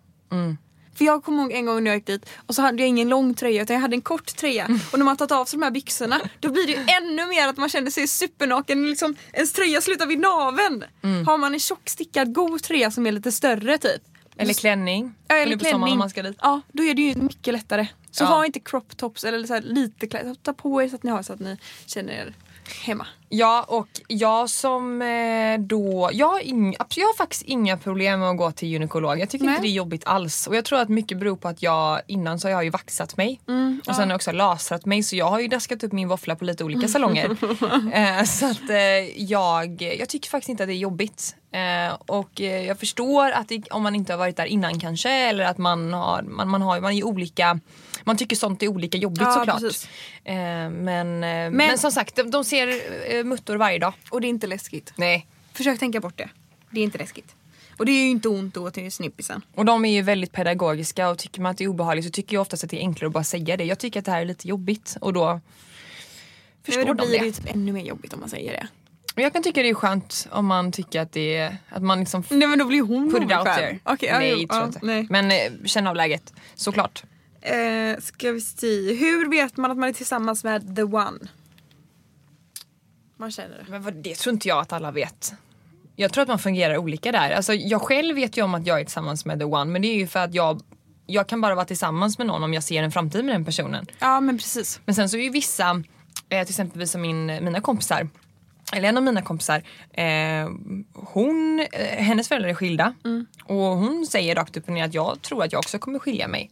För 0.95 1.06
jag 1.06 1.23
kommer 1.23 1.41
ihåg 1.43 1.52
en 1.52 1.65
gång 1.65 1.84
när 1.84 1.91
jag 1.91 1.97
gick 1.97 2.08
dit 2.08 2.30
och 2.47 2.56
så 2.56 2.62
hade 2.62 2.78
jag 2.82 2.89
ingen 2.89 3.10
lång 3.10 3.34
tröja 3.34 3.62
utan 3.62 3.73
jag 3.73 3.82
hade 3.82 3.95
en 3.95 4.02
kort 4.02 4.36
tröja. 4.36 4.67
Och 4.91 4.99
när 4.99 5.06
man 5.06 5.17
tagit 5.17 5.32
av 5.32 5.45
sig 5.45 5.60
de 5.60 5.63
här 5.63 5.71
byxorna 5.71 6.21
då 6.39 6.52
blir 6.52 6.65
det 6.67 6.71
ju 6.71 6.78
ännu 6.88 7.26
mer 7.28 7.47
att 7.47 7.58
man 7.58 7.69
känner 7.69 7.91
sig 7.91 8.08
supernaken. 8.08 8.89
Liksom, 8.89 9.15
ens 9.34 9.54
tröja 9.54 9.82
slutar 9.82 10.06
vid 10.06 10.19
naveln. 10.19 10.84
Har 11.26 11.38
man 11.38 11.54
en 11.54 11.60
tjock 11.60 11.89
stickad 11.89 12.34
god 12.34 12.63
tröja 12.63 12.91
som 12.91 13.08
är 13.08 13.12
lite 13.12 13.32
större 13.32 13.78
typ. 13.78 14.02
Eller 14.38 14.54
klänning. 14.54 15.13
Ja, 15.28 15.36
eller 15.36 15.58
klänning. 15.58 15.97
man 15.97 16.10
ska 16.10 16.21
dit. 16.23 16.38
Ja, 16.41 16.62
då 16.71 16.84
är 16.84 16.93
det 16.93 17.02
ju 17.02 17.15
mycket 17.15 17.54
lättare. 17.54 17.88
Så 18.12 18.23
Ja. 18.23 18.28
ha 18.28 18.45
inte 18.45 18.60
crop 18.60 18.97
tops 18.97 19.23
eller 19.23 19.47
så 19.47 19.60
lite 19.60 20.08
kläder. 20.08 20.36
Ta 20.36 20.54
på 20.54 20.84
er 20.84 20.89
så 20.89 20.95
att 20.95 21.04
ni 21.04 21.12
har 21.12 21.23
så 21.23 21.34
att 21.34 21.39
ni 21.39 21.58
känner 21.86 22.13
er 22.13 22.34
hemma. 22.69 23.08
Ja 23.30 23.65
och 23.67 23.88
jag 24.08 24.49
som 24.49 25.02
eh, 25.02 25.60
då, 25.60 26.10
jag 26.13 26.28
har, 26.28 26.39
ing, 26.39 26.76
jag 26.95 27.08
har 27.08 27.17
faktiskt 27.17 27.41
inga 27.41 27.78
problem 27.78 28.19
med 28.19 28.30
att 28.30 28.38
gå 28.38 28.52
till 28.52 28.67
gynekolog. 28.67 29.19
Jag 29.19 29.30
tycker 29.30 29.45
Nej. 29.45 29.56
inte 29.56 29.67
det 29.67 29.71
är 29.71 29.73
jobbigt 29.73 30.04
alls. 30.06 30.47
Och 30.47 30.56
jag 30.56 30.65
tror 30.65 30.80
att 30.80 30.89
mycket 30.89 31.17
beror 31.17 31.36
på 31.36 31.47
att 31.47 31.63
jag 31.63 32.02
innan 32.08 32.39
så 32.39 32.47
har 32.47 32.52
jag 32.52 32.63
ju 32.63 32.69
vaxat 32.69 33.17
mig. 33.17 33.41
Mm, 33.47 33.82
och 33.88 33.95
sen 33.95 34.04
har 34.04 34.10
jag 34.10 34.15
också 34.15 34.32
lasrat 34.32 34.86
mig 34.86 35.04
så 35.04 35.15
jag 35.15 35.30
har 35.30 35.39
ju 35.39 35.47
daskat 35.47 35.84
upp 35.84 35.91
min 35.91 36.08
våffla 36.08 36.36
på 36.36 36.45
lite 36.45 36.63
olika 36.63 36.88
salonger. 36.88 37.38
eh, 37.93 38.23
så 38.23 38.45
att 38.45 38.69
eh, 38.69 39.23
jag, 39.23 39.82
jag 39.82 40.10
tycker 40.10 40.30
faktiskt 40.30 40.49
inte 40.49 40.63
att 40.63 40.69
det 40.69 40.73
är 40.73 40.78
jobbigt. 40.78 41.36
Eh, 41.52 41.93
och 42.06 42.41
eh, 42.41 42.65
jag 42.65 42.80
förstår 42.80 43.32
att 43.32 43.49
det, 43.49 43.63
om 43.71 43.84
man 43.84 43.95
inte 43.95 44.13
har 44.13 44.17
varit 44.17 44.38
där 44.38 44.45
innan 44.45 44.80
kanske 44.80 45.10
eller 45.10 45.45
att 45.45 45.58
man 45.58 45.93
har, 45.93 46.21
man, 46.21 46.49
man 46.49 46.62
har 46.62 46.82
man 46.82 46.93
är 46.93 47.04
olika 47.04 47.60
man 48.04 48.18
tycker 48.18 48.36
sånt 48.36 48.63
är 48.63 48.68
olika 48.68 48.98
jobbigt 48.98 49.22
Ja, 49.22 49.32
såklart. 49.34 49.63
Eh, 50.24 50.36
men, 50.70 51.24
eh, 51.24 51.52
men, 51.52 51.78
som 51.78 51.92
sagt, 51.92 52.16
de, 52.16 52.32
de 52.32 52.44
ser 52.44 52.68
eh, 53.16 53.24
muttor 53.24 53.56
varje 53.56 53.80
dag. 53.80 53.94
Och 54.10 54.22
det 54.22 54.28
är 54.28 54.30
inte 54.30 54.48
läskigt. 54.48 54.94
Nej. 54.96 55.28
Försök 55.54 55.80
tänka 55.80 56.00
bort 56.00 56.18
det. 56.18 56.30
Det 56.70 56.80
är 56.80 56.84
inte 56.84 56.98
läskigt. 56.98 57.36
Och 57.78 57.86
det 57.86 57.92
är 57.92 58.04
ju 58.04 58.10
inte 58.10 58.30
ont 58.30 58.58
att 58.58 58.63
gå 58.63 58.72
till 58.72 58.92
snippisen. 58.92 59.42
Och 59.56 59.66
de 59.66 59.86
är 59.86 59.92
ju 59.92 60.02
väldigt 60.02 60.32
pedagogiska 60.32 61.10
och 61.10 61.18
tycker 61.18 61.42
man 61.42 61.52
att 61.52 61.58
det 61.58 61.63
är 61.63 61.68
obehagligt 61.68 62.06
så 62.06 62.12
tycker 62.12 62.36
jag 62.36 62.42
oftast 62.42 62.63
att 62.63 62.70
det 62.70 62.78
är 62.78 62.82
enklare 62.82 63.08
att 63.08 63.13
bara 63.13 63.24
säga 63.24 63.58
det. 63.58 63.63
Jag 63.63 63.80
tycker 63.80 64.00
att 64.00 64.06
det 64.06 64.12
här 64.12 64.22
är 64.22 64.26
lite 64.26 64.48
jobbigt 64.48 64.98
och 65.02 65.13
då 65.13 65.39
förstår 66.63 66.86
då 66.86 66.94
de 66.94 67.08
blir 67.08 67.20
det. 67.20 67.26
det 67.26 67.32
typ 67.32 67.56
ännu 67.56 67.72
mer 67.72 67.86
jobbigt 67.86 68.13
om 68.13 68.20
man 68.20 68.30
säger 68.30 68.52
det. 68.52 68.68
Jag 69.16 69.34
kan 69.34 69.44
tycka 69.44 69.62
det 69.63 69.70
är 69.70 69.74
skönt 69.74 70.28
om 70.32 70.46
man 70.46 70.72
tycker 70.72 71.02
att 71.02 71.12
det 71.12 71.36
är, 71.36 71.58
att 71.70 71.84
man 71.84 72.00
liksom 72.00 72.24
Nej 72.30 72.48
men 72.48 72.60
då 72.60 72.66
blir 72.66 72.82
hon 72.82 73.12
put 73.12 73.24
it 73.24 73.38
out 73.38 73.46
there. 73.46 73.80
Ja, 73.84 73.98
nej, 74.02 74.30
jo, 74.30 74.38
tror 74.38 74.48
ja, 74.50 74.60
jag 74.60 74.68
inte. 74.68 74.80
nej. 74.82 75.08
Men 75.10 75.32
eh, 75.32 75.66
känn 75.66 75.88
av 75.88 75.96
läget, 75.96 76.34
såklart. 76.56 77.04
Eh, 77.43 77.99
ska 77.99 78.32
vi 78.32 78.41
se. 78.41 78.93
Hur 78.93 79.29
vet 79.29 79.58
man 79.58 79.71
att 79.71 79.77
man 79.77 79.89
är 79.89 79.93
tillsammans 79.93 80.43
med 80.43 80.75
the 80.75 80.84
one? 80.84 81.19
Man 83.17 83.32
känner 83.32 83.58
det. 83.58 83.65
Men 83.69 83.84
vad, 83.84 83.93
det 83.93 84.15
tror 84.15 84.34
inte 84.34 84.47
jag 84.47 84.60
att 84.60 84.73
alla 84.73 84.91
vet. 84.91 85.34
Jag 85.95 86.13
tror 86.13 86.21
att 86.21 86.27
man 86.27 86.39
fungerar 86.39 86.77
olika 86.77 87.12
där. 87.12 87.32
Alltså, 87.32 87.53
jag 87.53 87.82
själv 87.82 88.15
vet 88.15 88.38
ju 88.38 88.41
om 88.41 88.56
att 88.56 88.67
jag 88.67 88.79
är 88.79 88.84
tillsammans 88.84 89.25
med 89.25 89.39
the 89.39 89.45
one 89.45 89.65
men 89.65 89.82
det 89.82 89.88
är 89.88 89.95
ju 89.95 90.08
för 90.08 90.19
att 90.19 90.34
jag 90.34 90.62
jag 91.06 91.27
kan 91.27 91.41
bara 91.41 91.56
vara 91.56 91.65
tillsammans 91.65 92.17
med 92.17 92.27
någon 92.27 92.43
om 92.43 92.53
jag 92.53 92.63
ser 92.63 92.84
en 92.84 92.91
framtid 92.91 93.25
med 93.25 93.36
den 93.36 93.45
personen. 93.45 93.86
Ja 93.99 94.19
men 94.19 94.38
precis. 94.38 94.79
Men 94.86 94.95
sen 94.95 95.10
så 95.10 95.17
är 95.17 95.21
ju 95.21 95.29
vissa, 95.29 95.84
eh, 96.29 96.45
till 96.45 96.51
exempel 96.51 96.88
som 96.88 97.01
min, 97.01 97.25
mina 97.25 97.62
kompisar, 97.62 98.08
eller 98.73 98.89
en 98.89 98.97
av 98.97 99.03
mina 99.03 99.21
kompisar, 99.21 99.63
eh, 99.93 100.49
hon, 100.93 101.67
eh, 101.71 102.03
hennes 102.03 102.27
föräldrar 102.27 102.49
är 102.49 102.53
skilda 102.53 102.93
och 103.43 103.56
hon 103.56 104.06
säger 104.06 104.36
rakt 104.36 104.58
upp 104.58 104.67
och 104.67 104.73
ner 104.73 104.86
att 104.86 104.93
jag 104.93 105.21
tror 105.21 105.43
att 105.43 105.51
jag 105.51 105.60
också 105.60 105.79
kommer 105.79 105.99
skilja 105.99 106.27
mig. 106.27 106.51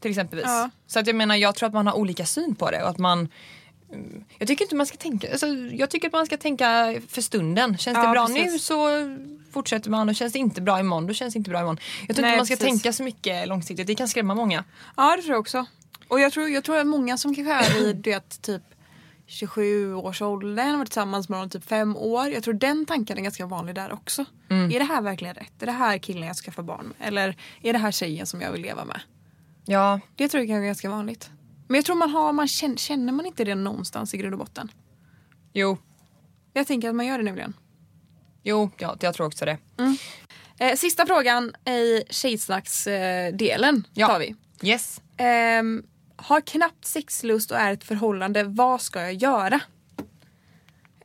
Till 0.00 0.10
exempelvis. 0.10 0.46
Ja. 0.48 0.70
Så 0.86 0.98
att 0.98 1.06
jag 1.06 1.16
menar 1.16 1.36
jag 1.36 1.54
tror 1.54 1.66
att 1.66 1.72
man 1.74 1.86
har 1.86 1.94
olika 1.94 2.26
syn 2.26 2.54
på 2.54 2.70
det 2.70 2.82
och 2.82 2.88
att 2.88 2.98
man 2.98 3.28
mm, 3.92 4.24
jag 4.38 4.48
tycker 4.48 4.64
inte 4.64 4.76
man 4.76 4.86
ska 4.86 4.96
tänka, 4.96 5.30
alltså, 5.30 5.46
jag 5.48 5.90
tycker 5.90 6.06
att 6.08 6.12
man 6.12 6.26
ska 6.26 6.36
tänka 6.36 6.94
för 7.08 7.22
stunden. 7.22 7.78
Känns 7.78 7.96
det 7.98 8.04
Ja, 8.04 8.12
bra 8.12 8.26
precis. 8.26 8.52
nu 8.52 8.58
så 8.58 8.88
fortsätter 9.52 9.90
man 9.90 10.08
och 10.08 10.14
känns 10.16 10.32
det 10.32 10.38
inte 10.38 10.60
bra 10.62 10.80
imorgon 10.80 11.06
då 11.06 11.14
känns 11.14 11.34
det 11.34 11.38
inte 11.38 11.50
bra 11.50 11.60
imorgon. 11.60 11.78
Jag 12.08 12.16
tror 12.16 12.22
Nej, 12.22 12.30
inte 12.30 12.38
man 12.40 12.46
ska 12.46 12.56
precis. 12.56 12.82
tänka 12.82 12.92
så 12.92 13.02
mycket 13.02 13.48
långsiktigt, 13.48 13.86
det 13.86 13.94
kan 13.94 14.08
skrämma 14.08 14.34
många. 14.34 14.64
Ja 14.96 15.16
det 15.16 15.22
tror 15.22 15.34
jag 15.34 15.40
också. 15.40 15.66
Och 16.08 16.20
jag 16.20 16.32
tror, 16.32 16.48
jag 16.48 16.64
tror 16.64 16.76
att 16.78 16.86
många 16.86 17.16
som 17.18 17.34
kanske 17.34 17.52
är 17.52 17.86
i 17.88 17.92
det 17.92 18.42
typ 18.42 18.62
27 19.26 19.94
års 19.94 20.22
åldern 20.22 20.78
varit 20.78 20.88
tillsammans 20.88 21.28
med 21.28 21.38
någon 21.38 21.50
typ 21.50 21.64
fem 21.68 21.96
år. 21.96 22.28
Jag 22.28 22.42
tror 22.42 22.54
den 22.54 22.86
tanken 22.86 23.18
är 23.18 23.22
ganska 23.22 23.46
vanlig 23.46 23.74
där 23.74 23.92
också. 23.92 24.24
Är 24.48 24.78
det 24.78 24.84
här 24.84 25.02
verkligen 25.02 25.34
rätt? 25.34 25.62
Är 25.62 25.66
det 25.66 25.72
här 25.72 25.98
killen 25.98 26.26
jag 26.26 26.36
ska 26.36 26.44
skaffa 26.50 26.62
barn 26.62 26.86
med? 26.98 27.08
Eller 27.08 27.36
är 27.62 27.72
det 27.72 27.78
här 27.78 27.90
tjejen 27.90 28.26
som 28.26 28.40
jag 28.40 28.52
vill 28.52 28.62
leva 28.62 28.84
med? 28.84 29.00
Ja, 29.66 30.00
Det 30.16 30.28
tror 30.28 30.44
jag 30.44 30.58
är 30.58 30.66
ganska 30.66 30.90
vanligt. 30.90 31.30
Men 31.68 31.74
jag 31.76 31.84
tror 31.84 31.96
man 31.96 32.10
har, 32.10 32.32
man 32.32 32.48
känner, 32.48 32.76
känner 32.76 33.12
man 33.12 33.26
inte 33.26 33.44
det 33.44 33.54
någonstans 33.54 34.14
i 34.14 34.16
grund 34.16 34.34
och 34.34 34.38
botten? 34.38 34.72
jo, 35.52 35.78
Jag 36.52 36.66
tänker 36.66 36.88
att 36.88 36.94
man 36.94 37.06
gör 37.06 37.18
det 37.18 37.24
nämligen. 37.24 37.54
jo, 38.42 38.70
ja, 38.78 38.96
jag 39.00 39.14
tror 39.14 39.26
också 39.26 39.44
det. 39.44 39.58
Eh, 40.58 40.74
sista 40.76 41.06
frågan 41.06 41.54
i 41.66 42.02
tjejsnacksdelen 42.10 43.84
Ja. 43.94 44.06
tar 44.06 44.18
vi. 44.18 44.34
Yes. 44.62 45.00
Ehm, 45.16 45.82
har 46.16 46.40
knappt 46.40 46.84
sexlust 46.84 47.50
och 47.50 47.58
är 47.58 47.72
ett 47.72 47.84
förhållande, 47.84 48.44
vad 48.44 48.80
ska 48.80 49.00
jag 49.00 49.12
göra? 49.14 49.60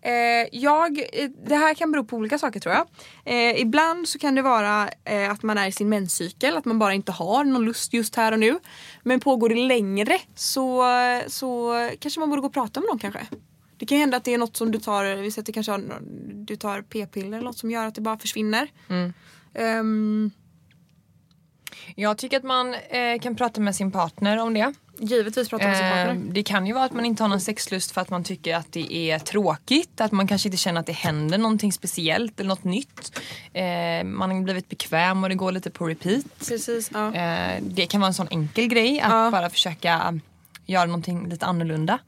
Eh, 0.06 0.48
jag, 0.52 1.00
eh, 1.00 1.30
det 1.46 1.56
här 1.56 1.74
kan 1.74 1.91
bero 1.91 2.04
på 2.04 2.18
olika 2.18 2.38
saker 2.38 2.60
tror 2.60 2.76
jag. 2.76 2.88
Eh, 3.26 3.62
ibland 3.62 4.08
så 4.08 4.20
kan 4.20 4.36
det 4.36 4.41
vara 4.41 4.89
eh, 5.04 5.32
att 5.32 5.44
man 5.44 5.58
är 5.58 5.68
i 5.68 5.72
sin 5.72 5.89
menscykel, 5.89 6.58
att 6.58 6.65
man 6.65 6.80
bara 6.80 6.94
inte 6.94 7.12
har 7.12 7.44
någon 7.44 7.65
lust 7.65 7.94
just 7.94 8.15
här 8.15 8.32
och 8.32 8.39
nu. 8.39 8.60
Men 9.04 9.20
pågår 9.20 9.50
det 9.50 9.56
längre 9.56 10.20
så, 10.36 10.84
så 11.28 11.74
kanske 12.00 12.20
man 12.20 12.30
borde 12.30 12.41
gå 12.41 12.48
och 12.48 12.54
prata 12.54 12.80
med 12.80 12.88
någon 12.88 13.00
kanske. 13.00 13.28
Det 13.78 13.86
kan 13.86 13.98
hända 13.98 14.18
att 14.18 14.24
det 14.24 14.34
är 14.34 14.38
något 14.38 14.58
som 14.58 14.72
du 14.72 14.80
tar, 14.80 15.15
vi 15.15 15.32
säger 15.32 15.41
att 15.41 15.46
det 15.46 15.52
kanske 15.52 15.72
har, 15.72 16.02
du 16.34 16.56
tar 16.56 16.82
p-piller 16.82 17.38
eller 17.38 17.46
något 17.46 17.58
som 17.58 17.72
gör 17.72 17.86
att 17.86 17.96
det 17.96 18.02
bara 18.02 18.18
försvinner. 18.18 18.68
Ehm, 19.54 20.32
Jag 21.96 22.18
tycker 22.18 22.38
att 22.38 22.44
man 22.44 22.74
eh, 22.74 23.20
kan 23.22 23.36
prata 23.36 23.62
med 23.62 23.76
sin 23.76 23.92
partner 23.92 24.38
om 24.38 24.54
det. 24.54 24.74
givetvis 25.00 25.50
prata 25.50 25.68
med 25.68 25.78
sin 25.78 25.86
Eh, 25.86 25.92
partner. 25.92 26.34
det 26.34 26.44
kan 26.44 26.68
ju 26.68 26.74
vara 26.74 26.84
att 26.86 26.94
man 26.94 27.06
inte 27.06 27.24
har 27.24 27.28
någon 27.28 27.42
sexlust 27.42 27.92
för 27.92 28.02
att 28.02 28.10
man 28.10 28.24
tycker 28.24 28.56
att 28.56 28.72
det 28.72 28.94
är 29.12 29.20
tråkigt. 29.20 30.02
Att 30.02 30.12
man 30.12 30.28
kanske 30.28 30.48
inte 30.48 30.58
känner 30.58 30.80
att 30.80 30.86
det 30.86 30.94
händer 30.94 31.38
någonting 31.38 31.72
speciellt 31.72 32.40
eller 32.40 32.48
något 32.48 32.64
nytt. 32.64 33.20
Eh, 33.54 34.04
man 34.06 34.32
har 34.32 34.42
blivit 34.44 34.70
bekväm 34.70 35.24
och 35.24 35.30
det 35.30 35.36
går 35.36 35.52
lite 35.52 35.70
på 35.72 35.88
repeat. 35.88 36.26
Precis, 36.48 36.92
ja. 36.94 37.14
Eh, 37.16 37.62
det 37.62 37.86
kan 37.86 38.02
vara 38.02 38.08
en 38.08 38.14
sån 38.14 38.28
enkel 38.32 38.68
grej 38.68 39.00
att 39.00 39.12
Ja. 39.12 39.32
bara 39.32 39.50
försöka 39.50 40.20
göra 40.66 40.86
någonting 40.86 41.30
lite 41.30 41.46
annorlunda. 41.46 42.00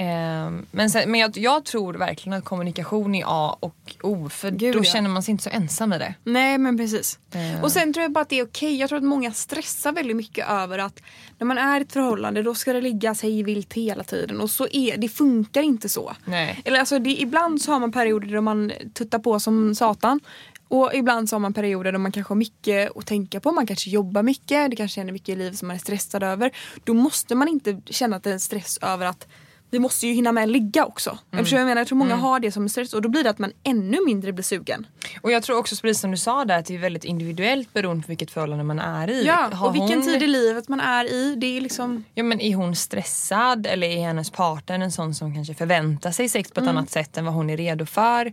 Eh, 0.00 0.50
men 0.70 0.90
sen, 0.90 1.10
men 1.10 1.20
jag, 1.20 1.38
jag 1.38 1.64
tror 1.64 1.94
verkligen 1.94 2.38
att 2.38 2.44
kommunikation 2.44 3.14
är 3.14 3.24
A 3.26 3.56
och 3.60 3.96
O 4.02 4.28
för 4.28 4.50
Gud, 4.50 4.74
då 4.74 4.78
ja. 4.78 4.84
känner 4.84 5.10
man 5.10 5.22
sig 5.22 5.32
inte 5.32 5.44
så 5.44 5.50
ensam 5.50 5.92
i 5.92 5.98
det. 5.98 6.14
Nej 6.24 6.58
men 6.58 6.76
precis. 6.76 7.18
Eh. 7.32 7.64
Och 7.64 7.72
sen 7.72 7.92
tror 7.92 8.02
jag 8.02 8.12
bara 8.12 8.20
att 8.20 8.28
det 8.28 8.38
är 8.38 8.44
okej. 8.44 8.76
Jag 8.76 8.88
tror 8.88 8.96
att 8.96 9.04
många 9.04 9.32
stressar 9.32 9.92
väldigt 9.92 10.16
mycket 10.16 10.50
över 10.50 10.78
att 10.78 11.00
när 11.38 11.46
man 11.46 11.58
är 11.58 11.80
i 11.80 11.82
ett 11.82 11.92
förhållande 11.92 12.42
då 12.42 12.54
ska 12.54 12.72
det 12.72 12.80
ligga 12.80 13.14
sig 13.14 13.42
vilt 13.42 13.72
hela 13.72 14.04
tiden. 14.04 14.40
Och 14.40 14.50
så 14.50 14.66
är 14.72 14.96
det 14.96 15.08
funkar 15.08 15.62
inte 15.62 15.88
så. 15.88 16.12
Nej. 16.24 16.60
Eller 16.64 16.80
alltså 16.80 16.98
det, 16.98 17.10
ibland 17.20 17.62
så 17.62 17.72
har 17.72 17.80
man 17.80 17.92
perioder 17.92 18.34
då 18.34 18.40
man 18.40 18.72
tuttar 18.94 19.18
på 19.18 19.40
som 19.40 19.74
satan. 19.74 20.20
Och 20.68 20.90
ibland 20.94 21.28
så 21.28 21.36
har 21.36 21.40
man 21.40 21.54
perioder 21.54 21.92
då 21.92 21.98
man 21.98 22.12
kanske 22.12 22.30
har 22.30 22.36
mycket 22.36 22.96
att 22.96 23.06
tänka 23.06 23.40
på. 23.40 23.52
Man 23.52 23.66
kanske 23.66 23.90
jobbar 23.90 24.22
mycket. 24.22 24.70
Det 24.70 24.76
kanske 24.76 25.00
är 25.00 25.12
mycket 25.12 25.28
i 25.28 25.36
livet 25.36 25.58
som 25.58 25.68
man 25.68 25.74
är 25.74 25.80
stressad 25.80 26.22
över. 26.22 26.50
Då 26.84 26.94
måste 26.94 27.34
man 27.34 27.48
inte 27.48 27.80
känna 27.86 28.16
att 28.16 28.22
det 28.22 28.30
är 28.30 28.34
en 28.34 28.40
stress 28.40 28.78
över 28.82 29.06
att 29.06 29.26
vi 29.70 29.78
måste 29.78 30.06
ju 30.06 30.12
hinna 30.12 30.32
med 30.32 30.48
ligga 30.48 30.84
också. 30.84 31.18
Vad 31.30 31.46
jag 31.48 31.52
menar? 31.66 31.76
Jag 31.80 31.86
tror 31.88 31.98
många 31.98 32.16
har 32.16 32.40
det 32.40 32.52
som 32.52 32.68
stress 32.68 32.92
och 32.94 33.02
då 33.02 33.08
blir 33.08 33.24
det 33.24 33.30
att 33.30 33.38
man 33.38 33.52
ännu 33.62 33.98
mindre 34.06 34.32
blir 34.32 34.44
sugen. 34.44 34.86
Och 35.20 35.30
jag 35.32 35.42
tror 35.42 35.58
också 35.58 35.76
precis 35.76 36.00
som 36.00 36.10
du 36.10 36.16
sa 36.16 36.44
där 36.44 36.58
att 36.58 36.66
det 36.66 36.74
är 36.74 36.78
väldigt 36.78 37.04
individuellt 37.04 37.72
beroende 37.72 38.02
på 38.02 38.08
vilket 38.08 38.30
förhållande 38.30 38.64
man 38.64 38.78
är 38.78 39.10
i. 39.10 39.24
Ja, 39.26 39.50
Har 39.52 39.68
och 39.68 39.74
vilken 39.74 39.98
hon- 39.98 40.02
tid 40.02 40.22
i 40.22 40.26
livet 40.26 40.68
man 40.68 40.80
är 40.80 41.12
i. 41.12 41.34
Det 41.34 41.56
är 41.56 41.60
liksom... 41.60 42.04
Ja 42.14 42.22
men 42.22 42.40
är 42.40 42.54
hon 42.54 42.76
stressad 42.76 43.66
eller 43.66 43.86
är 43.86 44.00
hennes 44.02 44.30
partner 44.30 44.78
en 44.78 44.92
sån 44.92 45.14
som 45.14 45.34
kanske 45.34 45.54
förväntar 45.54 46.10
sig 46.10 46.28
sex 46.28 46.50
på 46.50 46.60
ett 46.60 46.64
Mm. 46.66 46.76
annat 46.76 46.90
sätt 46.90 47.16
än 47.16 47.24
vad 47.24 47.34
hon 47.34 47.50
är 47.50 47.56
redo 47.56 47.86
för? 47.86 48.26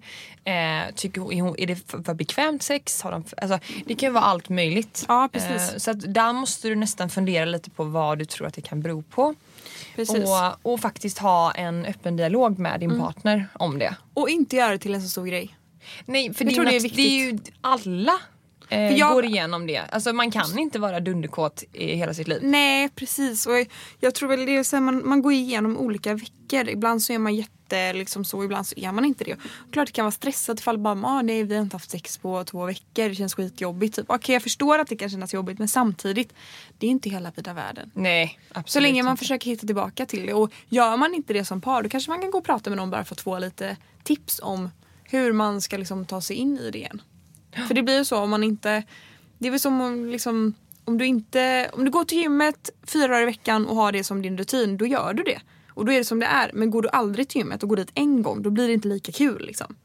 Eh, 0.44 0.94
tycker 0.96 1.22
hon, 1.22 1.32
är, 1.34 1.42
hon, 1.42 1.56
är 1.60 1.68
det 1.68 1.76
för, 1.92 2.04
för 2.04 2.14
bekvämt 2.14 2.64
sex? 2.64 3.02
Har 3.02 3.12
de, 3.12 3.24
för- 3.24 3.40
alltså, 3.44 3.60
det 3.86 3.96
kan 3.96 4.10
ju 4.10 4.14
vara 4.14 4.24
allt 4.24 4.50
möjligt. 4.50 5.06
Ja, 5.08 5.30
precis. 5.32 5.84
så 5.84 5.92
att 5.92 6.14
där 6.14 6.34
måste 6.34 6.68
du 6.68 6.76
nästan 6.76 7.10
fundera 7.10 7.46
lite 7.46 7.70
på 7.70 7.84
vad 7.84 8.20
du 8.20 8.26
tror 8.26 8.48
att 8.48 8.54
det 8.54 8.62
kan 8.62 8.82
bero 8.82 9.02
på. 9.02 9.36
Och, 10.00 10.06
Och, 10.64 10.74
och 10.74 10.80
faktiskt 10.80 11.18
ha 11.18 11.52
en 11.52 11.86
öppen 11.86 12.16
dialog 12.18 12.60
med 12.60 12.76
Mm. 12.84 12.90
din 12.90 13.00
partner 13.00 13.48
om 13.54 13.80
det. 13.80 13.96
inte 14.30 14.56
göra 14.56 14.72
det 14.72 14.78
till 14.78 14.94
en 14.96 15.02
så 15.02 15.10
stor 15.10 15.26
grej. 15.26 15.56
Nej 16.06 16.34
för 16.34 16.46
Jag 16.46 16.54
det 16.66 16.76
är, 16.76 16.80
det 16.82 16.88
är 16.88 16.96
det 16.96 17.02
är 17.02 17.32
ju 17.32 17.40
alla 17.62 18.14
eh, 18.70 18.98
jag- 18.98 19.14
går 19.14 19.26
igenom 19.26 19.68
det. 19.68 19.78
Alltså 19.92 20.14
man 20.14 20.32
kan 20.32 20.60
inte 20.60 20.80
vara 20.80 21.00
dunderkåt 21.00 21.64
i 21.74 21.96
hela 21.96 22.14
sitt 22.14 22.28
liv. 22.28 22.40
Nej 22.44 22.90
precis. 22.90 23.46
Och 23.46 23.54
jag 24.00 24.16
tror 24.16 24.30
väl 24.30 24.46
det 24.46 24.56
är 24.58 24.64
så 24.64 24.76
här, 24.76 24.82
man, 24.84 25.08
man 25.08 25.22
går 25.22 25.34
igenom 25.34 25.78
olika 25.78 26.14
veckor. 26.14 26.70
Ibland 26.70 27.02
så 27.02 27.14
är 27.14 27.20
man 27.20 27.36
jätte 27.36 27.52
liksom 27.70 28.26
så, 28.26 28.44
ibland 28.44 28.68
så 28.68 28.76
är 28.78 28.92
man 28.92 29.06
inte 29.06 29.24
det. 29.24 29.38
Klart 29.72 29.88
det 29.88 29.92
kan 29.92 30.06
vara 30.06 30.12
stressat 30.12 30.60
ifall 30.60 30.78
bara, 30.78 31.08
ah, 31.08 31.22
nej 31.22 31.44
vi 31.44 31.56
har 31.56 31.62
inte 31.62 31.76
haft 31.76 31.90
sex 31.92 32.18
på 32.18 32.44
två 32.44 32.66
veckor, 32.66 33.10
det 33.10 33.16
känns 33.16 33.36
skitjobbigt. 33.36 33.96
Typ. 33.96 34.06
Okej 34.10 34.34
jag 34.34 34.44
förstår 34.44 34.80
att 34.80 34.88
det 34.88 34.96
kan 34.96 35.10
kännas 35.10 35.34
jobbigt 35.34 35.60
men 35.60 35.68
samtidigt, 35.68 36.34
det 36.78 36.88
är 36.88 36.92
inte 36.92 37.10
hela 37.10 37.32
vida 37.36 37.54
världen. 37.54 37.92
Nej 37.94 38.40
absolut 38.50 38.70
Så 38.70 38.80
länge 38.80 39.04
man 39.04 39.12
inte. 39.12 39.20
försöker 39.20 39.50
hitta 39.50 39.66
tillbaka 39.68 40.06
till 40.06 40.26
det. 40.26 40.34
Och 40.34 40.52
gör 40.70 40.98
man 40.98 41.14
inte 41.14 41.34
det 41.34 41.46
som 41.46 41.62
par 41.62 41.84
då 41.84 41.90
kanske 41.90 42.12
man 42.12 42.22
kan 42.22 42.32
gå 42.32 42.38
och 42.38 42.46
prata 42.46 42.70
med 42.70 42.78
någon 42.78 42.90
bara 42.90 43.06
för 43.06 43.16
att 43.16 43.22
få 43.22 43.40
lite 43.40 43.78
tips 44.04 44.40
om 44.44 44.70
hur 45.04 45.34
man 45.34 45.62
ska 45.62 45.78
liksom 45.78 46.06
ta 46.06 46.22
sig 46.22 46.36
in 46.36 46.58
i 46.58 46.72
det 46.72 46.78
igen. 46.78 47.02
För 47.68 47.74
det 47.74 47.84
blir 47.84 47.98
ju 47.98 48.06
så 48.06 48.18
om 48.18 48.30
man 48.30 48.44
inte... 48.44 48.84
Det 49.38 49.48
är 49.48 49.52
väl 49.52 49.60
som 49.60 49.82
om 49.82 50.06
liksom, 50.06 50.54
om 50.86 50.98
du, 50.98 51.06
inte, 51.06 51.70
om 51.74 51.86
du 51.86 51.92
går 51.92 52.06
till 52.06 52.18
gymmet 52.18 52.70
fyra 52.84 53.08
dagar 53.08 53.22
i 53.22 53.26
veckan 53.26 53.66
och 53.68 53.76
har 53.76 53.92
det 53.92 54.04
som 54.04 54.22
din 54.22 54.38
rutin, 54.38 54.78
då 54.78 54.86
gör 54.86 55.14
du 55.14 55.24
det. 55.24 55.42
Och 55.76 55.86
då 55.86 55.92
är 55.92 55.98
det 55.98 56.06
som 56.06 56.20
det 56.20 56.26
är. 56.26 56.52
Men 56.54 56.72
går 56.72 56.82
du 56.82 56.90
aldrig 56.90 57.28
till 57.28 57.42
gymmet 57.42 57.64
och 57.64 57.70
går 57.70 57.76
dit 57.76 57.92
en 57.94 58.24
gång, 58.24 58.42
då 58.42 58.50
blir 58.50 58.68
det 58.68 58.74
inte 58.74 58.88
lika 58.88 59.12
kul. 59.12 59.46
Liksom. 59.46 59.76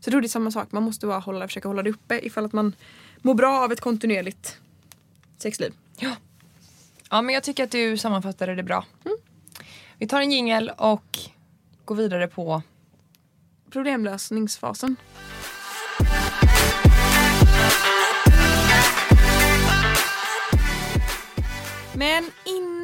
Så 0.00 0.10
då 0.10 0.16
är 0.18 0.20
det 0.20 0.28
samma 0.28 0.50
sak. 0.50 0.72
Man 0.72 0.82
måste 0.82 1.06
bara 1.06 1.18
hålla, 1.18 1.48
försöka 1.48 1.68
hålla 1.68 1.82
det 1.82 1.90
uppe 1.90 2.26
ifall 2.26 2.44
att 2.44 2.52
man 2.52 2.72
mår 3.22 3.34
bra 3.34 3.64
av 3.64 3.72
ett 3.72 3.80
kontinuerligt 3.80 4.58
sexliv. 5.38 5.72
Ja. 5.98 6.16
ja, 7.10 7.22
men 7.22 7.34
jag 7.34 7.42
tycker 7.42 7.64
att 7.64 7.70
du 7.70 7.96
sammanfattade 7.96 8.54
det 8.54 8.62
bra. 8.62 8.84
Vi 9.98 10.08
tar 10.08 10.20
en 10.20 10.32
jingel 10.32 10.70
och 10.76 11.18
går 11.84 11.94
vidare 11.94 12.28
på... 12.28 12.62
Problemlösningsfasen. 13.70 14.96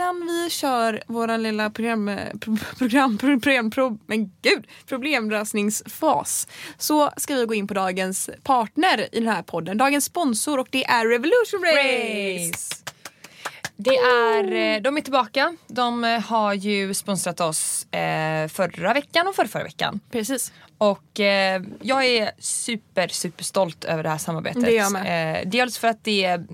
Innan 0.04 0.26
vi 0.26 0.50
kör 0.50 1.02
våran 1.06 1.42
lilla 1.42 1.70
program, 1.70 2.10
pro, 2.40 2.56
program, 2.78 3.18
pro, 3.18 3.40
program, 3.40 3.70
pro, 3.70 3.98
men 4.06 4.32
gud, 4.42 4.66
problemlösningsfas 4.86 6.48
så 6.78 7.10
ska 7.16 7.34
vi 7.34 7.46
gå 7.46 7.54
in 7.54 7.68
på 7.68 7.74
dagens 7.74 8.30
partner 8.42 9.08
i 9.12 9.20
den 9.20 9.28
här 9.28 9.42
podden. 9.42 9.78
Dagens 9.78 10.04
sponsor 10.04 10.58
och 10.58 10.68
det 10.70 10.84
är 10.84 11.06
Revolution 11.06 11.60
Race. 11.64 12.74
Det 13.76 13.96
är, 13.96 14.44
eh, 14.44 14.82
de 14.82 14.96
är 14.96 15.00
tillbaka. 15.00 15.56
De 15.66 16.04
eh, 16.04 16.20
har 16.20 16.54
ju 16.54 16.94
sponsrat 16.94 17.40
oss 17.40 17.92
eh, 17.92 18.48
förra 18.48 18.92
veckan 18.94 19.26
och 19.26 19.34
förra, 19.34 19.64
veckan. 19.64 20.00
Precis. 20.10 20.52
Och 20.78 21.20
jag 21.80 22.04
är 22.04 22.30
super, 22.38 23.08
super 23.08 23.44
stolt 23.44 23.84
över 23.84 24.02
det 24.02 24.08
här 24.08 24.18
samarbetet. 24.18 24.64
Det 24.64 24.78
är 24.78 24.82
jag 24.82 24.92
med. 24.92 25.48
Dels 25.48 25.78
för 25.78 25.88
att 25.88 26.04
det 26.04 26.46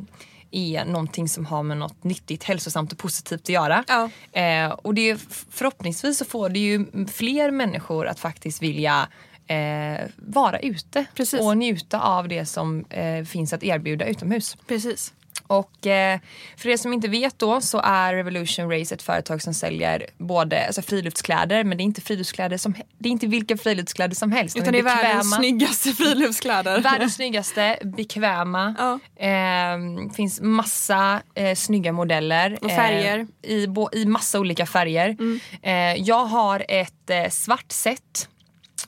är 0.50 0.84
någonting 0.84 1.28
som 1.28 1.46
har 1.46 1.62
med 1.62 1.76
något 1.76 2.04
nyttigt, 2.04 2.44
hälsosamt 2.44 2.92
och 2.92 2.98
positivt 2.98 3.40
att 3.40 3.48
göra. 3.48 3.84
Ja. 3.88 4.10
Eh, 4.40 4.70
och 4.70 4.94
det 4.94 5.16
förhoppningsvis 5.50 6.18
så 6.18 6.24
får 6.24 6.48
det 6.48 6.58
ju 6.58 6.86
fler 7.06 7.50
människor 7.50 8.06
att 8.06 8.20
faktiskt 8.20 8.62
vilja 8.62 9.08
eh, 9.46 10.06
vara 10.16 10.58
ute 10.58 11.04
Precis. 11.14 11.40
och 11.40 11.56
njuta 11.56 12.00
av 12.00 12.28
det 12.28 12.46
som 12.46 12.84
eh, 12.90 13.24
finns 13.24 13.52
att 13.52 13.62
erbjuda 13.62 14.06
utomhus. 14.06 14.56
Precis. 14.66 15.12
Och 15.50 15.86
eh, 15.86 16.20
för 16.56 16.68
er 16.68 16.76
som 16.76 16.92
inte 16.92 17.08
vet 17.08 17.38
då 17.38 17.60
så 17.60 17.80
är 17.84 18.14
Revolution 18.14 18.70
Race 18.70 18.94
ett 18.94 19.02
företag 19.02 19.42
som 19.42 19.54
säljer 19.54 20.06
både 20.18 20.66
alltså 20.66 20.82
friluftskläder 20.82 21.64
men 21.64 21.78
det 21.78 21.82
är 21.82 21.84
inte 21.84 22.00
friluftskläder 22.00 22.56
som 22.56 22.74
det 22.98 23.08
är 23.08 23.10
inte 23.10 23.26
vilka 23.26 23.56
friluftskläder 23.56 24.14
som 24.14 24.32
helst. 24.32 24.54
De 24.56 24.60
Utan 24.60 24.72
det 24.72 24.78
är 24.78 24.82
världens 24.82 25.12
bekväma. 25.12 25.36
snyggaste 25.36 25.92
friluftskläder. 25.92 26.80
Världens 26.80 27.14
snyggaste, 27.14 27.78
bekväma. 27.84 28.74
Ja. 28.78 29.24
Eh, 29.26 29.78
finns 30.14 30.40
massa 30.40 31.22
eh, 31.34 31.54
snygga 31.54 31.92
modeller. 31.92 32.58
Och 32.62 32.70
färger. 32.70 33.14
Mm. 33.14 33.28
Eh, 33.42 33.50
i, 33.50 33.68
bo, 33.68 33.88
I 33.92 34.06
massa 34.06 34.40
olika 34.40 34.66
färger. 34.66 35.16
Eh, 35.62 35.72
jag 35.94 36.24
har 36.24 36.64
ett 36.68 37.10
eh, 37.10 37.28
svart 37.28 37.72
set. 37.72 38.28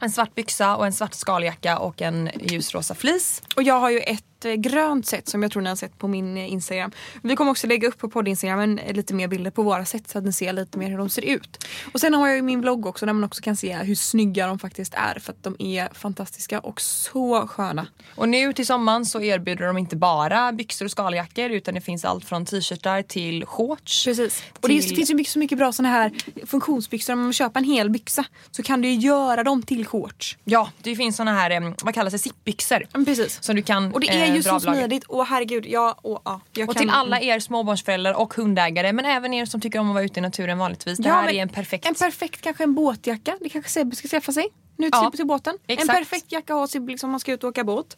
En 0.01 0.11
svart 0.11 0.35
byxa 0.35 0.77
och 0.77 0.87
en 0.87 0.93
svart 0.93 1.15
skaljacka 1.15 1.79
och 1.79 2.03
en 2.03 2.31
ljusrosa 2.41 2.95
fleece. 2.95 3.43
Och 3.57 3.63
jag 3.63 3.81
har 3.81 3.91
ju 3.91 4.01
ett 4.01 4.25
eh, 4.45 4.55
grönt 4.55 5.07
set 5.07 5.29
som 5.29 5.43
jag 5.43 5.53
tror 5.53 5.63
ni 5.63 5.69
har 5.69 5.77
sett 5.77 5.99
på 5.99 6.09
min 6.09 6.37
eh, 6.37 6.53
Instagram. 6.53 6.93
Vi 7.23 7.37
kommer 7.37 7.51
också 7.51 7.67
lägga 7.67 7.89
upp 7.89 7.99
på 7.99 8.09
podd-instagrammen 8.09 8.79
eh, 8.79 8.95
lite 8.95 9.15
mer 9.15 9.29
bilder 9.29 9.51
på 9.51 9.63
våra 9.63 9.85
set 9.85 10.09
så 10.09 10.19
att 10.19 10.25
ni 10.25 10.33
ser 10.33 10.53
lite 10.53 10.79
mer 10.79 10.91
hur 10.91 10.99
de 10.99 11.09
ser 11.09 11.23
ut. 11.23 11.67
Och 11.93 12.01
sen 12.01 12.15
har 12.15 12.29
jag 12.29 12.37
ju 12.37 12.43
min 12.43 12.61
vlogg 12.61 12.87
också 12.87 13.07
där 13.07 13.13
man 13.13 13.25
också 13.25 13.43
kan 13.43 13.57
se 13.57 13.75
hur 13.75 13.95
snygga 13.95 14.47
de 14.47 14.59
faktiskt 14.59 14.95
är 14.95 15.19
för 15.19 15.33
att 15.33 15.43
de 15.43 15.57
är 15.59 15.89
fantastiska 15.95 16.61
och 16.61 16.81
så 16.81 17.47
sköna. 17.47 17.87
Och 18.15 18.29
nu 18.29 18.53
till 18.53 18.67
sommaren 18.67 19.07
så 19.07 19.21
erbjuder 19.21 19.67
de 19.67 19.79
inte 19.79 19.97
bara 19.97 20.53
byxor 20.53 20.85
och 20.85 20.91
skaljackor 20.91 21.51
utan 21.51 21.75
det 21.75 21.81
finns 21.81 22.05
allt 22.05 22.25
från 22.25 22.47
t-shirtar 22.47 23.03
till 23.03 23.47
shorts. 23.47 24.05
Precis. 24.05 24.43
Och 24.61 24.69
det 24.69 24.83
finns 24.83 25.11
ju 25.11 25.15
mycket, 25.15 25.33
så 25.33 25.39
mycket 25.39 25.59
bra 25.59 25.73
såna 25.73 25.89
här 25.89 26.13
funktionsbyxor. 26.47 27.13
Om 27.13 27.23
man 27.23 27.33
köper 27.33 27.61
en 27.61 27.65
hel 27.65 27.91
byxa 27.91 28.25
så 28.51 28.63
kan 28.63 28.81
du 28.81 28.89
ju 28.89 28.95
göra 28.95 29.45
dem 29.45 29.63
till 29.63 29.87
shorts. 29.87 30.37
Ja, 30.45 30.71
det 30.83 30.97
finns 30.97 31.17
såna 31.17 31.33
här, 31.33 31.75
vad 31.85 31.95
kallas 31.95 32.13
det, 32.13 32.19
zippbyxor. 32.19 32.87
Men 32.93 33.05
precis. 33.05 33.43
Som 33.43 33.57
du 33.57 33.63
kan 33.63 33.93
Och 33.93 34.01
det 34.01 34.09
är 34.09 34.32
eh, 34.33 34.37
ju 34.37 34.43
så 34.43 34.61
smidigt. 34.61 35.05
Åh 35.09 35.25
herregud. 35.25 35.67
Ja, 35.67 35.99
åh, 36.03 36.21
ja. 36.25 36.41
Jag 36.53 36.69
Och 36.69 36.75
kan... 36.75 36.81
till 36.81 36.91
alla 36.91 37.21
er 37.21 37.41
småbarnsföräldrar 37.41 38.15
och 38.15 38.35
hundägare 38.35 38.93
men 38.93 39.05
även 39.05 39.35
er 39.35 39.45
som 39.45 39.61
tycker 39.61 39.79
om 39.79 39.89
att 39.89 39.95
vara 39.95 40.05
ute 40.05 40.21
i 40.21 40.23
naturen 40.23 40.59
vanligtvis. 40.59 40.99
Det 40.99 41.09
Ja, 41.09 41.15
här 41.15 41.29
är 41.29 41.43
en 41.43 41.49
perfekt... 41.49 41.87
En 41.87 41.95
perfekt 41.95 42.41
kanske 42.43 42.65
en 42.65 42.75
båtjacka. 42.75 43.37
Det 43.41 43.49
kanske 43.49 43.71
Sebbe 43.71 43.97
ska 43.97 44.09
skaffa 44.09 44.33
sig. 44.33 44.49
Nu 44.77 44.87
till, 44.91 45.01
Ja, 45.03 45.11
till 45.11 45.27
båten. 45.27 45.55
exakt. 45.67 45.91
En 45.91 45.97
perfekt 45.97 46.33
jacka 46.33 46.55
att 46.55 46.61
ha 46.61 46.67
sig 46.67 46.81
liksom, 46.81 47.09
om 47.09 47.11
man 47.11 47.21
ska 47.21 47.33
ut 47.33 47.45
och 47.45 47.49
åka 47.51 47.65
båt. 47.65 47.97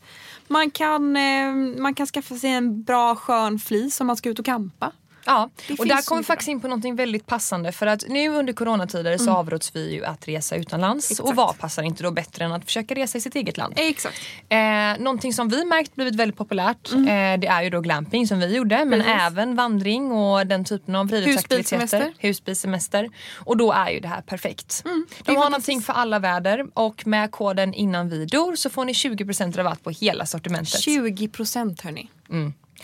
Man 0.48 0.70
kan, 0.70 1.16
eh, 1.16 1.52
man 1.78 1.94
kan 1.94 2.06
skaffa 2.06 2.34
sig 2.34 2.50
en 2.50 2.82
bra 2.82 3.16
skön 3.16 3.58
flis 3.58 4.00
om 4.00 4.06
man 4.06 4.16
ska 4.16 4.28
ut 4.28 4.38
och 4.38 4.44
campa. 4.44 4.92
Ja, 5.26 5.50
Det 5.68 5.78
och 5.78 5.86
där 5.86 6.02
kommer 6.02 6.22
vi 6.22 6.26
faktiskt 6.26 6.48
in 6.48 6.60
på 6.60 6.68
något 6.68 6.98
väldigt 6.98 7.26
passande 7.26 7.72
för 7.72 7.86
att 7.86 8.04
nu 8.08 8.28
under 8.28 8.52
coronatider 8.52 9.18
så 9.18 9.30
avråds 9.30 9.76
vi 9.76 9.92
ju 9.92 10.04
att 10.04 10.28
resa 10.28 10.56
utomlands 10.56 11.10
Exakt. 11.10 11.28
och 11.28 11.36
vad 11.36 11.58
passar 11.58 11.82
inte 11.82 12.02
då 12.02 12.10
bättre 12.10 12.44
än 12.44 12.52
att 12.52 12.64
försöka 12.64 12.94
resa 12.94 13.18
i 13.18 13.20
sitt 13.20 13.34
eget 13.34 13.56
land? 13.56 13.74
Exakt. 13.76 14.20
Eh, 14.48 14.58
någonting 14.98 15.32
som 15.32 15.48
vi 15.48 15.64
märkt 15.64 15.94
blivit 15.94 16.14
väldigt 16.14 16.36
populärt 16.38 16.92
eh, 16.92 16.98
det 17.38 17.46
är 17.46 17.62
ju 17.62 17.70
då 17.70 17.80
glamping 17.80 18.28
som 18.28 18.40
vi 18.40 18.56
gjorde 18.56 18.84
men 18.84 19.00
Precis. 19.00 19.14
även 19.20 19.56
vandring 19.56 20.12
och 20.12 20.46
den 20.46 20.64
typen 20.64 20.94
av 20.94 21.08
friluftsaktiviteter. 21.08 22.12
Husbilsemester. 22.18 23.10
Och 23.34 23.56
då 23.56 23.72
är 23.72 23.90
ju 23.90 24.00
det 24.00 24.08
här 24.08 24.22
perfekt. 24.22 24.82
det 24.84 24.90
De 25.24 25.36
har 25.36 25.50
någonting 25.50 25.80
för 25.80 25.92
alla 25.92 26.18
väder 26.18 26.66
och 26.74 27.06
med 27.06 27.30
koden 27.30 27.74
innan 27.74 28.08
vi 28.08 28.24
dor 28.24 28.56
så 28.56 28.70
får 28.70 28.84
ni 28.84 28.92
20% 28.92 29.56
rabatt 29.56 29.82
på 29.84 29.90
hela 29.90 30.26
sortimentet. 30.26 30.80
20 30.80 31.28
procent 31.28 31.80
hörni. 31.80 32.10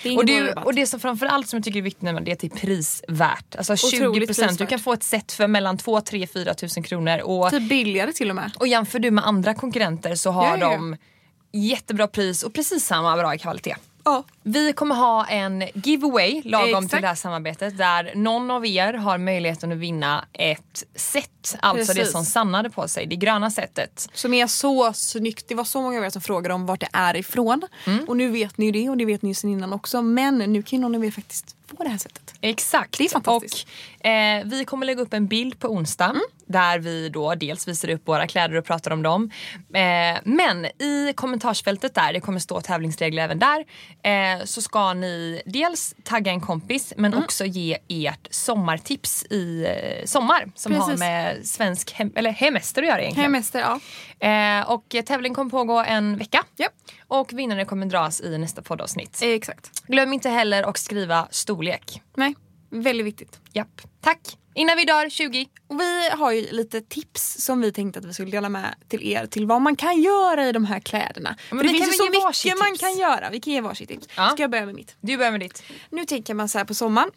Det. 0.03 0.17
Och 0.17 0.27
det, 0.27 0.53
och 0.53 0.75
det 0.75 0.87
som 0.87 1.01
framförallt 1.01 1.49
som 1.49 1.57
jag 1.57 1.65
tycker 1.65 1.79
är 1.79 1.83
viktigt 1.83 2.03
med 2.03 2.23
det 2.25 2.31
är 2.31 2.33
att 2.33 2.39
det 2.39 2.47
är 2.47 2.57
prisvärt. 2.59 3.57
Alltså 3.57 3.77
20 3.77 4.07
Otroligt 4.09 4.29
procent. 4.29 4.59
Du 4.59 4.67
kan 4.67 4.79
få 4.79 4.93
ett 4.93 5.03
set 5.03 5.33
för 5.33 5.47
mellan 5.47 5.79
2, 5.79 6.01
3, 6.01 6.27
4 6.27 6.55
tusen 6.55 6.83
kronor. 6.83 7.21
Och, 7.21 7.51
Typ 7.51 7.69
billigare 7.69 8.13
till 8.13 8.31
och 8.31 8.37
med. 8.37 8.51
och 8.59 8.69
jämför 8.69 8.99
du 8.99 9.11
med 9.11 9.27
andra 9.27 9.55
konkurrenter 9.55 10.15
så 10.15 10.31
har 10.31 10.45
Ja, 10.45 10.57
ja, 10.57 10.71
ja. 10.71 10.71
de 10.71 10.97
jättebra 11.53 12.07
pris 12.07 12.43
och 12.43 12.55
precis 12.55 12.85
samma 12.85 13.17
bra 13.17 13.39
kvalitet. 13.39 13.77
Ja. 14.05 14.25
Vi 14.43 14.73
kommer 14.73 14.95
ha 14.95 15.27
en 15.27 15.65
giveaway 15.75 16.43
lagom 16.45 16.69
Exakt. 16.69 16.91
till 16.91 17.03
det 17.03 17.09
här 17.09 17.15
samarbetet 17.15 17.79
där 17.79 18.13
någon 18.15 18.51
av 18.51 18.67
er 18.67 18.93
har 18.93 19.19
möjligheten 19.19 19.73
att 19.73 19.79
vinna 19.79 20.25
ett 20.33 20.85
set. 20.95 21.57
Alltså 21.61 21.93
det 21.93 21.99
Precis. 21.99 22.13
som 22.13 22.25
Sanna 22.25 22.59
hade 22.59 22.71
på 22.71 22.89
sig, 22.89 23.07
det 23.07 23.17
gröna 23.17 23.51
setet. 23.51 24.09
Som 24.15 24.35
är 24.35 24.47
så 24.47 24.93
snyggt. 24.93 25.49
Det 25.49 25.55
var 25.55 25.65
så 25.65 25.83
många 25.83 25.99
av 25.99 26.05
er 26.05 26.11
som 26.11 26.23
frågade 26.23 26.55
om 26.55 26.67
vart 26.67 26.81
det 26.81 26.89
är 26.93 27.17
ifrån. 27.17 27.63
Mm. 27.87 28.05
Och 28.09 28.17
nu 28.17 28.29
vet 28.31 28.59
ni 28.59 28.67
ju 28.67 28.73
det 28.73 28.91
och 28.91 28.97
det 28.97 29.05
vet 29.05 29.23
ni 29.23 29.29
ju 29.31 29.35
sen 29.35 29.51
innan 29.51 29.73
också. 29.73 30.03
Men 30.03 30.39
nu 30.39 30.63
kan 30.63 30.77
ju 30.79 30.81
någon 30.83 30.95
av 30.95 31.05
er 31.05 31.11
faktiskt 31.11 31.57
få 31.77 31.83
det 31.83 31.89
här 31.89 31.99
sättet. 31.99 32.35
Exakt. 32.41 32.99
Det 32.99 33.05
är 33.05 33.09
fantastiskt. 33.09 33.69
Och, 34.01 34.07
eh, 34.07 34.45
vi 34.45 34.65
kommer 34.65 34.87
lägga 34.87 35.03
upp 35.03 35.15
en 35.15 35.27
bild 35.27 35.59
på 35.59 35.69
onsdag 35.69 36.05
Mm. 36.11 36.23
Där 36.53 36.79
vi 36.79 37.09
då 37.09 37.35
dels 37.35 37.69
visar 37.69 37.89
upp 37.91 38.09
våra 38.09 38.27
kläder 38.27 38.57
och 38.57 38.65
pratar 38.65 38.91
om 38.91 39.03
dem. 39.03 39.31
Eh, 39.75 40.19
men 40.25 40.67
i 40.67 41.13
kommentarsfältet 41.17 41.95
där, 41.95 42.13
det 42.13 42.21
kommer 42.21 42.39
stå 42.39 42.61
tävlingsregler 42.61 43.23
även 43.23 43.39
där, 43.39 43.65
eh, 44.03 44.45
så 44.45 44.63
ska 44.63 44.95
ni 44.95 45.43
dels 45.47 45.95
tagga 46.05 46.33
en 46.33 46.41
kompis 46.41 46.93
men 46.97 47.13
Mm. 47.13 47.25
också 47.25 47.45
ge 47.45 47.79
ert 47.89 48.29
sommartips 48.31 49.25
i 49.31 49.67
eh, 49.67 50.05
sommar 50.07 50.51
som 50.55 50.75
har 50.75 50.81
Precis. 50.87 51.01
med 51.01 51.47
svensk 51.47 51.93
hem, 51.93 52.13
eller 52.17 52.31
hemester 52.31 52.83
att 52.83 52.89
göra 52.89 53.01
egentligen. 53.03 53.33
Hemester, 53.33 53.61
ja. 53.61 53.81
Eh, 54.29 54.71
och 54.71 54.97
tävlingen 55.07 55.35
kommer 55.35 55.51
pågå 55.51 55.79
en 55.79 56.17
vecka. 56.17 56.45
Japp. 56.57 56.73
Och 57.09 57.33
vinnaren 57.33 57.67
kommer 57.67 57.87
dras 57.87 58.21
i 58.21 58.39
nästa 58.39 58.63
poddavsnitt. 58.63 59.19
Exakt. 59.23 59.87
Glöm 59.87 60.13
inte 60.13 60.29
heller 60.29 60.63
att 60.63 60.79
skriva 60.79 61.29
storlek. 61.31 62.03
Nej, 62.17 62.35
väldigt 62.71 63.07
viktigt. 63.07 63.41
Japp. 63.53 63.81
Tack. 64.01 64.19
Innan 64.55 64.77
vi 64.77 64.85
dör 64.85 65.09
20. 65.11 65.47
Och 65.67 65.81
vi 65.81 66.11
har 66.11 66.33
ju 66.33 66.51
lite 66.51 66.81
tips 66.81 67.45
som 67.45 67.61
vi 67.61 67.73
tänkte 67.73 67.99
att 67.99 68.05
vi 68.05 68.15
skulle 68.15 68.31
dela 68.31 68.49
med 68.49 68.75
till 68.89 69.03
er 69.03 69.27
till 69.27 69.47
vad 69.47 69.63
man 69.63 69.77
kan 69.77 70.03
göra 70.03 70.49
i 70.49 70.53
de 70.53 70.65
här 70.65 70.81
kläderna. 70.81 71.37
men 71.51 71.59
För 71.59 71.65
det 71.65 71.73
finns 71.73 71.89
ju 71.89 71.93
så 71.93 72.05
mycket 72.05 72.59
man 72.59 72.77
kan 72.79 72.99
göra. 72.99 73.31
Vi 73.31 73.41
kan 73.41 73.53
ge 73.53 73.61
varsitt 73.61 73.89
tips. 73.89 74.09
Ja. 74.17 74.29
Ska 74.29 74.43
jag 74.43 74.51
börja 74.51 74.67
med 74.67 74.75
mitt? 74.75 74.97
Du 75.01 75.17
börjar 75.17 75.31
med 75.31 75.41
ditt. 75.41 75.63
Nu 75.91 76.05
tänker 76.05 76.35
man 76.35 76.49
så 76.49 76.59
här 76.59 76.65
på 76.65 76.75
sommaren. 76.75 77.11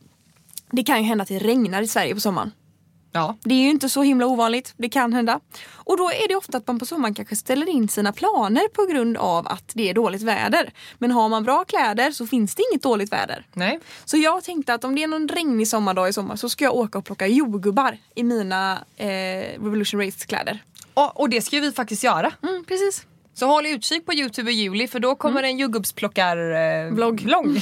Det 0.71 0.83
kan 0.83 0.97
ju 0.97 1.03
hända 1.03 1.21
att 1.21 1.27
det 1.27 1.39
regnar 1.39 1.81
i 1.81 1.87
Sverige 1.87 2.13
på 2.13 2.19
sommaren. 2.19 2.51
Ja. 3.15 3.35
Det 3.43 3.53
är 3.53 3.59
ju 3.59 3.69
inte 3.69 3.89
så 3.89 4.03
himla 4.03 4.25
ovanligt. 4.25 4.73
Det 4.77 4.89
kan 4.89 5.13
hända. 5.13 5.39
Och 5.73 5.97
då 5.97 6.09
är 6.09 6.27
det 6.27 6.35
ofta 6.35 6.57
att 6.57 6.67
man 6.67 6.79
på 6.79 6.85
sommaren 6.85 7.13
kanske 7.13 7.35
ställer 7.35 7.69
in 7.69 7.87
sina 7.87 8.13
planer 8.13 8.67
på 8.67 8.85
grund 8.85 9.17
av 9.17 9.47
att 9.47 9.71
det 9.73 9.89
är 9.89 9.93
dåligt 9.93 10.21
väder. 10.21 10.73
Men 10.97 11.11
har 11.11 11.29
man 11.29 11.43
bra 11.43 11.65
kläder 11.65 12.11
så 12.11 12.27
finns 12.27 12.55
det 12.55 12.63
inget 12.71 12.83
dåligt 12.83 13.11
väder. 13.11 13.45
Nej. 13.53 13.79
Så 14.05 14.17
jag 14.17 14.43
tänkte 14.43 14.73
att 14.73 14.83
om 14.83 14.95
det 14.95 15.03
är 15.03 15.07
någon 15.07 15.27
regnig 15.27 15.67
sommardag 15.67 16.09
i 16.09 16.13
sommar 16.13 16.35
så 16.35 16.49
ska 16.49 16.63
jag 16.63 16.75
åka 16.75 16.97
och 16.97 17.05
plocka 17.05 17.27
jordgubbar 17.27 17.97
i 18.15 18.23
mina 18.23 18.79
eh, 18.97 19.07
Revolution 19.63 20.05
Race 20.05 20.25
kläder. 20.25 20.63
Och, 20.93 21.19
och 21.19 21.29
det 21.29 21.41
ska 21.41 21.59
vi 21.59 21.71
faktiskt 21.71 22.03
göra. 22.03 22.31
Mm, 22.43 22.63
precis. 22.67 23.05
Så 23.33 23.45
håll 23.45 23.65
utkik 23.65 24.05
på 24.05 24.13
Youtube 24.13 24.51
i 24.51 24.53
juli 24.53 24.87
för 24.87 24.99
då 24.99 25.15
kommer 25.15 25.43
en 25.43 25.57
jordgubbsplockar 25.57 26.37
eh, 26.37 26.93
vlogg. 26.93 27.21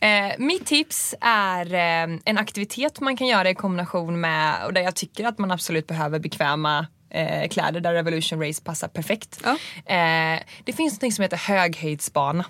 eh, 0.00 0.32
mitt 0.38 0.66
tips 0.66 1.14
är 1.20 1.74
eh, 1.74 2.18
en 2.24 2.38
aktivitet 2.38 3.00
man 3.00 3.16
kan 3.16 3.26
göra 3.26 3.50
i 3.50 3.54
kombination 3.54 4.20
med 4.20 4.64
och 4.66 4.72
där 4.72 4.80
jag 4.80 4.94
tycker 4.94 5.24
att 5.24 5.38
man 5.38 5.50
absolut 5.50 5.86
behöver 5.86 6.18
bekväma 6.18 6.86
eh, 7.14 7.48
kläder 7.48 7.80
där 7.80 7.92
Revolution 7.94 8.42
Race 8.46 8.62
passar 8.62 8.88
perfekt. 8.88 9.40
Ja. 9.44 9.50
Eh, 9.94 10.40
det 10.64 10.72
finns 10.72 11.02
något 11.02 11.14
som 11.14 11.22
heter 11.22 11.36
höghöjdsbana. 11.36 12.44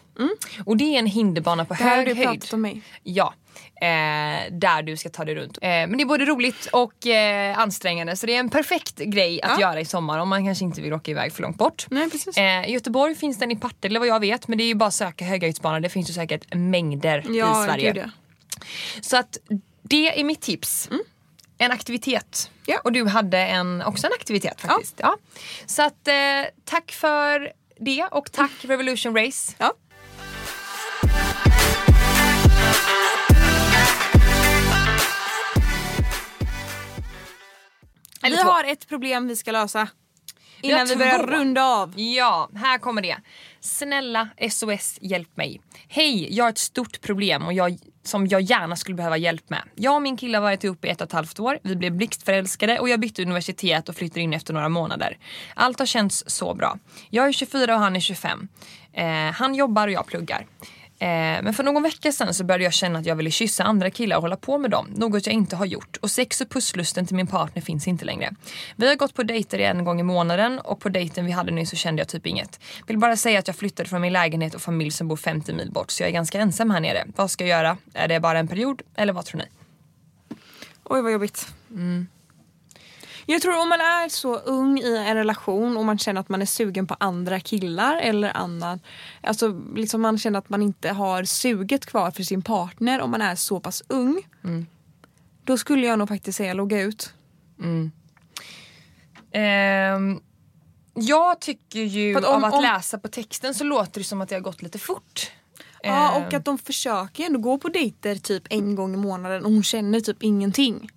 Och 0.64 0.76
det 0.76 0.84
är 0.94 0.98
en 0.98 1.06
hinderbana 1.06 1.64
på 1.64 1.74
Det 1.74 1.82
här 1.84 1.90
har 1.90 1.96
hög 1.96 2.06
du 2.06 2.14
höjd. 2.14 2.28
pratat 2.40 2.52
om 2.52 2.60
mig. 2.60 2.80
Ja, 3.02 3.34
eh, 3.80 4.52
där 4.52 4.82
du 4.82 4.96
ska 4.96 5.08
ta 5.08 5.24
dig 5.24 5.34
runt. 5.34 5.58
Eh, 5.62 5.68
men 5.68 5.96
det 5.96 6.02
är 6.02 6.06
både 6.06 6.24
roligt 6.24 6.66
och 6.72 7.06
eh, 7.06 7.58
ansträngande 7.58 8.16
så 8.16 8.26
det 8.26 8.34
är 8.34 8.40
en 8.40 8.50
perfekt 8.50 8.98
grej 8.98 9.42
att 9.42 9.50
Ja. 9.60 9.60
göra 9.60 9.80
i 9.80 9.84
sommar 9.84 10.18
om 10.18 10.28
man 10.28 10.44
kanske 10.44 10.64
inte 10.64 10.80
vill 10.82 10.92
åka 10.92 11.10
iväg 11.10 11.32
för 11.32 11.42
långt 11.42 11.58
bort. 11.58 11.86
Nej, 11.90 12.10
precis. 12.10 12.36
Eh, 12.36 12.64
I 12.68 12.72
Göteborg 12.72 13.14
finns 13.14 13.38
den 13.38 13.50
i 13.50 13.56
Partille 13.56 13.98
vad 13.98 14.08
jag 14.08 14.20
vet 14.20 14.48
men 14.48 14.58
det 14.58 14.64
är 14.64 14.68
ju 14.68 14.74
bara 14.74 14.86
att 14.86 14.94
söka 14.94 15.24
höghöjdsbana. 15.24 15.80
Det 15.80 15.88
finns 15.88 16.10
ju 16.10 16.14
säkert 16.14 16.54
mängder 16.54 17.24
Ja, 17.28 17.64
i 17.64 17.66
Sverige. 17.68 17.92
gud, 17.92 18.02
ja. 18.06 18.10
Så 19.00 19.16
att 19.16 19.38
det 19.82 20.20
är 20.20 20.24
mitt 20.24 20.40
tips. 20.40 20.88
En 21.58 21.72
aktivitet. 21.72 22.50
Ja. 22.66 22.80
Och 22.84 22.92
du 22.92 23.06
hade 23.06 23.38
en, 23.38 23.82
också 23.82 24.06
en 24.06 24.12
aktivitet 24.12 24.60
faktiskt. 24.60 24.94
Ja. 24.98 25.16
Så 25.66 25.82
att 25.82 26.08
eh, 26.08 26.14
tack 26.64 26.92
för 26.92 27.52
det 27.80 28.04
och 28.10 28.32
tack 28.32 28.52
Revolution 28.60 29.16
Race. 29.16 29.54
Ja. 29.58 29.72
Vi 38.22 38.36
har 38.36 38.64
ett 38.64 38.88
problem 38.88 39.28
vi 39.28 39.36
ska 39.36 39.52
lösa. 39.52 39.88
Innan 40.60 40.86
vi 40.86 40.96
börjar 40.96 41.26
runda 41.26 41.64
av. 41.64 41.92
Ja, 42.00 42.50
här 42.54 42.78
kommer 42.78 43.02
det. 43.02 43.16
Snälla 43.64 44.28
SOS 44.50 44.98
hjälp 45.00 45.36
mig. 45.36 45.60
Hej, 45.88 46.36
jag 46.36 46.44
har 46.44 46.50
ett 46.50 46.58
stort 46.58 47.00
problem 47.00 47.42
och 47.46 47.52
jag, 47.52 47.78
som 48.02 48.26
jag 48.26 48.40
gärna 48.40 48.76
skulle 48.76 48.94
behöva 48.94 49.16
hjälp 49.16 49.50
med. 49.50 49.62
Jag 49.74 49.94
och 49.94 50.02
min 50.02 50.16
kille 50.16 50.36
har 50.36 50.42
varit 50.42 50.64
ihop 50.64 50.84
i 50.84 50.88
ett 50.88 51.00
och 51.00 51.06
ett 51.06 51.12
halvt 51.12 51.40
år. 51.40 51.58
Vi 51.62 51.76
blev 51.76 51.92
blixtförälskade 51.92 52.78
och 52.78 52.88
jag 52.88 53.00
bytte 53.00 53.22
universitet 53.22 53.88
och 53.88 53.96
flyttade 53.96 54.20
in 54.20 54.32
efter 54.32 54.54
några 54.54 54.68
månader. 54.68 55.18
Allt 55.54 55.78
har 55.78 55.86
känts 55.86 56.24
så 56.26 56.54
bra. 56.54 56.78
Jag 57.10 57.28
är 57.28 57.32
24 57.32 57.74
och 57.74 57.80
han 57.80 57.96
är 57.96 58.00
25. 58.00 58.48
Eh, 58.92 59.06
han 59.32 59.54
jobbar 59.54 59.88
och 59.88 59.92
jag 59.92 60.06
pluggar. 60.06 60.46
Eh, 61.04 61.42
men 61.42 61.54
för 61.54 61.62
någon 61.62 61.82
vecka 61.82 62.12
sedan 62.12 62.34
så 62.34 62.44
började 62.44 62.64
jag 62.64 62.72
känna 62.72 62.98
att 62.98 63.06
jag 63.06 63.16
ville 63.16 63.30
kyssa 63.30 63.64
andra 63.64 63.90
killar 63.90 64.16
och 64.16 64.22
hålla 64.22 64.36
på 64.36 64.58
med 64.58 64.70
dem. 64.70 64.86
Något 64.96 65.26
jag 65.26 65.34
inte 65.34 65.56
har 65.56 65.66
gjort. 65.66 65.96
Och 65.96 66.10
sex 66.10 66.40
och 66.40 66.48
pusslusten 66.48 67.06
till 67.06 67.16
min 67.16 67.26
partner 67.26 67.62
finns 67.62 67.88
inte 67.88 68.04
längre. 68.04 68.30
Vi 68.76 68.88
har 68.88 68.94
gått 68.94 69.14
på 69.14 69.22
dejter 69.22 69.58
en 69.58 69.84
gång 69.84 70.00
i 70.00 70.02
månaden 70.02 70.58
och 70.58 70.80
på 70.80 70.88
dejten 70.88 71.26
vi 71.26 71.32
hade 71.32 71.52
nu 71.52 71.66
så 71.66 71.76
kände 71.76 72.00
jag 72.00 72.08
typ 72.08 72.26
inget. 72.26 72.60
Vill 72.86 72.98
bara 72.98 73.16
säga 73.16 73.38
att 73.38 73.46
jag 73.46 73.56
flyttade 73.56 73.88
från 73.88 74.00
min 74.00 74.12
lägenhet 74.12 74.54
och 74.54 74.62
familj 74.62 74.90
som 74.90 75.08
bor 75.08 75.16
50 75.16 75.52
mil 75.52 75.70
bort 75.70 75.90
så 75.90 76.02
jag 76.02 76.08
är 76.08 76.12
ganska 76.12 76.40
ensam 76.40 76.70
här 76.70 76.80
nere. 76.80 77.04
Vad 77.16 77.30
ska 77.30 77.46
jag 77.46 77.58
göra? 77.58 77.76
Är 77.94 78.08
det 78.08 78.20
bara 78.20 78.38
en 78.38 78.48
period 78.48 78.82
eller 78.96 79.12
vad 79.12 79.24
tror 79.24 79.38
ni? 79.38 79.46
Oj 80.84 81.02
vad 81.02 81.12
jobbigt. 81.12 81.48
Jag 83.26 83.42
tror 83.42 83.60
om 83.62 83.68
man 83.68 83.80
är 83.80 84.08
så 84.08 84.36
ung 84.36 84.78
i 84.78 84.96
en 84.96 85.14
relation 85.16 85.76
och 85.76 85.84
man 85.84 85.98
känner 85.98 86.20
att 86.20 86.28
man 86.28 86.42
är 86.42 86.46
sugen 86.46 86.86
på 86.86 86.96
andra 87.00 87.40
killar 87.40 87.96
eller 87.96 88.36
annan. 88.36 88.80
Alltså 89.22 89.60
liksom 89.74 90.00
man 90.02 90.18
känner 90.18 90.38
att 90.38 90.48
man 90.48 90.62
inte 90.62 90.88
har 90.90 91.24
suget 91.24 91.86
kvar 91.86 92.10
för 92.10 92.22
sin 92.22 92.42
partner 92.42 93.00
om 93.00 93.10
man 93.10 93.22
är 93.22 93.34
så 93.34 93.60
pass 93.60 93.82
ung. 93.88 94.22
Då 95.44 95.58
skulle 95.58 95.86
jag 95.86 95.98
nog 95.98 96.08
faktiskt 96.08 96.36
säga 96.38 96.54
logga 96.54 96.80
ut. 96.82 97.14
Ehm, 99.32 100.20
jag 100.94 101.40
tycker 101.40 101.80
ju 101.80 102.16
att 102.18 102.24
om- 102.24 102.34
av 102.34 102.44
att 102.44 102.54
om- 102.54 102.62
läsa 102.62 102.98
på 102.98 103.08
texten 103.08 103.54
så 103.54 103.64
låter 103.64 104.00
det 104.00 104.04
som 104.04 104.20
att 104.20 104.28
det 104.28 104.34
har 104.34 104.42
gått 104.42 104.62
lite 104.62 104.78
fort. 104.78 105.30
Ja 105.82 106.16
Ehm, 106.16 106.22
och 106.22 106.34
att 106.34 106.44
de 106.44 106.58
försöker 106.58 107.24
ändå 107.26 107.38
gå 107.38 107.58
på 107.58 107.68
dejter 107.68 108.14
typ 108.16 108.42
en 108.50 108.74
gång 108.74 108.94
i 108.94 108.96
månaden 108.96 109.44
och 109.44 109.50
hon 109.52 109.62
känner 109.62 110.00
typ 110.00 110.22
ingenting. 110.22 110.90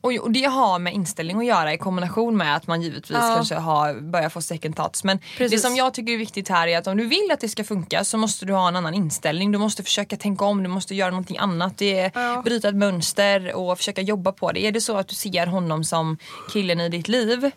Och, 0.00 0.12
och 0.12 0.30
det 0.30 0.44
har 0.44 0.78
med 0.78 0.94
inställning 0.94 1.38
att 1.38 1.44
göra 1.46 1.74
i 1.74 1.78
kombination 1.78 2.36
med 2.36 2.56
att 2.56 2.66
man 2.66 2.82
givetvis 2.82 3.18
Ja. 3.20 3.34
kanske 3.34 3.54
har, 3.54 3.94
börjar 4.00 4.28
få 4.28 4.40
second 4.40 4.76
thoughts. 4.76 5.04
Men 5.04 5.18
Precis. 5.36 5.62
det 5.62 5.68
som 5.68 5.76
jag 5.76 5.94
tycker 5.94 6.12
är 6.12 6.16
viktigt 6.18 6.48
här 6.48 6.66
är 6.68 6.78
att 6.78 6.86
om 6.86 6.96
du 6.96 7.06
vill 7.06 7.28
att 7.32 7.40
det 7.40 7.48
ska 7.48 7.64
funka 7.64 8.04
så 8.04 8.18
måste 8.18 8.46
du 8.46 8.52
ha 8.52 8.68
en 8.68 8.76
annan 8.76 8.94
inställning. 8.94 9.52
Du 9.52 9.58
måste 9.58 9.82
försöka 9.82 10.16
tänka 10.16 10.44
om, 10.44 10.62
du 10.62 10.68
måste 10.68 10.94
göra 10.94 11.10
någonting 11.10 11.38
annat. 11.38 11.78
Det 11.78 11.98
är 11.98 12.10
Ja. 12.14 12.42
bryta 12.44 12.68
ett 12.68 12.74
mönster 12.74 13.54
och 13.54 13.78
försöka 13.78 14.00
jobba 14.02 14.32
på 14.32 14.52
det. 14.52 14.60
Är 14.66 14.72
det 14.72 14.80
så 14.80 14.96
att 14.96 15.08
du 15.08 15.14
ser 15.14 15.46
honom 15.46 15.84
som 15.84 16.18
killen 16.52 16.80
i 16.80 16.88
ditt 16.88 17.08
liv 17.08 17.50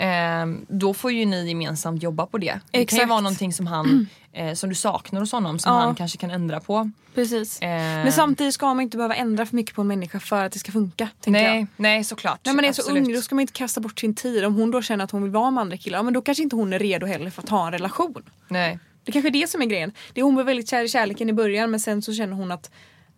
eh, 0.00 0.46
då 0.68 0.94
får 0.94 1.12
ju 1.12 1.24
ni 1.24 1.48
gemensamt 1.48 2.02
jobba 2.02 2.26
på 2.26 2.38
det. 2.38 2.46
Det 2.46 2.50
kan 2.70 2.80
ju 2.80 2.82
Exakt. 2.82 3.08
vara 3.08 3.20
någonting 3.20 3.52
som 3.52 3.66
han 3.66 4.06
eh, 4.32 4.54
som 4.54 4.68
du 4.68 4.74
saknar 4.74 5.20
hos 5.20 5.32
honom 5.32 5.58
som 5.58 5.72
Ja. 5.72 5.80
han 5.80 5.94
kanske 5.94 6.18
kan 6.18 6.30
ändra 6.30 6.60
på. 6.60 6.90
Precis. 7.14 7.60
Eh. 7.60 7.68
Men 7.78 8.12
samtidigt 8.12 8.54
ska 8.54 8.66
man 8.66 8.80
inte 8.80 8.96
behöva 8.96 9.14
ändra 9.14 9.46
för 9.46 9.56
mycket 9.56 9.74
på 9.74 9.80
en 9.80 9.88
människa 9.88 10.20
för 10.20 10.44
att 10.44 10.52
det 10.52 10.58
ska 10.58 10.72
funka. 10.72 11.08
Tänker 11.20 11.40
jag. 11.40 11.50
Nej, 11.54 11.66
nej 11.76 12.04
såklart. 12.04 12.40
När 12.46 12.52
man 12.52 12.64
är 12.64 12.72
så 12.72 12.82
Absolut. 12.82 13.06
ung 13.08 13.14
då 13.14 13.20
ska 13.22 13.34
man 13.34 13.40
inte 13.40 13.52
kasta 13.52 13.80
bort 13.80 13.98
sin 14.00 14.14
tid. 14.14 14.44
Om 14.44 14.54
hon 14.54 14.70
då 14.70 14.82
känner 14.82 15.04
att 15.04 15.10
hon 15.10 15.22
vill 15.22 15.32
vara 15.32 15.50
med 15.50 15.60
andra 15.60 15.76
killar, 15.76 16.02
men 16.02 16.14
då 16.14 16.22
kanske 16.22 16.42
inte 16.42 16.56
hon 16.56 16.72
är 16.72 16.78
redo 16.78 17.06
heller 17.06 17.30
för 17.30 17.42
att 17.42 17.48
ha 17.48 17.66
en 17.66 17.72
relation. 17.72 18.22
Nej. 18.48 18.78
Det 19.04 19.12
kanske 19.12 19.28
är 19.28 19.32
det 19.32 19.50
som 19.50 19.62
är 19.62 19.66
grejen. 19.66 19.92
Det 20.12 20.20
är 20.20 20.24
hon 20.24 20.34
var 20.34 20.44
väldigt 20.44 20.70
kär 20.70 20.84
i 20.84 20.88
kärleken 20.88 21.28
i 21.28 21.32
början 21.32 21.70
men 21.70 21.80
sen 21.80 22.02
så 22.02 22.12
känner 22.14 22.34
hon 22.34 22.52
att 22.52 22.70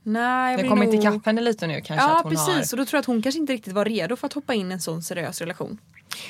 nej 0.02 0.52
jag 0.54 0.64
Det 0.64 0.68
kommit 0.68 0.88
nog... 0.88 0.98
ikapp 0.98 1.26
henne 1.26 1.40
lite 1.40 1.66
nu 1.66 1.80
kanske. 1.80 2.06
Ja 2.06 2.16
att 2.16 2.22
hon 2.22 2.32
precis 2.32 2.48
har... 2.48 2.60
och 2.72 2.76
då 2.78 2.84
tror 2.84 2.96
jag 2.96 3.00
att 3.00 3.06
hon 3.06 3.22
kanske 3.22 3.40
inte 3.40 3.52
riktigt 3.52 3.72
var 3.72 3.84
redo 3.84 4.16
för 4.16 4.26
att 4.26 4.32
hoppa 4.32 4.54
in 4.54 4.70
i 4.70 4.74
en 4.74 4.80
sån 4.80 5.02
seriös 5.02 5.40
relation. 5.40 5.78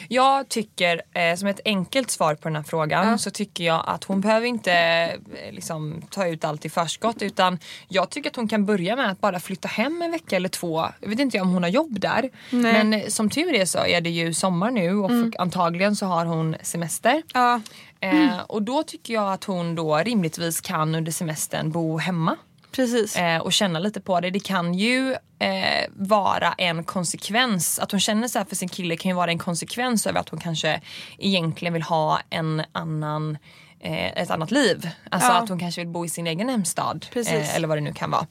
Jag 0.08 0.48
tycker, 0.48 1.02
eh, 1.14 1.36
som 1.36 1.48
ett 1.48 1.60
enkelt 1.64 2.10
svar 2.10 2.34
på 2.34 2.48
den 2.48 2.56
här 2.56 2.62
frågan, 2.62 3.08
Ja. 3.08 3.18
så 3.18 3.30
tycker 3.30 3.64
jag 3.64 3.84
att 3.86 4.04
hon 4.04 4.20
behöver 4.20 4.46
inte 4.46 4.72
eh, 4.72 5.52
liksom, 5.52 6.02
ta 6.10 6.26
ut 6.26 6.44
allt 6.44 6.64
i 6.64 6.68
förskott 6.70 7.22
utan 7.22 7.58
jag 7.88 8.10
tycker 8.10 8.30
att 8.30 8.36
hon 8.36 8.48
kan 8.48 8.66
börja 8.66 8.96
med 8.96 9.10
att 9.10 9.20
bara 9.20 9.40
flytta 9.40 9.68
hem 9.68 10.02
en 10.02 10.10
vecka 10.10 10.36
eller 10.36 10.48
två. 10.48 10.86
Jag 11.00 11.08
vet 11.08 11.18
inte 11.18 11.40
om 11.40 11.50
hon 11.50 11.62
har 11.62 11.70
jobb 11.70 12.00
där. 12.00 12.30
Nej. 12.50 12.76
Mm. 12.76 12.88
Men 12.90 13.10
som 13.10 13.30
tur 13.30 13.54
är 13.54 13.64
så 13.64 13.78
är 13.86 14.00
det 14.00 14.10
ju 14.10 14.34
sommar 14.34 14.70
nu 14.70 14.94
och 14.94 15.10
f- 15.10 15.34
antagligen 15.38 15.96
så 15.96 16.06
har 16.06 16.24
hon 16.26 16.56
semester. 16.62 17.22
Ja. 17.34 17.60
Eh, 18.00 18.38
och 18.46 18.62
då 18.62 18.82
tycker 18.82 19.14
jag 19.14 19.32
att 19.32 19.44
hon 19.44 19.74
då 19.74 19.96
rimligtvis 19.96 20.60
kan 20.60 20.94
under 20.94 21.12
semestern 21.12 21.70
bo 21.70 21.98
hemma 21.98 22.36
Precis. 22.72 23.16
eh, 23.16 23.38
och 23.40 23.52
känna 23.52 23.78
lite 23.78 24.00
på 24.00 24.20
det. 24.20 24.30
Det 24.30 24.40
kan 24.40 24.74
ju 24.74 25.12
eh, 25.38 25.86
vara 25.96 26.52
en 26.52 26.84
konsekvens, 26.84 27.78
att 27.78 27.90
hon 27.90 28.00
känner 28.00 28.28
så 28.28 28.38
här 28.38 28.46
för 28.46 28.56
sin 28.56 28.68
kille 28.68 28.96
kan 28.96 29.08
ju 29.10 29.14
vara 29.16 29.30
en 29.30 29.38
konsekvens 29.38 30.06
över 30.06 30.20
att 30.20 30.28
hon 30.28 30.40
kanske 30.40 30.80
egentligen 31.18 31.72
vill 31.74 31.82
ha 31.82 32.20
en 32.30 32.62
annan 32.72 33.38
eh, 33.80 34.22
ett 34.22 34.30
annat 34.30 34.50
liv. 34.50 34.88
Alltså 35.10 35.28
Ja. 35.28 35.42
att 35.42 35.48
hon 35.48 35.58
kanske 35.58 35.80
vill 35.80 35.88
bo 35.88 36.04
i 36.04 36.08
sin 36.08 36.26
egen 36.26 36.48
hemstad. 36.48 37.06
Precis. 37.12 37.32
Eh, 37.32 37.56
eller 37.56 37.68
vad 37.68 37.76
det 37.76 37.80
nu 37.82 37.92
kan 37.92 38.10
vara. 38.10 38.26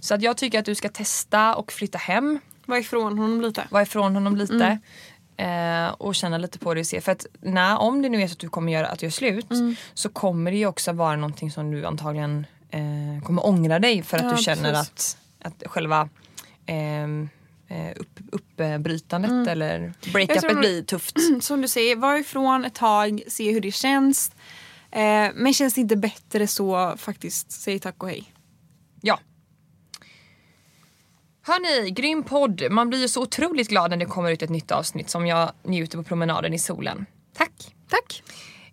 Så 0.00 0.14
att 0.14 0.22
jag 0.22 0.36
tycker 0.36 0.58
att 0.58 0.64
du 0.64 0.74
ska 0.74 0.88
testa 0.88 1.54
och 1.54 1.72
flytta 1.72 1.98
hem. 1.98 2.40
Var 2.66 2.76
ifrån 2.76 3.18
honom 3.18 3.40
lite. 3.40 3.64
Vara 3.70 3.82
ifrån 3.82 4.14
honom 4.14 4.36
lite. 4.36 4.78
Eh, 5.38 5.86
och 5.88 6.14
känna 6.14 6.38
lite 6.38 6.58
på 6.58 6.74
det 6.74 6.80
och 6.80 6.86
se. 6.86 7.00
För 7.00 7.12
att 7.12 7.26
när, 7.40 7.78
om 7.78 8.02
det 8.02 8.08
nu 8.08 8.22
är 8.22 8.26
så 8.28 8.32
att 8.32 8.38
du 8.38 8.48
kommer 8.48 8.72
göra 8.72 8.86
att 8.86 8.98
du 8.98 9.06
gör 9.06 9.10
slut 9.10 9.46
så 9.94 10.08
kommer 10.08 10.50
det 10.50 10.56
ju 10.56 10.66
också 10.66 10.92
vara 10.92 11.16
någonting 11.16 11.50
som 11.50 11.70
du 11.70 11.86
antagligen 11.86 12.46
eh, 12.76 13.22
kommer 13.24 13.46
ångra 13.46 13.78
dig 13.78 14.02
för 14.02 14.16
att 14.16 14.24
Ja, 14.24 14.30
du 14.36 14.42
känner 14.42 14.72
precis. 14.72 15.16
att, 15.40 15.62
att 15.62 15.70
själva 15.70 16.08
ehm, 16.66 17.28
eh, 17.68 17.90
upp, 17.96 18.20
uppbrytandet 18.32 19.48
eller 19.48 19.80
Jag 19.80 20.00
tror 20.00 20.12
breakupet 20.12 20.58
blir 20.58 20.82
tufft. 20.82 21.16
Som 21.40 21.60
du 21.62 21.68
säger, 21.68 21.96
var 21.96 22.16
ifrån 22.16 22.64
ett 22.64 22.74
tag, 22.74 23.22
se 23.28 23.52
hur 23.52 23.60
det 23.60 23.72
känns. 23.72 24.30
Eh, 24.90 25.30
men 25.34 25.54
känns 25.54 25.74
det 25.74 25.80
inte 25.80 25.96
bättre 25.96 26.46
så 26.46 26.94
faktiskt, 26.96 27.52
säg 27.52 27.78
tack 27.78 28.02
och 28.02 28.08
hej. 28.08 28.32
Ja. 29.00 29.18
Hörni, 31.42 31.90
grym 31.90 32.22
podd. 32.22 32.62
Man 32.70 32.88
blir 32.88 33.00
ju 33.00 33.08
så 33.08 33.22
otroligt 33.22 33.68
glad 33.68 33.90
när 33.90 33.96
det 33.96 34.04
kommer 34.06 34.30
ut 34.30 34.42
ett 34.42 34.50
nytt 34.50 34.70
avsnitt 34.72 35.10
som 35.10 35.26
jag 35.26 35.52
njuter 35.62 35.98
på 35.98 36.04
promenaden 36.04 36.54
i 36.54 36.58
solen. 36.58 37.06
Tack! 37.34 37.74
Tack! 37.88 38.22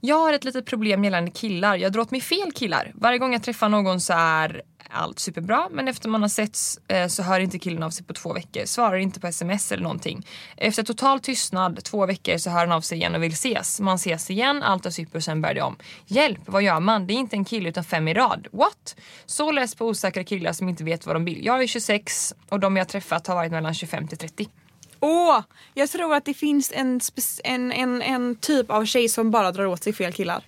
Jag 0.06 0.20
har 0.20 0.34
ett 0.34 0.43
litet 0.43 0.66
problem 0.66 1.04
gällande 1.04 1.32
killar. 1.32 1.76
Jag 1.76 1.91
drar 1.91 2.01
åt 2.01 2.12
mig 2.12 2.22
fel 2.22 2.51
killar. 2.51 2.91
Varje 2.95 3.18
gång 3.18 3.34
jag 3.34 3.43
träffar 3.43 3.70
någon 3.70 4.01
så 4.01 4.14
är 4.14 4.62
allt 4.89 5.20
superbra 5.20 5.68
men 5.72 5.88
efter 5.88 6.10
man 6.10 6.22
har 6.22 6.30
setts 6.30 6.80
eh, 6.88 7.08
så 7.08 7.24
hör 7.24 7.39
inte 7.39 7.60
killen 7.60 7.84
av 7.84 7.89
sig 7.89 8.06
på 8.06 8.14
två 8.14 8.34
veckor. 8.34 8.66
Svarar 8.66 8.97
inte 8.97 9.20
på 9.20 9.28
sms 9.28 9.72
eller 9.72 9.84
någonting. 9.84 10.28
Efter 10.58 10.84
total 10.84 11.20
tystnad 11.20 11.84
två 11.84 12.06
veckor 12.06 12.38
så 12.38 12.49
hör 12.49 12.60
han 12.60 12.72
av 12.72 12.82
sig 12.82 12.97
igen 12.97 13.16
och 13.16 13.24
vill 13.24 13.34
ses. 13.34 13.80
Man 13.80 13.95
ses 13.95 14.30
igen, 14.30 14.64
allt 14.64 14.86
är 14.86 14.89
super 14.89 15.18
och 15.18 15.24
sen 15.24 15.41
börjar 15.41 15.56
det 15.56 15.62
om. 15.62 15.76
Hjälp, 16.06 16.39
vad 16.45 16.64
gör 16.64 16.80
man? 16.80 17.08
Det 17.08 17.14
är 17.14 17.18
inte 17.18 17.36
en 17.36 17.45
kille 17.45 17.70
utan 17.70 17.84
fem 17.84 18.08
i 18.08 18.14
rad. 18.14 18.47
What? 18.51 18.95
Så 19.26 19.51
less 19.51 19.76
på 19.76 19.88
osäkra 19.88 20.24
killar 20.24 20.54
som 20.54 20.70
inte 20.70 20.84
vet 20.84 21.06
vad 21.06 21.16
de 21.16 21.26
vill. 21.26 21.45
Jag 21.45 21.64
är 21.64 21.68
26 21.68 22.34
och 22.49 22.60
de 22.60 22.78
jag 22.78 22.88
träffat 22.88 23.28
har 23.28 23.36
varit 23.36 23.51
mellan 23.51 23.74
25 23.74 24.08
till 24.08 24.18
30. 24.18 24.47
Åh! 25.04 25.39
Jag 25.74 25.89
tror 25.89 26.16
att 26.16 26.26
det 26.26 26.34
finns 26.34 26.72
en, 26.76 26.99
en, 27.43 27.72
en, 27.72 28.01
en 28.01 28.36
typ 28.36 28.72
av 28.72 28.86
tjej 28.86 29.10
som 29.10 29.32
bara 29.32 29.51
drar 29.51 29.66
åt 29.66 29.84
sig 29.84 29.93
fel 29.93 30.14
killar. 30.14 30.43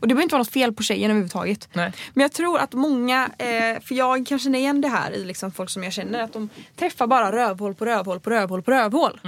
Och 0.00 0.08
det 0.08 0.14
behöver 0.14 0.22
inte 0.22 0.34
vara 0.34 0.40
något 0.40 0.52
fel 0.52 0.72
på 0.72 0.82
tjejen 0.82 1.10
överhuvudtaget. 1.10 1.68
Nej. 1.72 1.92
Men 2.14 2.22
jag 2.22 2.32
tror 2.32 2.58
att 2.58 2.72
många, 2.72 3.30
eh, 3.38 3.80
för 3.80 3.94
jag 3.94 4.26
kan 4.26 4.38
känna 4.38 4.58
igen 4.58 4.80
det 4.80 4.88
här 4.88 5.10
i 5.12 5.24
liksom 5.24 5.52
folk 5.52 5.70
som 5.70 5.84
jag 5.84 5.92
känner, 5.92 6.22
att 6.22 6.32
de 6.32 6.48
träffar 6.76 7.06
bara 7.06 7.32
rövhål 7.32 7.74
på 7.74 7.84
rövhål 7.84 8.20
på 8.20 8.30
rövhål 8.30 8.62
på 8.62 8.70
rövhål. 8.70 9.20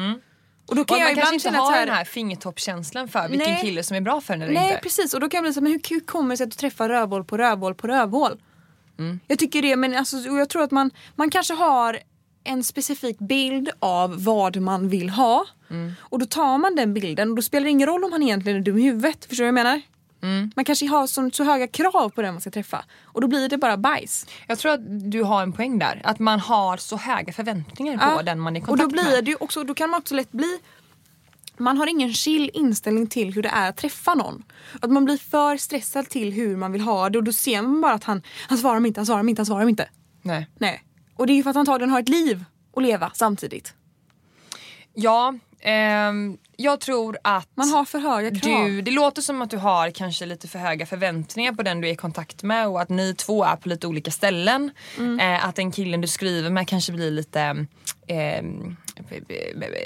Och 0.66 0.74
då 0.76 0.82
Och 0.82 0.88
kan 0.88 0.96
att 0.96 1.00
jag 1.00 1.16
man 1.16 1.22
kanske 1.24 1.48
inte 1.48 1.58
har 1.60 1.72
här, 1.72 1.86
den 1.86 1.94
här 1.94 2.04
fingertoppskänslan 2.04 3.08
för 3.08 3.28
vilken 3.28 3.52
Nej. 3.52 3.62
kille 3.62 3.82
som 3.82 3.96
är 3.96 4.00
bra 4.00 4.20
för 4.20 4.34
en 4.34 4.42
eller 4.42 4.52
Nej 4.52 4.68
inte. 4.68 4.80
precis 4.82 5.14
och 5.14 5.20
då 5.20 5.28
kan 5.28 5.38
jag 5.38 5.44
bli 5.44 5.52
så 5.52 5.60
här, 5.60 5.62
men 5.62 5.72
hur, 5.72 5.80
hur 5.94 6.00
kommer 6.00 6.30
det 6.30 6.36
sig 6.36 6.44
att 6.44 6.50
du 6.50 6.56
träffar 6.56 6.88
rövhål 6.88 7.24
på 7.24 7.36
rövhål 7.36 7.74
på 7.74 7.86
rövhål? 7.86 8.38
Mm. 8.98 9.20
Jag 9.26 9.38
tycker 9.38 9.62
det 9.62 9.76
men 9.76 9.96
alltså, 9.96 10.16
och 10.16 10.38
jag 10.38 10.48
tror 10.48 10.62
att 10.62 10.70
man, 10.70 10.90
man 11.14 11.30
kanske 11.30 11.54
har 11.54 11.98
en 12.46 12.64
specifik 12.64 13.18
bild 13.18 13.70
av 13.78 14.24
vad 14.24 14.56
man 14.56 14.88
vill 14.88 15.10
ha. 15.10 15.46
Och 16.00 16.18
då 16.18 16.26
tar 16.26 16.58
man 16.58 16.74
den 16.76 16.94
bilden 16.94 17.30
och 17.30 17.36
då 17.36 17.42
spelar 17.42 17.64
det 17.64 17.70
ingen 17.70 17.86
roll 17.88 18.04
om 18.04 18.12
han 18.12 18.22
egentligen 18.22 18.58
är 18.58 18.62
dum 18.62 18.78
i 18.78 18.82
huvudet. 18.82 19.24
Förstår 19.24 19.44
du 19.44 19.52
vad 19.52 19.58
jag 19.60 19.64
menar? 19.66 19.82
Man 20.56 20.64
kanske 20.64 20.86
har 20.86 21.06
så, 21.06 21.30
så 21.32 21.44
höga 21.44 21.66
krav 21.66 22.08
på 22.10 22.22
den 22.22 22.34
man 22.34 22.40
ska 22.40 22.50
träffa 22.50 22.84
och 23.04 23.20
då 23.20 23.28
blir 23.28 23.48
det 23.48 23.58
bara 23.58 23.76
bajs. 23.76 24.26
Jag 24.48 24.58
tror 24.58 24.72
att 24.72 25.10
du 25.10 25.22
har 25.22 25.42
en 25.42 25.52
poäng 25.52 25.78
där. 25.78 26.00
Att 26.04 26.18
man 26.18 26.40
har 26.40 26.76
så 26.76 26.96
höga 26.96 27.32
förväntningar 27.32 27.96
på 27.98 28.04
Ja. 28.18 28.22
den 28.22 28.40
man 28.40 28.56
är 28.56 28.60
i 28.60 28.62
Och 28.62 28.66
kontakt 28.66 28.90
då 28.90 28.92
blir 28.92 29.04
med. 29.16 29.24
det 29.24 29.36
också, 29.36 29.64
då 29.64 29.74
kan 29.74 29.90
man 29.90 29.98
också 30.00 30.14
lätt 30.14 30.32
bli 30.32 30.58
man 31.58 31.78
har 31.78 31.86
ingen 31.86 32.12
chill 32.14 32.50
inställning 32.54 33.06
till 33.06 33.32
hur 33.34 33.42
det 33.42 33.48
är 33.48 33.68
att 33.68 33.76
träffa 33.76 34.14
någon. 34.14 34.42
Att 34.80 34.90
man 34.90 35.04
blir 35.04 35.16
för 35.18 35.56
stressad 35.56 36.08
till 36.08 36.32
hur 36.32 36.56
man 36.56 36.72
vill 36.72 36.80
ha 36.80 37.10
det 37.10 37.18
och 37.18 37.24
då 37.24 37.32
ser 37.32 37.62
man 37.62 37.80
bara 37.80 37.92
att 37.92 38.04
han, 38.04 38.22
han 38.48 38.58
svarar 38.58 38.86
inte, 38.86 39.00
han 39.00 39.06
svarar 39.06 39.28
inte, 39.28 39.40
han 39.40 39.46
svarar 39.46 39.68
inte. 39.68 39.88
Nej. 40.22 40.46
Nej. 40.58 40.82
Och 41.16 41.26
det 41.26 41.32
är 41.32 41.34
ju 41.34 41.42
för 41.42 41.50
att 41.50 41.56
han 41.56 41.60
antagligen 41.60 41.90
har 41.90 42.00
ett 42.00 42.08
liv 42.08 42.44
att 42.76 42.82
leva 42.82 43.10
samtidigt. 43.14 43.74
Ja, 44.94 45.34
ehm, 45.60 46.38
jag 46.56 46.80
tror 46.80 47.18
att 47.24 47.48
Man 47.54 47.68
har 47.68 47.84
för 47.84 47.98
höga 47.98 48.40
krav. 48.40 48.64
du, 48.64 48.82
det 48.82 48.90
låter 48.90 49.22
som 49.22 49.42
att 49.42 49.50
du 49.50 49.56
har 49.56 49.90
kanske 49.90 50.26
lite 50.26 50.48
för 50.48 50.58
höga 50.58 50.86
förväntningar 50.86 51.52
på 51.52 51.62
den 51.62 51.80
du 51.80 51.88
är 51.88 51.92
i 51.92 51.96
kontakt 51.96 52.42
med 52.42 52.68
och 52.68 52.80
att 52.80 52.88
ni 52.88 53.14
två 53.14 53.44
är 53.44 53.56
på 53.56 53.68
lite 53.68 53.86
olika 53.86 54.10
ställen. 54.10 54.70
Mm. 54.98 55.20
Eh, 55.20 55.46
att 55.48 55.56
den 55.56 55.72
killen 55.72 56.00
du 56.00 56.08
skriver 56.08 56.50
med 56.50 56.68
kanske 56.68 56.92
blir 56.92 57.10
lite 57.10 57.66
eh, 58.06 58.42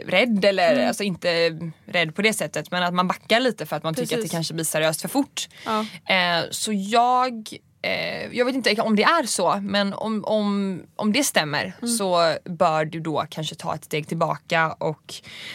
rädd 0.06 0.44
eller 0.44 0.72
Mm. 0.74 0.88
alltså 0.88 1.02
inte 1.02 1.58
rädd 1.86 2.14
på 2.14 2.22
det 2.22 2.32
sättet 2.32 2.70
men 2.70 2.82
att 2.82 2.94
man 2.94 3.08
backar 3.08 3.40
lite 3.40 3.66
för 3.66 3.76
att 3.76 3.82
man 3.82 3.94
tycker 3.94 4.04
att 4.04 4.10
det 4.10 4.16
Precis. 4.16 4.32
kanske 4.32 4.54
blir 4.54 4.64
seriöst 4.64 5.00
för 5.00 5.08
fort. 5.08 5.48
Ja. 5.64 5.80
Eh, 6.14 6.44
så 6.50 6.72
jag 6.72 7.48
eh, 7.82 8.36
jag 8.36 8.44
vet 8.44 8.54
inte 8.54 8.82
om 8.82 8.96
det 8.96 9.02
är 9.02 9.26
så 9.26 9.60
men 9.62 9.92
om, 9.94 10.24
om, 10.24 10.82
om 10.96 11.12
det 11.12 11.24
stämmer 11.24 11.72
Mm. 11.82 11.88
så 11.94 12.36
bör 12.44 12.84
du 12.84 13.00
då 13.00 13.26
kanske 13.30 13.54
ta 13.54 13.74
ett 13.74 13.84
steg 13.84 14.08
tillbaka 14.08 14.72
och 14.72 15.14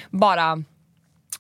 bara 0.09 0.63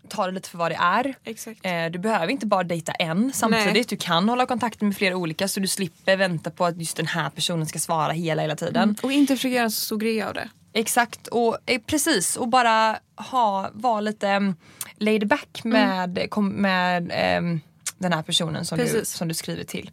ta 0.09 0.25
det 0.25 0.31
lite 0.31 0.49
för 0.49 0.57
vad 0.57 0.71
det 0.71 0.75
är. 0.81 1.15
Eh, 1.61 1.91
du 1.91 1.99
behöver 1.99 2.27
inte 2.29 2.45
bara 2.45 2.63
dejta 2.63 2.91
en 2.91 3.33
samtidigt. 3.33 3.73
Nej. 3.73 3.85
Du 3.89 3.97
kan 3.97 4.29
hålla 4.29 4.45
kontakt 4.45 4.81
med 4.81 4.95
flera 4.97 5.15
olika 5.15 5.47
så 5.47 5.59
du 5.59 5.67
slipper 5.67 6.17
vänta 6.17 6.51
på 6.51 6.65
att 6.65 6.77
just 6.79 6.97
den 6.97 7.07
här 7.07 7.29
personen 7.29 7.65
ska 7.65 7.79
svara 7.79 8.11
hela 8.11 8.41
hela 8.41 8.55
tiden. 8.55 8.95
Och 9.03 9.11
inte 9.11 9.35
försöka 9.35 9.53
göra 9.55 9.63
en 9.63 9.71
så 9.71 9.81
stor 9.85 9.97
grej 9.97 10.21
av 10.21 10.33
det. 10.33 10.49
Exakt 10.73 11.27
och 11.27 11.57
eh, 11.65 11.81
precis 11.85 12.35
och 12.35 12.47
bara 12.47 12.99
ha, 13.15 13.69
vara 13.73 14.01
lite 14.01 14.35
um, 14.35 14.55
laid 14.97 15.27
back 15.27 15.61
med, 15.63 16.27
kom, 16.29 16.49
med 16.49 17.11
ehm, 17.13 17.59
den 17.97 18.13
här 18.13 18.21
personen 18.21 18.65
som 18.65 18.77
du, 18.77 19.01
som 19.05 19.27
du 19.27 19.33
skriver 19.33 19.63
till. 19.63 19.91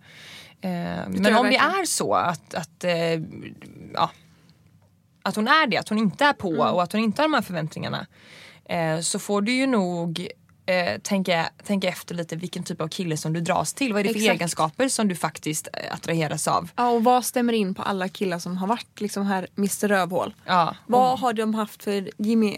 Eh, 0.62 0.70
men 1.08 1.36
om 1.36 1.46
det 1.46 1.56
är 1.56 1.84
så 1.84 2.14
att, 2.14 2.54
att, 2.54 2.84
eh, 2.84 3.20
ja, 3.94 4.10
att 5.22 5.36
hon 5.36 5.48
är 5.48 5.66
det, 5.66 5.76
att 5.76 5.88
hon 5.88 5.98
inte 5.98 6.24
är 6.24 6.32
på 6.32 6.48
och 6.50 6.82
att 6.82 6.92
hon 6.92 7.00
inte 7.00 7.22
har 7.22 7.28
de 7.28 7.34
här 7.34 7.42
förväntningarna. 7.42 8.06
Eh, 8.64 9.00
så 9.00 9.18
får 9.18 9.42
du 9.42 9.52
ju 9.52 9.66
nog 9.66 10.28
tänka, 11.02 11.48
tänka 11.64 11.88
efter 11.88 12.14
lite 12.14 12.36
vilken 12.36 12.62
typ 12.62 12.80
av 12.80 12.88
kille 12.88 13.16
som 13.16 13.32
du 13.32 13.40
dras 13.40 13.74
till. 13.74 13.92
Vad 13.92 14.00
är 14.00 14.04
det 14.04 14.08
för 14.12 14.20
Exakt. 14.20 14.36
egenskaper 14.36 14.88
som 14.88 15.08
du 15.08 15.14
faktiskt 15.14 15.68
attraheras 15.90 16.48
av? 16.48 16.70
Ja, 16.76 16.88
och 16.88 17.04
vad 17.04 17.24
stämmer 17.24 17.52
in 17.52 17.74
på 17.74 17.82
alla 17.82 18.08
killar 18.08 18.38
som 18.38 18.56
har 18.56 18.66
varit 18.66 19.00
liksom 19.00 19.26
här 19.26 19.46
Mr 19.58 19.88
Rövhål? 19.88 20.34
Ja, 20.46 20.76
Vad 20.86 21.18
har 21.18 21.32
de 21.32 21.54
haft 21.54 21.82
för 21.82 22.10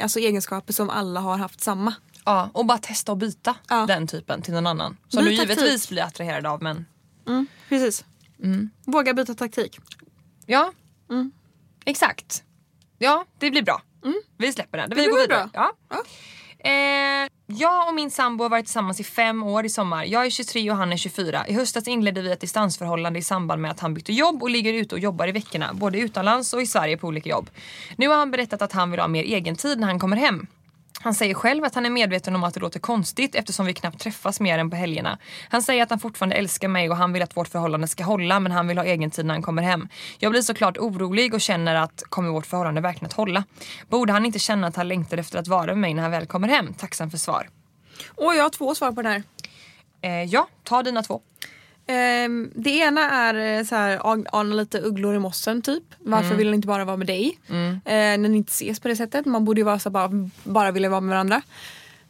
alltså 0.02 0.18
egenskaper 0.18 0.72
som 0.72 0.90
alla 0.90 1.20
har 1.20 1.36
haft 1.36 1.60
samma? 1.60 1.94
Ja, 2.24 2.50
och 2.52 2.66
bara 2.66 2.78
testa 2.78 3.12
att 3.12 3.18
byta 3.18 3.54
Ja. 3.68 3.86
den 3.86 4.06
typen 4.06 4.42
till 4.42 4.54
någon 4.54 4.66
annan. 4.66 4.96
Som 5.08 5.24
Byt 5.24 5.30
du 5.30 5.36
givetvis 5.36 5.88
blir 5.88 6.02
attraherad 6.02 6.46
av 6.46 6.62
men 6.62 6.86
Precis. 7.68 8.04
Våga 8.86 9.14
byta 9.14 9.34
taktik. 9.34 9.78
ja, 10.46 10.72
exakt. 11.84 12.42
Ja, 12.98 13.24
det 13.38 13.50
blir 13.50 13.62
bra. 13.62 13.82
Vi 14.36 14.52
släpper 14.52 14.78
den. 14.78 14.88
Vi 14.90 14.94
blir 14.94 15.10
går 15.10 15.18
vidare. 15.18 15.48
bra. 15.52 15.72
Ja. 15.90 16.02
Eh, 16.70 17.28
jag 17.46 17.88
och 17.88 17.94
min 17.94 18.10
sambo 18.10 18.44
har 18.44 18.48
varit 18.48 18.64
tillsammans 18.64 19.00
i 19.00 19.04
fem 19.04 19.42
år 19.42 19.64
i 19.64 19.68
sommar. 19.68 20.04
Jag 20.04 20.26
är 20.26 20.30
23 20.30 20.70
och 20.70 20.76
han 20.76 20.92
är 20.92 20.96
24. 20.96 21.46
I 21.48 21.52
höstas 21.52 21.88
inledde 21.88 22.22
vi 22.22 22.32
ett 22.32 22.40
distansförhållande 22.40 23.18
i 23.18 23.22
samband 23.22 23.62
med 23.62 23.70
att 23.70 23.80
han 23.80 23.94
bytte 23.94 24.12
jobb 24.12 24.42
och 24.42 24.50
ligger 24.50 24.72
ute 24.72 24.94
och 24.94 24.98
jobbar 24.98 25.28
i 25.28 25.32
veckorna. 25.32 25.74
Både 25.74 25.98
utomlands 25.98 26.52
och 26.52 26.62
i 26.62 26.66
Sverige 26.66 26.96
på 26.96 27.06
olika 27.08 27.30
jobb. 27.30 27.50
Nu 27.96 28.08
har 28.08 28.16
han 28.16 28.30
berättat 28.30 28.62
att 28.62 28.72
han 28.72 28.90
vill 28.90 29.00
ha 29.00 29.08
mer 29.08 29.24
egen 29.24 29.56
tid 29.56 29.80
när 29.80 29.86
han 29.86 29.98
kommer 29.98 30.16
hem. 30.16 30.46
Han 31.04 31.14
säger 31.14 31.34
själv 31.34 31.64
att 31.64 31.74
han 31.74 31.86
är 31.86 31.90
medveten 31.90 32.34
om 32.34 32.44
att 32.44 32.54
det 32.54 32.60
låter 32.60 32.80
konstigt 32.80 33.34
eftersom 33.34 33.66
vi 33.66 33.74
knappt 33.74 34.00
träffas 34.00 34.40
mer 34.40 34.58
än 34.58 34.70
på 34.70 34.76
helgerna. 34.76 35.18
Han 35.48 35.62
säger 35.62 35.82
att 35.82 35.90
han 35.90 35.98
fortfarande 35.98 36.36
älskar 36.36 36.68
mig 36.68 36.90
och 36.90 36.96
han 36.96 37.12
vill 37.12 37.22
att 37.22 37.36
vårt 37.36 37.48
förhållande 37.48 37.88
ska 37.88 38.04
hålla 38.04 38.40
men 38.40 38.52
han 38.52 38.68
vill 38.68 38.78
ha 38.78 38.84
egen 38.84 39.10
tid 39.10 39.26
när 39.26 39.34
han 39.34 39.42
kommer 39.42 39.62
hem. 39.62 39.88
Jag 40.18 40.32
blir 40.32 40.42
såklart 40.42 40.78
orolig 40.78 41.34
och 41.34 41.40
känner 41.40 41.74
att 41.74 42.02
kommer 42.08 42.30
vårt 42.30 42.46
förhållande 42.46 42.80
verkligen 42.80 43.06
att 43.06 43.12
hålla? 43.12 43.44
Borde 43.88 44.12
han 44.12 44.26
inte 44.26 44.38
känna 44.38 44.66
att 44.66 44.76
han 44.76 44.88
längtar 44.88 45.18
efter 45.18 45.38
att 45.38 45.48
vara 45.48 45.66
med 45.66 45.78
mig 45.78 45.94
när 45.94 46.02
han 46.02 46.10
väl 46.10 46.26
kommer 46.26 46.48
hem? 46.48 46.74
Tacksam 46.74 47.10
för 47.10 47.18
svar. 47.18 47.48
Och 48.14 48.34
jag 48.34 48.42
har 48.42 48.50
två 48.50 48.74
svar 48.74 48.92
på 48.92 49.02
den 49.02 49.12
här. 49.12 49.22
Eh, 50.00 50.24
ja, 50.24 50.48
ta 50.62 50.82
dina 50.82 51.02
två. 51.02 51.20
Ehm, 51.86 52.50
det 52.54 52.70
ena 52.70 53.10
är 53.10 53.58
eh, 53.58 53.64
så 53.64 53.74
här, 53.74 54.12
an- 54.12 54.26
ana 54.32 54.54
lite 54.54 54.78
ugglor 54.80 55.14
i 55.14 55.18
mossen 55.18 55.62
typ. 55.62 55.82
Varför 55.98 56.28
vill 56.36 56.46
han 56.46 56.54
inte 56.54 56.68
bara 56.68 56.84
vara 56.84 56.96
med 56.96 57.06
dig? 57.06 57.38
Eh, 57.84 58.18
när 58.18 58.28
ni 58.28 58.36
inte 58.36 58.50
ses 58.50 58.80
på 58.80 58.88
det 58.88 58.96
sättet. 58.96 59.26
Man 59.26 59.44
borde 59.44 59.60
ju 59.60 59.64
vara 59.64 59.78
så 59.78 59.90
bara, 59.90 60.10
bara 60.44 60.70
vilja 60.70 60.88
vara 60.88 61.00
med 61.00 61.10
varandra. 61.10 61.42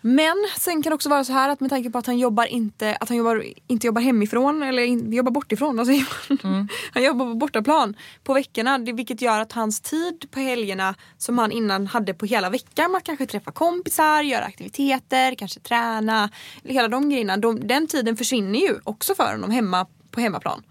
Men 0.07 0.35
sen 0.59 0.83
kan 0.83 0.91
det 0.91 0.95
också 0.95 1.09
vara 1.09 1.25
så 1.25 1.33
här 1.33 1.49
att 1.49 1.61
med 1.61 1.71
tanke 1.71 1.91
på 1.91 1.99
att 1.99 2.07
han 2.07 2.19
jobbar 2.19 2.45
inte, 2.47 2.97
att 3.01 3.09
han 3.09 3.19
jobbar, 3.19 3.45
inte 3.67 3.87
jobbar 3.87 4.03
hemifrån 4.03 4.63
eller 4.63 4.83
in, 4.83 5.13
jobbar 5.13 5.33
bortifrån. 5.33 5.79
Alltså, 5.79 5.95
han 6.93 7.03
jobbar 7.03 7.27
på 7.27 7.35
bortaplan 7.35 7.97
på 8.25 8.35
veckorna. 8.35 8.79
Det, 8.79 8.93
vilket 8.93 9.23
gör 9.23 9.41
att 9.41 9.53
hans 9.53 9.81
tid 9.81 10.27
på 10.31 10.41
helgerna 10.41 10.95
som 11.19 11.39
han 11.39 11.53
innan 11.53 11.87
hade 11.87 12.15
på 12.15 12.27
hela 12.27 12.51
veckan 12.51 12.91
med 12.91 12.99
att 12.99 13.05
kanske 13.05 13.27
träffa 13.27 13.53
kompisar, 13.53 14.23
göra 14.23 14.45
aktiviteter, 14.45 15.35
kanske 15.35 15.61
träna. 15.61 16.31
Hela 16.65 16.89
de 16.89 17.11
grejerna. 17.11 17.37
De, 17.37 17.69
den 17.69 17.87
tiden 17.87 18.17
försvinner 18.17 18.59
ju 18.59 18.79
också 18.85 19.15
för 19.15 19.33
honom 19.33 19.51
hemma 19.51 19.87
på 20.11 20.21
hemmaplan. 20.21 20.63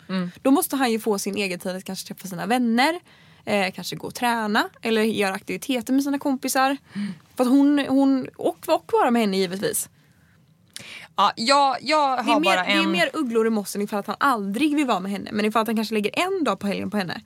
Då 0.41 0.51
måste 0.51 0.75
han 0.75 0.91
ju 0.91 0.99
få 0.99 1.19
sin 1.19 1.35
egen 1.37 1.59
tid 1.59 1.75
att 1.75 1.83
kanske 1.83 2.07
träffa 2.07 2.27
sina 2.27 2.45
vänner. 2.45 2.99
Eh, 3.45 3.71
kanske 3.71 3.95
gå 3.95 4.07
och 4.07 4.15
träna 4.15 4.69
eller 4.81 5.01
göra 5.01 5.33
aktiviteter 5.33 5.93
med 5.93 6.03
sina 6.03 6.19
kompisar. 6.19 6.77
För 7.35 7.43
att 7.43 7.49
hon, 7.49 7.79
hon, 7.79 8.27
och, 8.35 8.57
och 8.67 8.89
vara 8.91 9.11
med 9.11 9.21
henne 9.21 9.37
givetvis. 9.37 9.89
Ja, 11.15 11.31
jag, 11.35 11.77
jag 11.81 12.17
har 12.17 12.23
Det 12.23 12.31
är, 12.31 12.39
mer, 12.39 12.43
bara 12.43 12.63
det 12.63 12.71
är 12.71 12.83
en... 12.83 12.91
mer 12.91 13.09
ugglor 13.13 13.47
i 13.47 13.49
mossen 13.49 13.81
ifall 13.81 13.99
att 13.99 14.07
han 14.07 14.15
aldrig 14.19 14.75
vill 14.75 14.85
vara 14.87 14.99
med 14.99 15.11
henne. 15.11 15.29
Men 15.33 15.45
ifall 15.45 15.61
att 15.61 15.67
han 15.67 15.75
kanske 15.75 15.93
lägger 15.93 16.19
en 16.19 16.43
dag 16.43 16.59
på 16.59 16.67
helgen 16.67 16.91
på 16.91 16.97
henne. 16.97 17.21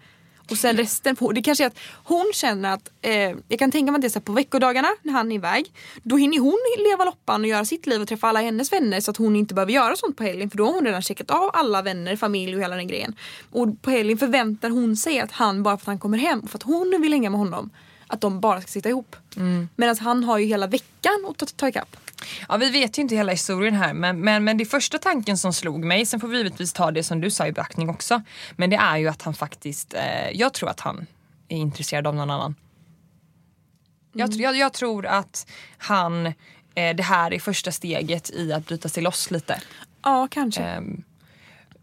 Och 0.51 0.57
sen 0.57 0.77
resten 0.77 1.15
på... 1.15 1.31
Det 1.31 1.41
kanske 1.41 1.63
är 1.63 1.67
att 1.67 1.77
hon 2.03 2.31
känner 2.33 2.73
att... 2.73 2.89
Eh, 3.01 3.35
jag 3.47 3.59
kan 3.59 3.71
tänka 3.71 3.91
mig 3.91 3.97
att 3.97 4.01
det 4.01 4.07
är 4.07 4.09
så 4.09 4.21
på 4.21 4.31
veckodagarna 4.31 4.87
när 5.01 5.13
han 5.13 5.31
är 5.31 5.35
iväg. 5.35 5.71
Då 6.03 6.17
hinner 6.17 6.39
hon 6.39 6.57
leva 6.89 7.05
loppan 7.05 7.41
och 7.41 7.47
göra 7.47 7.65
sitt 7.65 7.87
liv 7.87 8.01
och 8.01 8.07
träffa 8.07 8.27
alla 8.27 8.41
hennes 8.41 8.73
vänner 8.73 9.01
så 9.01 9.11
att 9.11 9.17
hon 9.17 9.35
inte 9.35 9.53
behöver 9.53 9.73
göra 9.73 9.95
sånt 9.95 10.17
på 10.17 10.23
helgen. 10.23 10.49
För 10.49 10.57
då 10.57 10.65
har 10.65 10.73
hon 10.73 10.85
redan 10.85 11.01
checkat 11.01 11.31
av 11.31 11.49
alla 11.53 11.81
vänner, 11.81 12.15
familj 12.15 12.55
och 12.55 12.61
hela 12.61 12.75
den 12.75 12.87
grejen. 12.87 13.15
Och 13.51 13.81
på 13.81 13.91
helgen 13.91 14.17
förväntar 14.17 14.69
hon 14.69 14.95
sig 14.97 15.19
att 15.19 15.31
han 15.31 15.63
bara 15.63 15.77
för 15.77 15.83
att 15.83 15.87
han 15.87 15.99
kommer 15.99 16.17
hem 16.17 16.39
och 16.39 16.49
för 16.49 16.57
att 16.57 16.63
hon 16.63 17.01
vill 17.01 17.11
hänga 17.13 17.29
med 17.29 17.39
honom. 17.39 17.69
Att 18.07 18.21
de 18.21 18.39
bara 18.39 18.61
ska 18.61 18.67
sitta 18.67 18.89
ihop. 18.89 19.15
Medan 19.75 19.97
han 19.97 20.23
har 20.23 20.37
ju 20.37 20.45
hela 20.45 20.67
veckan 20.67 21.25
att 21.29 21.37
ta, 21.37 21.45
ta 21.45 21.67
ikapp. 21.67 21.97
Ja, 22.49 22.57
vi 22.57 22.69
vet 22.69 22.97
ju 22.97 23.01
inte 23.01 23.15
hela 23.15 23.31
historien 23.31 23.73
här 23.75 23.93
men, 23.93 24.19
men, 24.19 24.43
men 24.43 24.57
det 24.57 24.65
första 24.65 24.97
tanken 24.97 25.37
som 25.37 25.53
slog 25.53 25.83
mig, 25.83 26.05
sen 26.05 26.19
får 26.19 26.27
vi 26.27 26.37
givetvis 26.37 26.73
ta 26.73 26.91
det 26.91 27.03
som 27.03 27.21
du 27.21 27.31
sa 27.31 27.47
i 27.47 27.51
beaktning 27.51 27.89
också. 27.89 28.21
Men 28.55 28.69
det 28.69 28.75
är 28.75 28.97
ju 28.97 29.07
att 29.07 29.21
han 29.21 29.33
faktiskt, 29.33 29.93
eh, 29.93 30.29
jag 30.33 30.53
tror 30.53 30.69
att 30.69 30.79
han 30.79 31.05
är 31.47 31.57
intresserad 31.57 32.07
av 32.07 32.15
någon 32.15 32.29
annan. 32.29 32.55
Jag, 34.13 34.29
tr- 34.29 34.41
jag, 34.41 34.55
jag 34.57 34.73
tror 34.73 35.05
att 35.05 35.47
han, 35.77 36.25
eh, 36.25 36.95
det 36.95 37.03
här 37.03 37.33
är 37.33 37.39
första 37.39 37.71
steget 37.71 38.29
i 38.29 38.53
att 38.53 38.65
bryta 38.67 38.89
sig 38.89 39.03
loss 39.03 39.31
lite. 39.31 39.61
Ja, 40.03 40.27
kanske. 40.31 40.61
Ehm, 40.61 41.03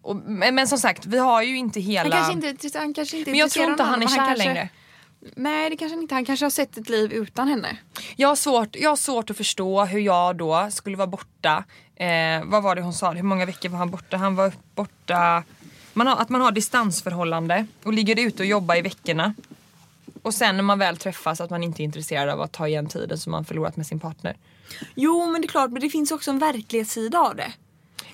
och, 0.03 0.17
men, 0.17 0.55
men 0.55 0.69
som 0.69 0.79
sagt, 0.79 1.07
vi 1.07 1.19
har 1.19 1.43
ju 1.43 1.57
inte 1.57 1.81
Han 1.81 1.87
hela... 1.87 2.11
kanske 2.17 2.33
inte, 2.33 2.79
han 2.79 2.95
kanske 2.95 3.19
inte 3.19 3.31
men 3.31 3.41
jag 3.41 3.51
tror 3.51 3.71
inte 3.71 3.83
han 3.83 4.03
är 4.03 4.07
kär 4.07 4.17
kanske- 4.17 4.37
längre. 4.37 4.69
Nej 5.37 5.71
det 5.71 5.77
kanske 5.77 5.95
han 5.95 6.03
inte. 6.03 6.15
Han 6.15 6.25
kanske 6.25 6.45
har 6.45 6.51
sett 6.51 6.77
ett 6.77 6.89
liv 6.89 7.13
utan 7.13 7.49
henne. 7.49 7.77
Jag 8.17 8.29
har, 8.29 8.37
svårt, 8.37 8.77
jag 8.77 8.91
har 8.91 8.97
svårt 8.97 9.31
att 9.31 9.37
förstå 9.37 9.85
hur 9.85 10.01
jag 10.01 10.37
då 10.37 10.69
skulle 10.71 10.97
vara 10.97 11.07
borta. 11.07 11.65
Eh, 11.97 12.45
vad 12.45 12.63
var 12.63 12.75
det 12.75 12.83
hon 12.83 12.93
sa? 12.93 13.13
Hur 13.13 13.23
många 13.23 13.47
veckor 13.47 13.69
var 13.69 13.79
han 13.79 13.91
borta? 13.91 14.17
Han 14.17 14.37
var 14.37 14.53
borta... 14.75 15.43
Man 15.93 16.07
har, 16.07 16.17
att 16.17 16.29
man 16.29 16.41
har 16.41 16.53
distansförhållande 16.53 17.67
och 17.83 17.93
ligger 17.93 18.21
ute 18.21 18.43
och 18.43 18.47
jobbar 18.47 18.77
i 18.77 18.83
veckorna. 18.83 19.35
Och 20.23 20.35
sen 20.35 20.57
när 20.57 20.63
man 20.63 20.79
väl 20.79 20.97
träffas 20.97 21.41
att 21.41 21.51
man 21.51 21.63
inte 21.63 21.83
är 21.83 21.85
intresserad 21.85 22.29
av 22.29 22.41
att 22.41 22.53
ta 22.53 22.69
igen 22.69 22.87
tiden 22.87 23.19
som 23.19 23.31
man 23.31 23.45
förlorat 23.45 23.77
med 23.77 23.87
sin 23.87 24.01
partner. 24.01 24.37
Jo 24.95 25.27
men 25.31 25.41
det 25.41 25.47
är 25.47 25.49
klart, 25.49 25.71
men 25.71 25.83
det 25.83 25.91
finns 25.91 26.13
också 26.13 26.31
en 26.31 26.39
verklighetssida 26.39 27.19
av 27.19 27.37
det. 27.37 27.53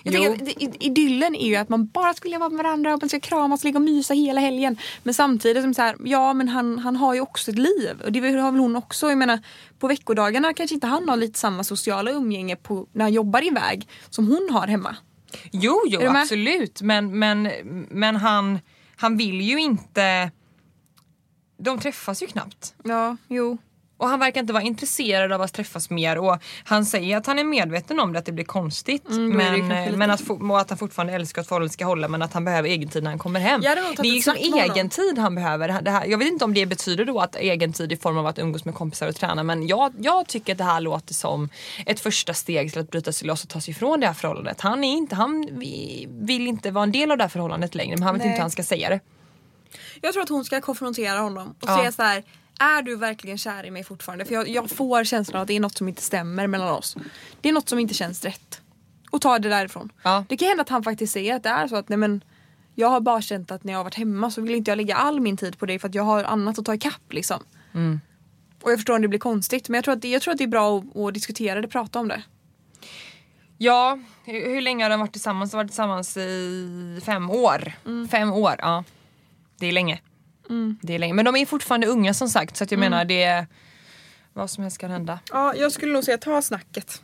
Jag 0.02 0.14
Jo. 0.14 0.36
tänker 0.36 0.68
att 0.68 0.82
idyllen 0.82 1.34
är 1.34 1.46
ju 1.46 1.56
att 1.56 1.68
man 1.68 1.86
bara 1.86 2.14
vilja 2.22 2.38
vara 2.38 2.48
med 2.48 2.64
varandra 2.64 2.94
och 2.94 3.02
man 3.02 3.08
ska 3.08 3.20
kramas, 3.20 3.64
ligga 3.64 3.78
och 3.78 3.82
mysa 3.82 4.14
hela 4.14 4.40
helgen. 4.40 4.76
Men 5.02 5.14
samtidigt 5.14 5.62
som 5.62 5.74
så 5.74 5.82
här, 5.82 5.96
ja 6.04 6.32
men 6.32 6.48
han, 6.48 6.78
han 6.78 6.96
har 6.96 7.14
ju 7.14 7.20
också 7.20 7.50
ett 7.50 7.58
liv 7.58 8.02
och 8.04 8.12
det 8.12 8.20
har 8.20 8.52
väl 8.52 8.60
hon 8.60 8.76
också. 8.76 9.08
Jag 9.08 9.18
menar 9.18 9.38
på 9.78 9.88
veckodagarna 9.88 10.52
kanske 10.52 10.74
inte 10.74 10.86
han 10.86 11.08
har 11.08 11.16
lite 11.16 11.38
samma 11.38 11.64
sociala 11.64 12.10
umgänge 12.10 12.56
på, 12.56 12.86
när 12.92 13.04
han 13.04 13.12
jobbar 13.12 13.46
iväg 13.46 13.88
som 14.10 14.26
hon 14.26 14.48
har 14.50 14.66
hemma. 14.66 14.96
Jo, 15.52 15.82
jo 15.86 16.00
absolut. 16.06 16.82
Men, 16.82 17.18
men, 17.18 17.48
men 17.90 18.16
han, 18.16 18.58
han 18.96 19.16
vill 19.16 19.40
ju 19.40 19.60
inte... 19.60 20.30
De 21.58 21.78
träffas 21.78 22.22
ju 22.22 22.26
knappt. 22.26 22.74
Ja, 22.84 23.16
jo. 23.28 23.58
Och 24.00 24.08
han 24.08 24.18
verkar 24.20 24.40
inte 24.40 24.52
vara 24.52 24.62
intresserad 24.62 25.32
av 25.32 25.42
att 25.42 25.52
träffas 25.52 25.90
mer 25.90 26.18
och 26.18 26.38
han 26.64 26.86
säger 26.86 27.16
att 27.16 27.26
han 27.26 27.38
är 27.38 27.44
medveten 27.44 28.00
om 28.00 28.12
det, 28.12 28.18
att 28.18 28.24
det 28.24 28.32
blir 28.32 28.44
konstigt. 28.44 29.08
Mm, 29.08 29.30
det 29.38 29.62
men 29.62 29.98
men 29.98 30.10
att, 30.10 30.30
och 30.30 30.60
att 30.60 30.68
han 30.70 30.78
fortfarande 30.78 31.12
älskar 31.12 31.42
att 31.42 31.48
förhållandet 31.48 31.72
ska 31.72 31.84
hålla 31.84 32.08
men 32.08 32.22
att 32.22 32.32
han 32.32 32.44
behöver 32.44 32.68
egen 32.68 32.88
tid 32.88 33.02
när 33.02 33.10
han 33.10 33.18
kommer 33.18 33.40
hem. 33.40 33.62
Tagit 33.62 33.96
det 33.96 34.08
är 34.08 34.12
liksom 34.12 34.34
snack 34.34 34.44
med 34.50 34.60
honom. 34.60 34.74
egen 34.76 34.88
tid 34.88 35.18
han 35.18 35.34
behöver. 35.34 35.82
Det 35.82 35.90
här, 35.90 36.06
jag 36.06 36.18
vet 36.18 36.28
inte 36.28 36.44
om 36.44 36.54
det 36.54 36.66
betyder 36.66 37.04
då 37.04 37.20
att 37.20 37.36
egen 37.36 37.72
tid 37.72 37.92
i 37.92 37.96
form 37.96 38.18
av 38.18 38.26
att 38.26 38.38
umgås 38.38 38.64
med 38.64 38.74
kompisar 38.74 39.08
och 39.08 39.14
träna 39.16 39.42
men 39.42 39.66
jag, 39.66 39.92
jag 39.98 40.26
tycker 40.26 40.52
att 40.52 40.58
det 40.58 40.64
här 40.64 40.80
låter 40.80 41.14
som 41.14 41.48
ett 41.86 42.00
första 42.00 42.34
steg 42.34 42.72
till 42.72 42.80
att 42.80 42.90
bryta 42.90 43.12
sig 43.12 43.28
loss 43.28 43.42
och 43.42 43.48
ta 43.48 43.60
sig 43.60 43.70
ifrån 43.72 44.00
det 44.00 44.06
här 44.06 44.14
förhållandet. 44.14 44.60
Han, 44.60 44.84
är 44.84 44.92
inte, 44.92 45.14
han 45.14 45.48
vi- 45.52 46.06
vill 46.10 46.46
inte 46.46 46.70
vara 46.70 46.84
en 46.84 46.92
del 46.92 47.10
av 47.10 47.16
det 47.18 47.24
här 47.24 47.28
förhållandet 47.28 47.74
längre 47.74 47.96
men 47.96 48.02
han 48.02 48.14
vet 48.14 48.18
Nej. 48.22 48.26
inte 48.28 48.36
hur 48.36 48.42
han 48.42 48.50
ska 48.50 48.62
säga 48.62 48.88
det. 48.88 49.00
Jag 50.00 50.12
tror 50.12 50.22
att 50.22 50.28
hon 50.28 50.44
ska 50.44 50.60
konfrontera 50.60 51.18
honom 51.18 51.48
och 51.48 51.68
Ja. 51.68 51.76
säga 51.78 51.92
så 51.92 52.02
här. 52.02 52.22
Är 52.60 52.82
du 52.82 52.96
verkligen 52.96 53.38
kär 53.38 53.66
i 53.66 53.70
mig 53.70 53.84
fortfarande? 53.84 54.24
För 54.24 54.34
jag, 54.34 54.48
jag 54.48 54.70
får 54.70 55.04
känslan 55.04 55.36
av 55.36 55.42
att 55.42 55.48
det 55.48 55.56
är 55.56 55.60
något 55.60 55.78
som 55.78 55.88
inte 55.88 56.02
stämmer 56.02 56.46
mellan 56.46 56.70
oss. 56.70 56.96
Det 57.40 57.48
är 57.48 57.52
något 57.52 57.68
som 57.68 57.78
inte 57.78 57.94
känns 57.94 58.24
rätt. 58.24 58.60
Och 59.10 59.20
ta 59.20 59.38
det 59.38 59.48
därifrån. 59.48 59.92
Ja. 60.02 60.24
Det 60.28 60.36
kan 60.36 60.48
hända 60.48 60.60
att 60.62 60.68
han 60.68 60.82
faktiskt 60.82 61.12
säger 61.12 61.36
att 61.36 61.42
det 61.42 61.48
är 61.48 61.68
så 61.68 61.76
att 61.76 61.88
nej 61.88 61.96
men 61.96 62.24
jag 62.74 62.88
har 62.88 63.00
bara 63.00 63.22
känt 63.22 63.50
att 63.50 63.64
när 63.64 63.72
jag 63.72 63.78
har 63.78 63.84
varit 63.84 63.94
hemma 63.94 64.30
så 64.30 64.40
vill 64.40 64.54
inte 64.54 64.70
jag 64.70 64.76
lägga 64.76 64.96
all 64.96 65.20
min 65.20 65.36
tid 65.36 65.58
på 65.58 65.66
dig 65.66 65.78
för 65.78 65.88
att 65.88 65.94
jag 65.94 66.02
har 66.02 66.24
annat 66.24 66.58
att 66.58 66.64
ta 66.64 66.74
ikapp 66.74 67.12
liksom. 67.12 67.42
Mm. 67.74 68.00
Och 68.62 68.70
jag 68.70 68.78
förstår 68.78 68.94
om 68.94 69.02
det 69.02 69.08
blir 69.08 69.18
konstigt 69.18 69.68
men 69.68 69.74
jag 69.74 69.84
tror 69.84 69.94
att 69.94 70.02
det, 70.02 70.08
jag 70.08 70.22
tror 70.22 70.32
att 70.32 70.38
det 70.38 70.44
är 70.44 70.48
bra 70.48 70.78
att, 70.78 70.96
att 70.96 71.14
diskutera 71.14 71.60
det, 71.60 71.68
prata 71.68 71.98
om 71.98 72.08
det. 72.08 72.22
Ja, 73.58 73.98
hur, 74.24 74.54
hur 74.54 74.60
länge 74.60 74.84
har 74.84 74.90
de 74.90 75.00
varit 75.00 75.12
tillsammans? 75.12 75.50
De 75.50 75.56
har 75.56 75.64
varit 75.64 75.70
tillsammans 75.70 76.16
i 76.16 77.00
fem 77.04 77.30
år. 77.30 77.72
Fem 78.10 78.32
år, 78.32 78.54
ja. 78.58 78.84
Det 79.58 79.66
är 79.66 79.72
länge. 79.72 80.00
Det 80.82 80.94
är 80.94 80.98
länge. 80.98 81.14
Men 81.14 81.24
de 81.24 81.36
är 81.36 81.46
fortfarande 81.46 81.86
unga 81.86 82.14
som 82.14 82.28
sagt 82.28 82.56
så 82.56 82.66
jag 82.70 82.78
menar 82.78 83.04
det 83.04 83.22
är 83.22 83.46
vad 84.32 84.50
som 84.50 84.62
helst 84.62 84.78
kan 84.78 84.90
hända. 84.90 85.18
Ja, 85.32 85.54
jag 85.54 85.72
skulle 85.72 85.92
nog 85.92 86.04
säga 86.04 86.18
ta 86.18 86.42
snacket. 86.42 87.02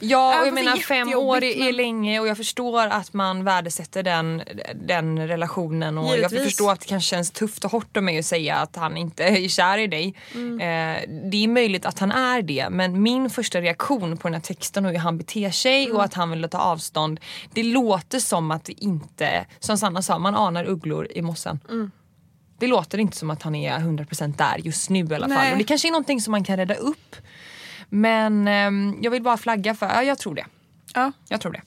Ja, 0.00 0.40
och 0.40 0.46
jag 0.46 0.54
menar 0.54 0.76
fem 0.76 1.08
år 1.14 1.44
är, 1.44 1.68
är 1.68 1.72
länge 1.72 2.20
och 2.20 2.28
jag 2.28 2.36
förstår 2.36 2.86
att 2.86 3.12
man 3.12 3.44
värdesätter 3.44 4.02
den, 4.02 4.42
den 4.74 5.28
relationen 5.28 5.98
och 5.98 6.06
jag 6.06 6.16
Givetvis. 6.16 6.42
förstår 6.42 6.72
att 6.72 6.80
det 6.80 6.86
kanske 6.86 7.08
känns 7.08 7.30
tufft 7.30 7.64
och 7.64 7.70
hårt 7.70 7.96
av 7.96 8.02
mig 8.02 8.18
att 8.18 8.24
säga 8.26 8.56
att 8.56 8.76
han 8.76 8.96
inte 8.96 9.24
är 9.24 9.48
kär 9.48 9.78
i 9.78 9.86
dig. 9.86 10.14
Mm. 10.34 10.60
Eh, 10.60 11.02
det 11.30 11.44
är 11.44 11.48
möjligt 11.48 11.86
att 11.86 11.98
han 11.98 12.12
är 12.12 12.42
det 12.42 12.68
men 12.70 13.02
min 13.02 13.30
första 13.30 13.60
reaktion 13.60 14.16
på 14.16 14.28
den 14.28 14.34
här 14.34 14.40
texten 14.40 14.86
och 14.86 14.92
hur 14.92 14.98
han 14.98 15.18
beter 15.18 15.50
sig 15.50 15.84
Mm. 15.84 15.96
och 15.96 16.04
att 16.04 16.14
han 16.14 16.30
vill 16.30 16.48
ta 16.48 16.58
avstånd 16.58 17.20
det 17.52 17.62
låter 17.62 18.18
som 18.18 18.50
att 18.50 18.64
det 18.64 18.84
inte, 18.84 19.46
som 19.58 19.78
Sanna 19.78 20.02
sa, 20.02 20.18
man 20.18 20.34
anar 20.34 20.64
ugglor 20.64 21.08
i 21.10 21.22
mossen. 21.22 21.60
Mm. 21.68 21.90
Det 22.58 22.66
låter 22.66 22.98
inte 22.98 23.16
som 23.16 23.30
att 23.30 23.42
han 23.42 23.54
är 23.54 23.78
100% 23.78 24.36
där 24.36 24.58
just 24.58 24.90
nu 24.90 24.98
i 24.98 25.14
alla 25.14 25.18
fall. 25.18 25.28
Nej. 25.28 25.52
Och 25.52 25.58
det 25.58 25.64
kanske 25.64 25.88
är 25.88 25.92
någonting 25.92 26.20
som 26.20 26.30
man 26.30 26.44
kan 26.44 26.56
rädda 26.56 26.74
upp. 26.74 27.16
Men 27.88 28.48
ehm, 28.48 28.98
jag 29.02 29.10
vill 29.10 29.22
bara 29.22 29.36
flagga 29.36 29.74
för, 29.74 29.86
ja 29.86 30.02
jag 30.02 30.18
tror 30.18 30.34
det. 30.34 30.46
Ja. 30.94 31.12
Jag 31.28 31.40
tror 31.40 31.52
det. 31.52 31.62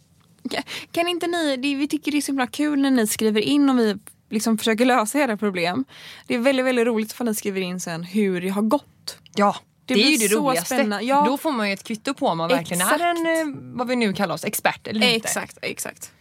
Kan- 0.91 1.07
inte 1.07 1.27
ni, 1.27 1.57
det, 1.57 1.75
vi 1.75 1.87
tycker 1.87 2.11
det 2.11 2.17
är 2.17 2.21
så 2.21 2.31
himla 2.31 2.47
kul 2.47 2.81
när 2.81 2.91
ni 2.91 3.07
skriver 3.07 3.41
in 3.41 3.69
och 3.69 3.79
vi 3.79 3.97
liksom 4.29 4.57
försöker 4.57 4.85
lösa 4.85 5.19
era 5.19 5.37
problem. 5.37 5.85
Det 6.27 6.35
är 6.35 6.39
väldigt, 6.39 6.65
väldigt 6.65 6.87
roligt 6.87 7.13
för 7.13 7.25
ni 7.25 7.35
skriver 7.35 7.61
in 7.61 7.79
sen 7.79 8.03
hur 8.03 8.41
det 8.41 8.49
har 8.49 8.61
gått. 8.61 9.17
Ja, 9.35 9.55
det, 9.85 9.93
Det 9.93 10.01
är 10.03 10.11
ju 10.11 10.17
blir 10.17 10.29
det 10.29 10.35
roligaste. 10.35 10.99
Ja. 11.01 11.25
Då 11.27 11.37
får 11.37 11.51
man 11.51 11.67
ju 11.67 11.73
ett 11.73 11.83
kvitto 11.83 12.13
på 12.13 12.27
om 12.27 12.37
man 12.37 12.49
verkligen 12.49 12.81
Exakt. 12.81 13.01
är 13.01 13.07
en, 13.07 13.49
eh, 13.49 13.55
vad 13.61 13.87
vi 13.87 13.95
nu 13.95 14.13
kallar 14.13 14.35
oss, 14.35 14.45
expert 14.45 14.87
eller 14.87 15.05
inte. 15.05 15.27
Exakt, 15.27 15.57
exakt. 15.61 16.11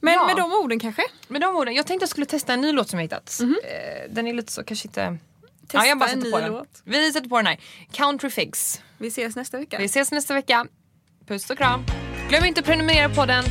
Men 0.00 0.14
Ja. 0.14 0.26
med 0.26 0.36
de 0.36 0.52
orden 0.52 0.78
kanske? 0.80 1.02
Med 1.28 1.40
de 1.40 1.56
orden, 1.56 1.74
jag 1.74 1.86
tänkte 1.86 2.02
jag 2.02 2.10
skulle 2.10 2.26
testa 2.26 2.52
en 2.52 2.60
ny 2.60 2.72
låt 2.72 2.88
som 2.88 2.98
jag 2.98 3.04
hittat. 3.04 3.38
Eh, 3.40 3.46
Den 4.10 4.26
är 4.26 4.32
lite 4.34 4.52
så, 4.52 4.64
kanske 4.64 4.88
inte... 4.88 5.18
Testa 5.62 5.78
ja, 5.78 5.86
jag 5.86 5.98
bara 5.98 6.10
en 6.10 6.18
ny 6.18 6.30
på 6.32 6.38
den. 6.38 6.52
låt. 6.52 6.82
Vi 6.84 7.12
sätter 7.12 7.28
på 7.28 7.36
den 7.36 7.46
här. 7.46 7.58
Country 7.92 8.30
Figs. 8.30 8.82
Vi 8.98 9.08
ses 9.08 9.36
nästa 9.36 9.58
vecka. 9.58 9.78
Vi 9.78 9.84
ses 9.84 10.10
nästa 10.12 10.34
vecka. 10.34 10.66
Puss 11.26 11.50
och 11.50 11.58
kram. 11.58 11.84
Glöm 12.28 12.44
inte 12.44 12.60
att 12.60 12.66
prenumerera 12.66 13.08
på 13.08 13.26
den. 13.26 13.44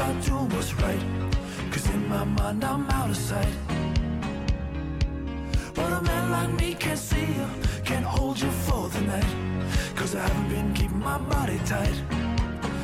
I 0.00 0.12
doing 0.20 0.48
what's 0.48 0.72
right. 0.74 1.02
Cause 1.70 1.86
in 1.90 2.08
my 2.08 2.24
mind, 2.24 2.64
I'm 2.64 2.88
out 2.90 3.10
of 3.10 3.16
sight. 3.16 3.54
But 5.74 5.92
a 5.92 6.00
man 6.02 6.30
like 6.30 6.52
me 6.60 6.74
can't 6.74 6.98
see 6.98 7.26
you, 7.38 7.46
can't 7.84 8.04
hold 8.04 8.40
you 8.40 8.50
for 8.50 8.88
the 8.88 9.02
night. 9.02 9.32
Cause 9.94 10.14
I 10.14 10.20
haven't 10.26 10.48
been 10.48 10.72
keeping 10.72 11.00
my 11.00 11.18
body 11.18 11.60
tight. 11.66 11.96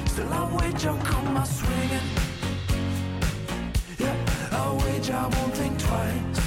Still, 0.07 0.31
I 0.31 0.43
wage, 0.57 0.85
I'll 0.85 0.99
come 0.99 1.33
my 1.33 1.45
swinging. 1.45 2.07
Yeah, 3.99 4.17
I'll 4.53 4.77
wage, 4.85 5.11
I 5.11 5.23
won't 5.23 5.55
think 5.55 5.79
twice. 5.79 6.41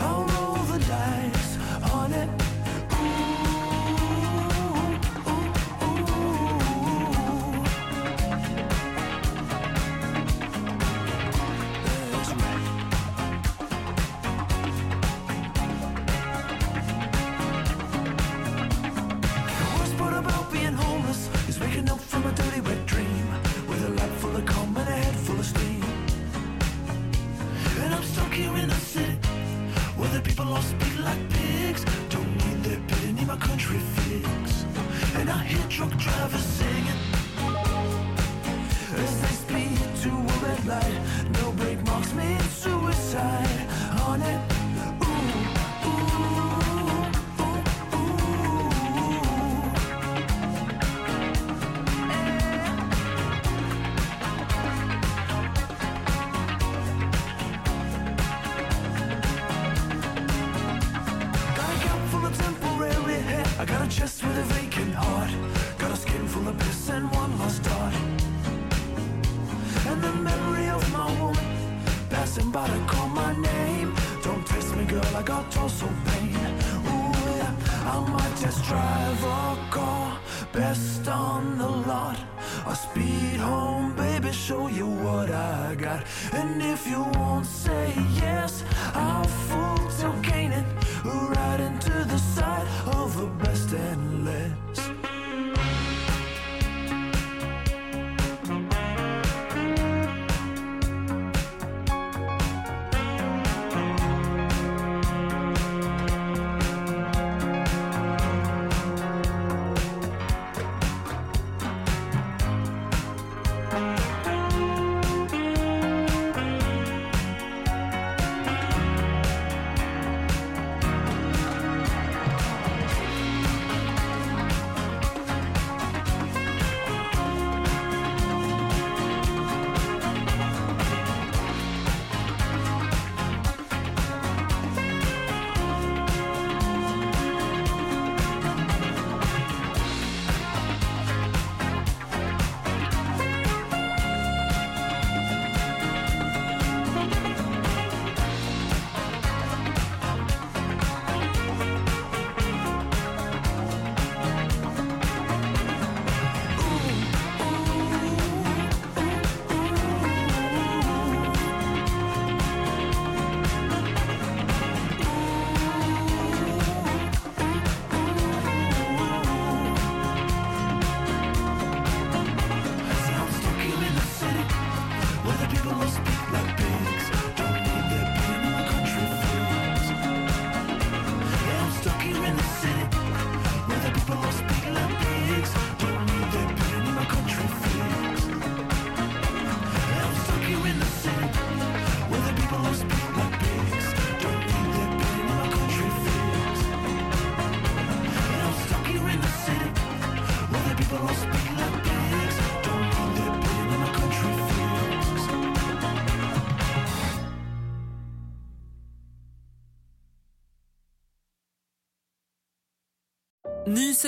I'll 0.00 0.24
roll 0.34 0.64
the 0.72 0.78
dice 0.80 1.31